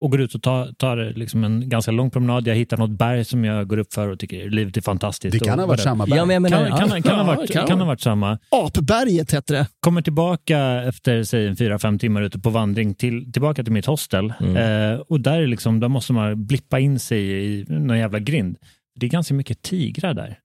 Och 0.00 0.10
går 0.10 0.20
ut 0.20 0.34
och 0.34 0.42
tar, 0.42 0.72
tar 0.72 1.12
liksom 1.16 1.44
en 1.44 1.68
ganska 1.68 1.90
lång 1.90 2.10
promenad. 2.10 2.46
Jag 2.46 2.54
hittar 2.54 2.76
något 2.76 2.90
berg 2.90 3.24
som 3.24 3.44
jag 3.44 3.68
går 3.68 3.78
upp 3.78 3.92
för 3.92 4.08
och 4.08 4.18
tycker 4.18 4.50
livet 4.50 4.76
är 4.76 4.80
fantastiskt. 4.80 5.32
Det 5.32 5.44
kan 5.44 5.58
ha 5.58 5.66
varit 5.66 5.80
samma 5.80 6.06
berg. 6.06 6.16
Ja, 6.16 6.24
men 6.24 6.34
jag 6.34 6.42
menar, 6.42 6.68
Kan, 6.68 6.78
kan, 6.78 6.88
kan, 6.88 7.02
kan, 7.02 7.18
ha 7.18 7.24
varit, 7.24 7.52
kan 7.52 7.66
kan, 7.66 7.78
ha 7.78 7.84
ha 7.84 7.86
varit 7.86 8.00
samma. 8.00 8.38
Apberget 8.50 9.32
hette 9.32 9.52
det. 9.52 9.66
Kommer 9.80 10.02
tillbaka 10.02 10.58
efter 10.82 11.22
säg 11.22 11.46
en 11.46 11.56
fyra, 11.56 11.78
fem 11.78 11.98
timmar 11.98 12.22
ute 12.22 12.38
på 12.38 12.50
vandring 12.50 12.94
till, 12.94 13.32
tillbaka 13.32 13.64
till 13.64 13.72
mitt 13.72 13.86
hostel. 13.86 14.32
Mm. 14.40 14.56
Eh, 14.56 15.00
och 15.00 15.20
där, 15.20 15.38
är 15.38 15.46
liksom, 15.46 15.80
där 15.80 15.88
måste 15.88 16.12
man 16.12 16.46
blippa 16.46 16.78
in 16.78 16.98
sig 16.98 17.20
i 17.20 17.64
någon 17.68 17.98
jävla 17.98 18.18
grind. 18.18 18.56
Det 19.00 19.06
är 19.06 19.10
ganska 19.10 19.34
mycket 19.34 19.62
tigrar 19.62 20.14
där. 20.14 20.38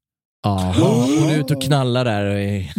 Jaha, 0.43 0.67
och 0.69 1.07
du 1.07 1.33
är 1.33 1.39
ute 1.39 1.55
och 1.55 1.63
knallar 1.63 2.05
där. 2.05 2.25
Och 2.25 2.39
i... 2.39 2.71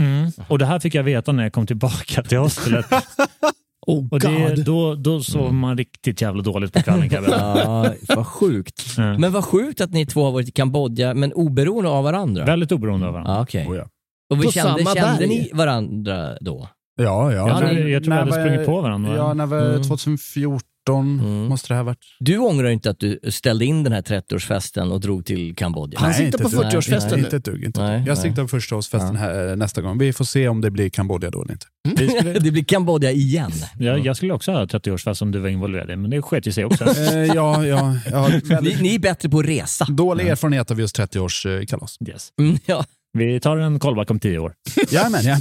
Och 0.49 0.59
det 0.59 0.67
här 0.67 0.79
fick 0.79 0.95
jag 0.95 1.03
veta 1.03 1.33
när 1.33 1.43
jag 1.43 1.53
kom 1.53 1.67
tillbaka 1.67 2.23
till 2.23 2.39
hostelet. 2.39 2.87
Oh, 3.87 4.09
och 4.11 4.21
det, 4.21 4.63
då, 4.65 4.95
då 4.95 5.23
sov 5.23 5.43
mm. 5.43 5.59
man 5.59 5.79
riktigt 5.79 6.23
jävla 6.23 6.43
dåligt 6.43 6.73
på 6.73 6.83
kvällen 6.83 7.11
ja, 7.29 7.93
vad 8.09 8.27
sjukt. 8.27 8.99
Mm. 8.99 9.21
Men 9.21 9.33
vad 9.33 9.45
sjukt 9.45 9.81
att 9.81 9.91
ni 9.91 10.07
två 10.07 10.25
har 10.25 10.33
varit 10.33 10.49
i 10.49 10.53
Kambodja, 10.53 11.15
men 11.15 11.33
oberoende 11.33 11.91
av 11.91 12.05
varandra. 12.05 12.45
Väldigt 12.45 12.73
oberoende 12.73 13.07
av 13.07 13.13
varandra. 13.13 13.37
Ah, 13.37 13.43
okay. 13.43 13.67
oh, 13.67 13.77
ja. 13.77 13.89
Och 14.31 14.41
vi 14.41 14.45
på 14.45 14.53
kände, 14.53 14.85
kände 14.85 15.27
ni 15.27 15.51
varandra 15.55 16.37
då? 16.41 16.69
Ja, 16.97 17.33
ja. 17.33 17.49
Jag 17.49 17.59
tror, 17.59 17.89
jag 17.89 18.05
tror 18.05 18.15
vi 18.15 18.21
hade 18.21 18.33
sprungit 18.33 18.67
på 18.67 18.81
varandra. 18.81 19.17
Ja, 19.17 19.35
när 19.35 19.47
vi, 19.47 19.57
mm. 19.57 19.83
2014 19.83 20.61
2018 20.87 21.21
mm. 21.21 21.49
måste 21.49 21.69
det 21.69 21.77
ha 21.77 21.83
varit. 21.83 21.99
Du 22.19 22.39
ångrar 22.39 22.69
inte 22.69 22.91
att 22.91 23.01
du 23.01 23.21
ställde 23.29 23.65
in 23.65 23.85
den 23.85 23.93
här 23.93 24.03
30-årsfesten 24.03 24.93
och 24.93 25.01
drog 25.01 25.27
till 25.27 25.57
Kambodja? 25.57 25.99
Han 26.01 26.15
siktar 26.15 26.39
på 26.39 26.49
40-årsfesten 26.49 27.17
nu. 27.17 27.25
Inte 27.25 27.37
ett 27.37 27.45
dugg. 27.45 27.65
Inte 27.65 27.83
nej, 27.83 28.05
jag 28.07 28.19
siktar 28.19 28.43
på 28.43 28.49
första 28.49 28.77
årsfesten 28.77 29.15
ja. 29.15 29.51
Eh, 29.51 29.57
nästa 29.57 29.83
gång. 29.83 29.99
Vi 29.99 30.13
får 30.13 30.25
se 30.25 30.49
om 30.49 30.61
det 30.61 30.71
blir 30.71 30.89
Kambodja 30.89 31.31
då 31.31 31.43
eller 31.43 31.53
inte. 31.53 31.67
Mm. 31.89 32.43
Det 32.43 32.51
blir 32.51 32.65
Kambodja 32.65 33.11
igen. 33.11 33.53
Jag, 33.79 34.07
jag 34.07 34.17
skulle 34.17 34.33
också 34.33 34.53
ha 34.53 34.65
30-årsfest 34.65 35.23
om 35.23 35.33
du 35.33 35.39
var 35.39 35.49
involverad 35.49 35.99
men 35.99 36.11
det 36.11 36.23
sket 36.23 36.47
ju 36.47 36.53
sig 36.53 36.65
också. 36.65 36.85
Eh, 37.07 37.25
ja, 37.25 37.67
ja, 37.67 37.97
ja, 38.11 38.29
ni, 38.61 38.77
ni, 38.81 38.95
är 38.95 38.99
bättre 38.99 39.29
på 39.29 39.39
att 39.39 39.47
resa. 39.47 39.85
Dålig 39.89 40.29
erfarenhet 40.29 40.71
av 40.71 40.81
just 40.81 40.99
30-årskalas. 40.99 42.09
Yes. 42.09 42.33
Mm, 42.41 42.59
ja. 42.67 42.85
Vi 43.17 43.41
tar 43.41 43.57
en 43.57 43.79
callback 43.79 44.11
om 44.11 44.19
tio 44.21 44.39
år. 44.39 44.53
Jajamän, 44.91 45.21
ja. 45.25 45.37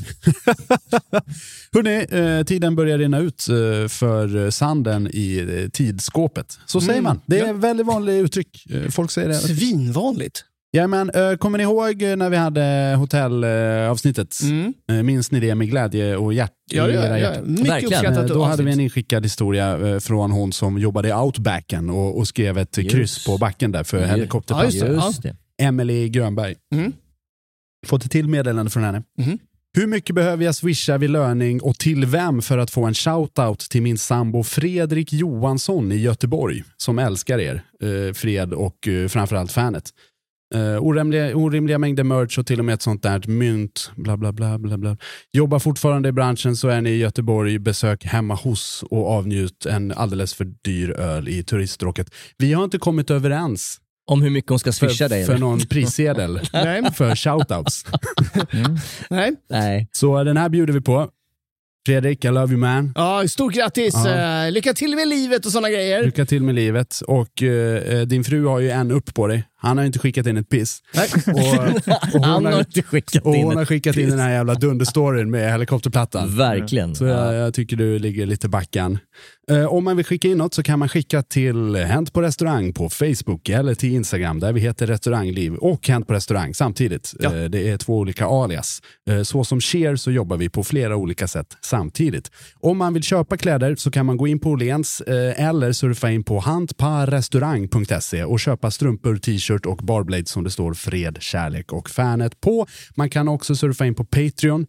Hörrni, 1.74 2.06
eh, 2.40 2.44
tiden 2.46 2.76
börjar 2.76 2.98
rinna 2.98 3.20
ut 3.20 3.46
eh, 3.50 3.88
för 3.88 4.50
sanden 4.50 5.10
i 5.14 5.38
eh, 5.64 5.70
tidskåpet. 5.70 6.60
Så 6.66 6.82
säger 6.82 6.94
Mm. 6.94 7.04
man. 7.04 7.22
Det 7.26 7.40
är 7.40 7.50
ett 7.50 7.56
väldigt 7.56 7.86
vanligt 7.88 8.24
uttryck. 8.26 8.66
Eh, 8.70 8.90
Folk 8.92 9.12
säger 9.12 9.28
det. 9.28 9.36
Svinvanligt. 9.36 10.44
Jajamän, 10.74 11.10
eh, 11.10 11.34
kommer 11.36 11.58
ni 11.58 11.64
ihåg 11.64 12.02
eh, 12.02 12.16
när 12.16 12.30
vi 12.30 12.38
hade 12.38 12.96
hotellavsnittet? 13.00 14.36
Mm. 14.44 14.74
Eh, 14.92 14.96
Minns 15.04 15.32
ni 15.32 15.40
det 15.40 15.56
med 15.56 15.70
glädje 15.70 16.16
och 16.18 16.34
hjärt 16.34 16.52
Ja, 16.72 16.90
i 16.90 16.94
ja, 16.96 17.02
era 17.02 17.10
ja. 17.10 17.18
hjärtan? 17.18 17.52
Mycket 17.52 17.70
Verkligen. 17.70 17.94
uppskattat 17.94 18.30
Eh, 18.32 18.36
Då 18.38 18.44
hade 18.44 18.64
vi 18.64 18.70
en 18.70 18.74
avsnitt. 18.74 18.84
inskickad 18.84 19.24
historia 19.26 19.88
eh, 19.88 20.00
från 20.00 20.32
hon 20.32 20.54
som 20.54 20.78
jobbade 20.78 21.10
i 21.10 21.14
outbacken 21.14 21.90
och, 21.90 22.18
och 22.18 22.28
skrev 22.28 22.58
ett 22.58 22.78
Just. 22.78 22.92
kryss 22.92 23.26
på 23.26 23.38
backen 23.38 23.72
där 23.72 23.84
för 23.84 24.02
Ja, 24.02 24.08
helikopterplatser. 24.08 24.94
Just 24.94 25.24
det. 25.24 25.36
Emily 25.62 26.10
Grönberg. 26.10 26.56
Mm. 26.76 26.94
Fått 27.86 28.06
ett 28.06 28.12
till 28.12 28.28
meddelande 28.28 28.72
från 28.72 28.84
henne. 28.84 29.04
Mhm. 29.18 29.40
Hur 29.78 29.88
mycket 29.88 30.16
behöver 30.16 30.46
jag 30.46 30.56
swisha 30.56 30.98
vid 30.98 31.10
löning 31.10 31.62
och 31.62 31.78
till 31.78 32.06
vem 32.06 32.42
för 32.42 32.58
att 32.58 32.72
få 32.72 32.86
en 32.86 32.94
shoutout 32.94 33.60
till 33.60 33.82
min 33.82 33.98
sambo 33.98 34.44
Fredrik 34.44 35.14
Johansson 35.14 35.92
i 35.92 35.96
Göteborg 35.96 36.64
som 36.78 37.00
älskar 37.00 37.40
er, 37.40 37.64
eh, 37.82 38.14
Fred 38.14 38.54
och 38.54 38.88
eh, 38.88 39.08
framförallt 39.08 39.52
fanet. 39.52 39.90
Uh, 40.56 40.78
orimliga, 40.84 41.36
orimliga 41.36 41.78
mängder 41.80 42.04
merch 42.04 42.38
och 42.38 42.48
till 42.48 42.60
och 42.60 42.66
med 42.66 42.74
ett 42.74 42.82
sånt 42.82 43.04
där 43.04 43.24
mynt. 43.28 43.92
Bla, 43.96 44.18
bla, 44.18 44.32
bla, 44.32 44.58
bla, 44.58 44.78
bla. 44.78 44.98
Jobbar 45.34 45.60
fortfarande 45.60 46.10
i 46.10 46.12
branschen 46.12 46.56
så 46.56 46.68
är 46.68 46.82
ni 46.82 46.90
i 46.90 46.98
Göteborg, 46.98 47.60
besök 47.60 48.06
hemma 48.06 48.36
hos 48.36 48.84
och 48.90 49.12
avnjut 49.12 49.66
en 49.66 49.92
alldeles 49.92 50.34
för 50.34 50.46
dyr 50.64 50.92
öl 50.92 51.28
i 51.28 51.44
turiststråket. 51.44 52.14
Vi 52.38 52.54
har 52.54 52.64
inte 52.64 52.78
kommit 52.78 53.12
överens 53.12 53.80
Om 54.08 54.22
hur 54.22 54.30
mycket 54.30 54.50
hon 54.50 54.60
ska 54.60 54.72
swisha 54.72 55.06
för, 55.06 55.10
dig? 55.10 55.26
för 55.26 55.34
eller? 55.34 55.40
någon 55.40 55.60
prissedel 55.60 56.40
Nej. 56.54 56.94
för 56.94 57.16
shoutouts. 57.16 57.86
Nej. 59.10 59.32
Nej. 59.50 59.90
Så 59.92 60.24
den 60.24 60.38
här 60.38 60.50
bjuder 60.50 60.74
vi 60.74 60.82
på. 60.82 61.10
Fredrik, 61.86 62.26
I 62.26 62.28
love 62.28 62.52
you 62.52 62.58
man. 62.58 62.94
Ja, 62.96 63.28
stort 63.28 63.54
grattis! 63.54 63.94
Ja. 63.94 64.46
Eh, 64.46 64.52
lycka 64.52 64.74
till 64.74 64.96
med 64.96 65.08
livet 65.08 65.46
och 65.46 65.52
sådana 65.52 65.70
grejer. 65.70 66.04
Lycka 66.06 66.26
till 66.26 66.44
med 66.44 66.56
livet. 66.56 67.02
Och 67.08 67.44
eh, 67.44 68.02
din 68.02 68.24
fru 68.24 68.46
har 68.46 68.60
ju 68.60 68.70
en 68.70 68.92
upp 68.92 69.14
på 69.14 69.28
dig. 69.28 69.44
Han 69.66 69.78
har 69.78 69.86
inte 69.86 70.00
skickat 70.00 70.28
in 70.28 70.38
ett 70.38 70.50
piss. 70.50 70.84
Och, 71.28 72.16
och 72.16 72.26
Han 72.26 72.46
har 72.46 72.60
inte 72.60 72.82
skickat 72.82 73.24
och 73.26 73.36
in 73.36 73.44
hon 73.44 73.58
har 73.58 73.66
skickat 73.66 73.98
in 73.98 74.04
piss. 74.04 74.12
den 74.12 74.20
här 74.20 74.32
jävla 74.32 74.54
dunderstoryn 74.54 75.32
med 75.32 75.52
helikopterplattan. 75.52 76.38
Verkligen. 76.38 76.96
Så 76.96 77.06
jag, 77.06 77.34
jag 77.34 77.54
tycker 77.54 77.78
du 77.78 78.00
ligger 78.00 78.26
lite 78.26 78.50
backan. 78.50 78.98
Eh, 79.52 79.66
om 79.66 79.84
man 79.84 79.98
vill 79.98 80.06
skicka 80.06 80.28
in 80.28 80.38
något 80.38 80.54
så 80.54 80.64
kan 80.64 80.80
man 80.80 80.90
skicka 80.90 81.24
till 81.24 81.76
Hänt 81.76 82.14
på 82.14 82.22
restaurang 82.22 82.74
på 82.74 82.90
Facebook 82.90 83.50
eller 83.50 83.76
till 83.76 83.94
Instagram 83.94 84.40
där 84.40 84.54
vi 84.54 84.60
heter 84.60 84.88
Restaurangliv 84.88 85.56
och 85.56 85.88
Hänt 85.88 86.08
på 86.08 86.14
restaurang 86.14 86.54
samtidigt. 86.54 87.14
Ja. 87.20 87.36
Eh, 87.36 87.44
det 87.44 87.70
är 87.70 87.78
två 87.78 87.98
olika 87.98 88.26
alias. 88.26 88.82
Eh, 89.10 89.22
så 89.22 89.44
som 89.44 89.62
sker 89.62 89.96
så 89.96 90.12
jobbar 90.12 90.38
vi 90.38 90.50
på 90.50 90.64
flera 90.64 90.96
olika 90.96 91.28
sätt 91.28 91.58
samtidigt. 91.62 92.32
Om 92.60 92.78
man 92.78 92.94
vill 92.94 93.04
köpa 93.04 93.38
kläder 93.38 93.76
så 93.76 93.92
kan 93.92 94.06
man 94.06 94.18
gå 94.18 94.28
in 94.28 94.40
på 94.40 94.50
Åhléns 94.50 95.02
eller 95.38 95.72
surfa 95.72 96.12
in 96.12 96.24
på 96.24 96.40
hantparrestaurang.se 96.40 98.24
och 98.24 98.40
köpa 98.40 98.72
strumpor, 98.72 99.18
t-shirt 99.56 99.66
och 99.66 99.78
barblade 99.78 100.26
som 100.26 100.44
det 100.44 100.52
står 100.52 100.74
fred, 100.74 101.18
kärlek 101.22 101.74
och 101.74 101.90
fanet 101.90 102.42
på. 102.42 102.68
Man 102.96 103.10
kan 103.10 103.28
också 103.28 103.56
surfa 103.56 103.86
in 103.86 103.96
på 103.96 104.06
Patreon. 104.06 104.68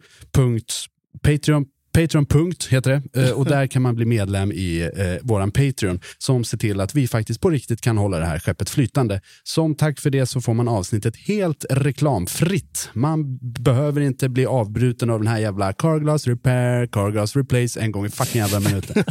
Patreon 1.23 1.67
Patreon. 2.03 2.27
Punkt 2.27 2.67
heter 2.71 2.91
det 2.91 3.23
Eh, 3.27 3.31
och 3.31 3.45
där 3.45 3.67
kan 3.67 3.83
man 3.83 3.95
bli 3.95 4.05
medlem 4.05 4.53
i 4.53 4.91
eh, 4.97 5.27
våran 5.27 5.51
Patreon 5.51 6.01
som 6.19 6.45
ser 6.45 6.59
till 6.59 6.81
att 6.81 6.95
vi 6.95 7.09
faktiskt 7.09 7.41
på 7.41 7.51
riktigt 7.51 7.81
kan 7.81 7.99
hålla 7.99 8.19
det 8.19 8.27
här 8.27 8.39
skeppet 8.39 8.71
flytande. 8.71 9.21
Som 9.45 9.75
tack 9.75 10.01
för 10.01 10.11
det 10.11 10.27
så 10.27 10.41
får 10.41 10.55
man 10.55 10.69
avsnittet 10.69 11.17
helt 11.17 11.65
reklamfritt. 11.71 12.89
Man 12.93 13.39
behöver 13.41 14.01
inte 14.01 14.29
bli 14.29 14.47
avbruten 14.47 15.11
av 15.11 15.19
den 15.19 15.27
här 15.29 15.39
jävla 15.39 15.73
Carglass 15.73 16.27
repair, 16.27 16.87
Carglass 16.87 17.37
replace 17.37 17.81
en 17.81 17.93
gång 17.93 18.07
i 18.07 18.11
fucking 18.11 18.41
jävla 18.41 18.61
minuten. 18.61 19.05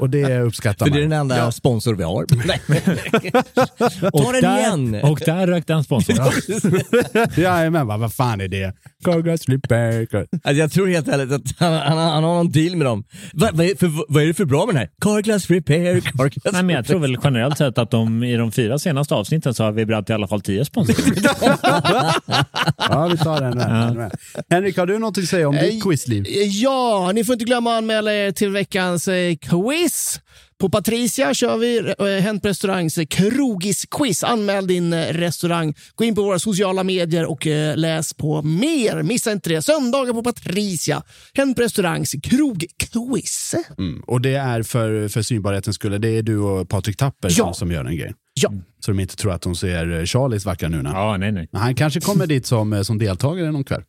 och 0.00 0.10
det 0.10 0.38
uppskattar 0.40 0.86
För 0.86 0.92
det 0.92 0.98
är 0.98 1.08
man. 1.08 1.28
den 1.28 1.38
enda 1.38 1.52
sponsor 1.52 1.94
vi 1.94 2.02
har. 2.04 2.22
Och 4.12 4.22
Ta 4.24 4.32
den 4.32 4.42
där, 4.42 4.58
igen! 4.58 4.94
Och 5.04 5.20
där 5.26 5.46
rök 5.46 5.66
den 5.66 5.84
sponsorn. 5.84 6.16
Jajamän, 7.36 7.86
va, 7.86 7.96
vad 7.96 8.12
fan 8.14 8.40
är 8.40 8.48
det? 8.48 8.74
Carglass 9.04 9.48
repair. 9.48 10.06
Car- 10.06 10.26
Alltså 10.32 10.52
jag 10.60 10.72
tror 10.72 10.86
helt 10.88 11.08
ärligt 11.08 11.32
att 11.32 11.42
han, 11.58 11.72
han, 11.80 11.98
han 11.98 12.24
har 12.24 12.34
någon 12.34 12.50
deal 12.50 12.76
med 12.76 12.86
dem. 12.86 13.04
Va, 13.32 13.48
vad, 13.52 13.66
är, 13.66 13.74
för, 13.78 14.12
vad 14.12 14.22
är 14.22 14.26
det 14.26 14.34
för 14.34 14.44
bra 14.44 14.66
med 14.66 14.74
den 14.74 14.80
här? 14.80 14.90
Carglass 15.00 15.50
repair, 15.50 16.00
Carglass 16.00 16.52
Nej, 16.52 16.62
men 16.62 16.76
jag 16.76 16.86
tror 16.86 16.98
väl 16.98 17.16
generellt 17.24 17.58
sett 17.58 17.78
att 17.78 17.90
de, 17.90 18.24
i 18.24 18.36
de 18.36 18.52
fyra 18.52 18.78
senaste 18.78 19.14
avsnitten 19.14 19.54
så 19.54 19.64
har 19.64 19.72
vi 19.72 19.86
brant 19.86 20.10
i 20.10 20.12
alla 20.12 20.28
fall 20.28 20.40
tio 20.40 20.64
sponsorer. 20.64 20.96
Ja, 22.76 23.06
vi 23.06 23.18
tar 23.18 23.40
den 23.40 23.58
där. 23.58 24.10
Henrik, 24.50 24.76
har 24.78 24.86
du 24.86 24.98
något 24.98 25.18
att 25.18 25.24
säga 25.24 25.48
om 25.48 25.56
ditt 25.56 25.82
quizliv? 25.82 26.26
Eh, 26.26 26.48
Ja, 26.62 27.10
ni 27.14 27.24
får 27.24 27.32
inte 27.32 27.44
glömma 27.44 27.72
att 27.72 27.78
anmäla 27.78 28.14
er 28.14 28.32
till 28.32 28.50
veckans 28.50 29.08
eh, 29.08 29.36
quiz. 29.36 30.20
På 30.60 30.68
Patricia 30.68 31.34
kör 31.34 31.56
vi 31.56 31.78
eh, 31.98 32.22
Hänt 32.22 32.42
på 32.42 32.48
restaurangs 32.48 32.98
krogis-quiz. 32.98 34.24
Anmäl 34.24 34.66
din 34.66 34.92
eh, 34.92 35.06
restaurang. 35.06 35.74
Gå 35.94 36.04
in 36.04 36.14
på 36.14 36.22
våra 36.22 36.38
sociala 36.38 36.84
medier 36.84 37.24
och 37.24 37.46
eh, 37.46 37.76
läs 37.76 38.14
på 38.14 38.42
mer. 38.42 39.02
Missa 39.02 39.32
inte 39.32 39.50
det. 39.50 39.62
Söndagar 39.62 40.12
på 40.12 40.22
Patricia. 40.22 41.02
Hänt 41.34 41.56
på 41.56 41.62
restaurangs 41.62 42.14
krogquiz. 42.22 43.54
Mm. 43.78 44.02
Och 44.06 44.20
det 44.20 44.34
är 44.34 44.62
för, 44.62 45.08
för 45.08 45.22
synbarhetens 45.22 45.76
skull, 45.76 46.00
det 46.00 46.08
är 46.08 46.22
du 46.22 46.38
och 46.38 46.68
Patrik 46.68 46.96
Tapper 46.96 47.28
Ja. 47.28 47.34
som, 47.34 47.54
som 47.54 47.72
gör 47.72 47.84
den 47.84 47.96
grejen. 47.96 48.14
Ja. 48.34 48.52
Så 48.80 48.90
de 48.90 49.00
inte 49.00 49.16
tror 49.16 49.32
att 49.32 49.42
de 49.42 49.56
ser 49.56 50.06
Charlies 50.06 50.44
vackra 50.44 50.68
nuna. 50.68 50.90
Ja, 50.90 51.16
nej, 51.16 51.32
nej. 51.32 51.48
Han 51.52 51.74
kanske 51.74 52.00
kommer 52.00 52.26
dit 52.26 52.46
som, 52.46 52.84
som 52.84 52.98
deltagare 52.98 53.52
någon 53.52 53.64
kväll. 53.64 53.82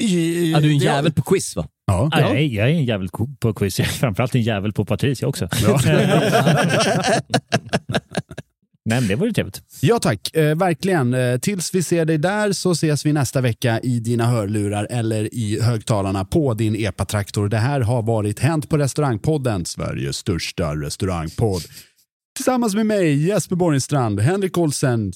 Ja, 0.00 0.60
du 0.60 0.68
är 0.68 0.72
en 0.72 0.78
jävel 0.78 1.12
på 1.12 1.22
quiz 1.22 1.56
va? 1.56 1.66
Ja. 1.86 2.08
Ja. 2.12 2.20
Jag, 2.20 2.30
är, 2.30 2.40
jag 2.40 2.70
är 2.70 2.72
en 2.72 2.84
jävel 2.84 3.08
på 3.40 3.54
quiz. 3.54 3.78
Jag 3.78 3.88
är 3.88 3.92
framförallt 3.92 4.34
en 4.34 4.42
jävel 4.42 4.72
på 4.72 4.84
Patricia 4.84 5.28
också. 5.28 5.48
nej, 5.62 6.00
men 9.00 9.08
det 9.08 9.14
var 9.14 9.26
ju 9.26 9.32
trevligt. 9.32 9.62
Ja 9.80 9.98
tack, 9.98 10.36
eh, 10.36 10.56
verkligen. 10.56 11.14
Eh, 11.14 11.38
tills 11.38 11.74
vi 11.74 11.82
ser 11.82 12.04
dig 12.04 12.18
där 12.18 12.52
så 12.52 12.70
ses 12.70 13.06
vi 13.06 13.12
nästa 13.12 13.40
vecka 13.40 13.80
i 13.80 14.00
dina 14.00 14.26
hörlurar 14.26 14.86
eller 14.90 15.34
i 15.34 15.60
högtalarna 15.62 16.24
på 16.24 16.54
din 16.54 16.76
epatraktor. 16.76 17.48
Det 17.48 17.58
här 17.58 17.80
har 17.80 18.02
varit 18.02 18.38
Hänt 18.40 18.68
på 18.68 18.78
restaurangpodden, 18.78 19.64
Sveriges 19.64 20.16
största 20.16 20.74
restaurangpodd. 20.74 21.62
Tillsammans 22.36 22.74
med 22.74 22.86
mig, 22.86 23.26
Jesper 23.26 23.56
Borgenstrand, 23.56 24.20
Henrik 24.20 24.58
Olsen, 24.58 25.12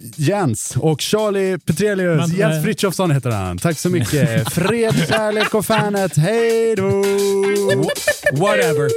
Jens 0.00 0.76
och 0.76 1.00
Charlie 1.00 1.58
Petrelius. 1.58 2.28
Men, 2.28 2.36
Jens 2.36 2.56
eh, 2.56 2.62
Frithiofsson 2.62 3.10
heter 3.10 3.30
han. 3.30 3.58
Tack 3.58 3.78
så 3.78 3.88
mycket. 3.90 4.52
Fred, 4.54 4.94
kärlek 5.08 5.54
och 5.54 5.66
fanet. 5.66 6.16
Hej 6.16 6.76
då! 6.76 6.88
Whatever. 8.32 8.90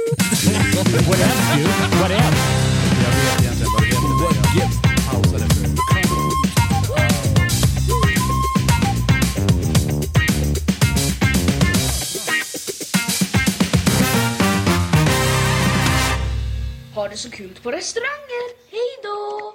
Whatever, 1.06 1.58
you. 1.58 1.66
Whatever. 2.00 2.34
Jag 3.04 3.10
vet 3.10 3.40
egentligen 3.42 3.72
vad 3.72 3.82
det 3.82 3.86
heter. 3.86 4.80
men 4.82 4.92
jag 4.96 5.22
pausade 5.22 5.54
för- 5.54 5.64
Ha 16.94 17.08
det 17.08 17.16
så 17.16 17.30
kul 17.30 17.58
på 17.62 17.70
restauranger. 17.72 18.44
Hej 18.70 18.90
då! 19.02 19.54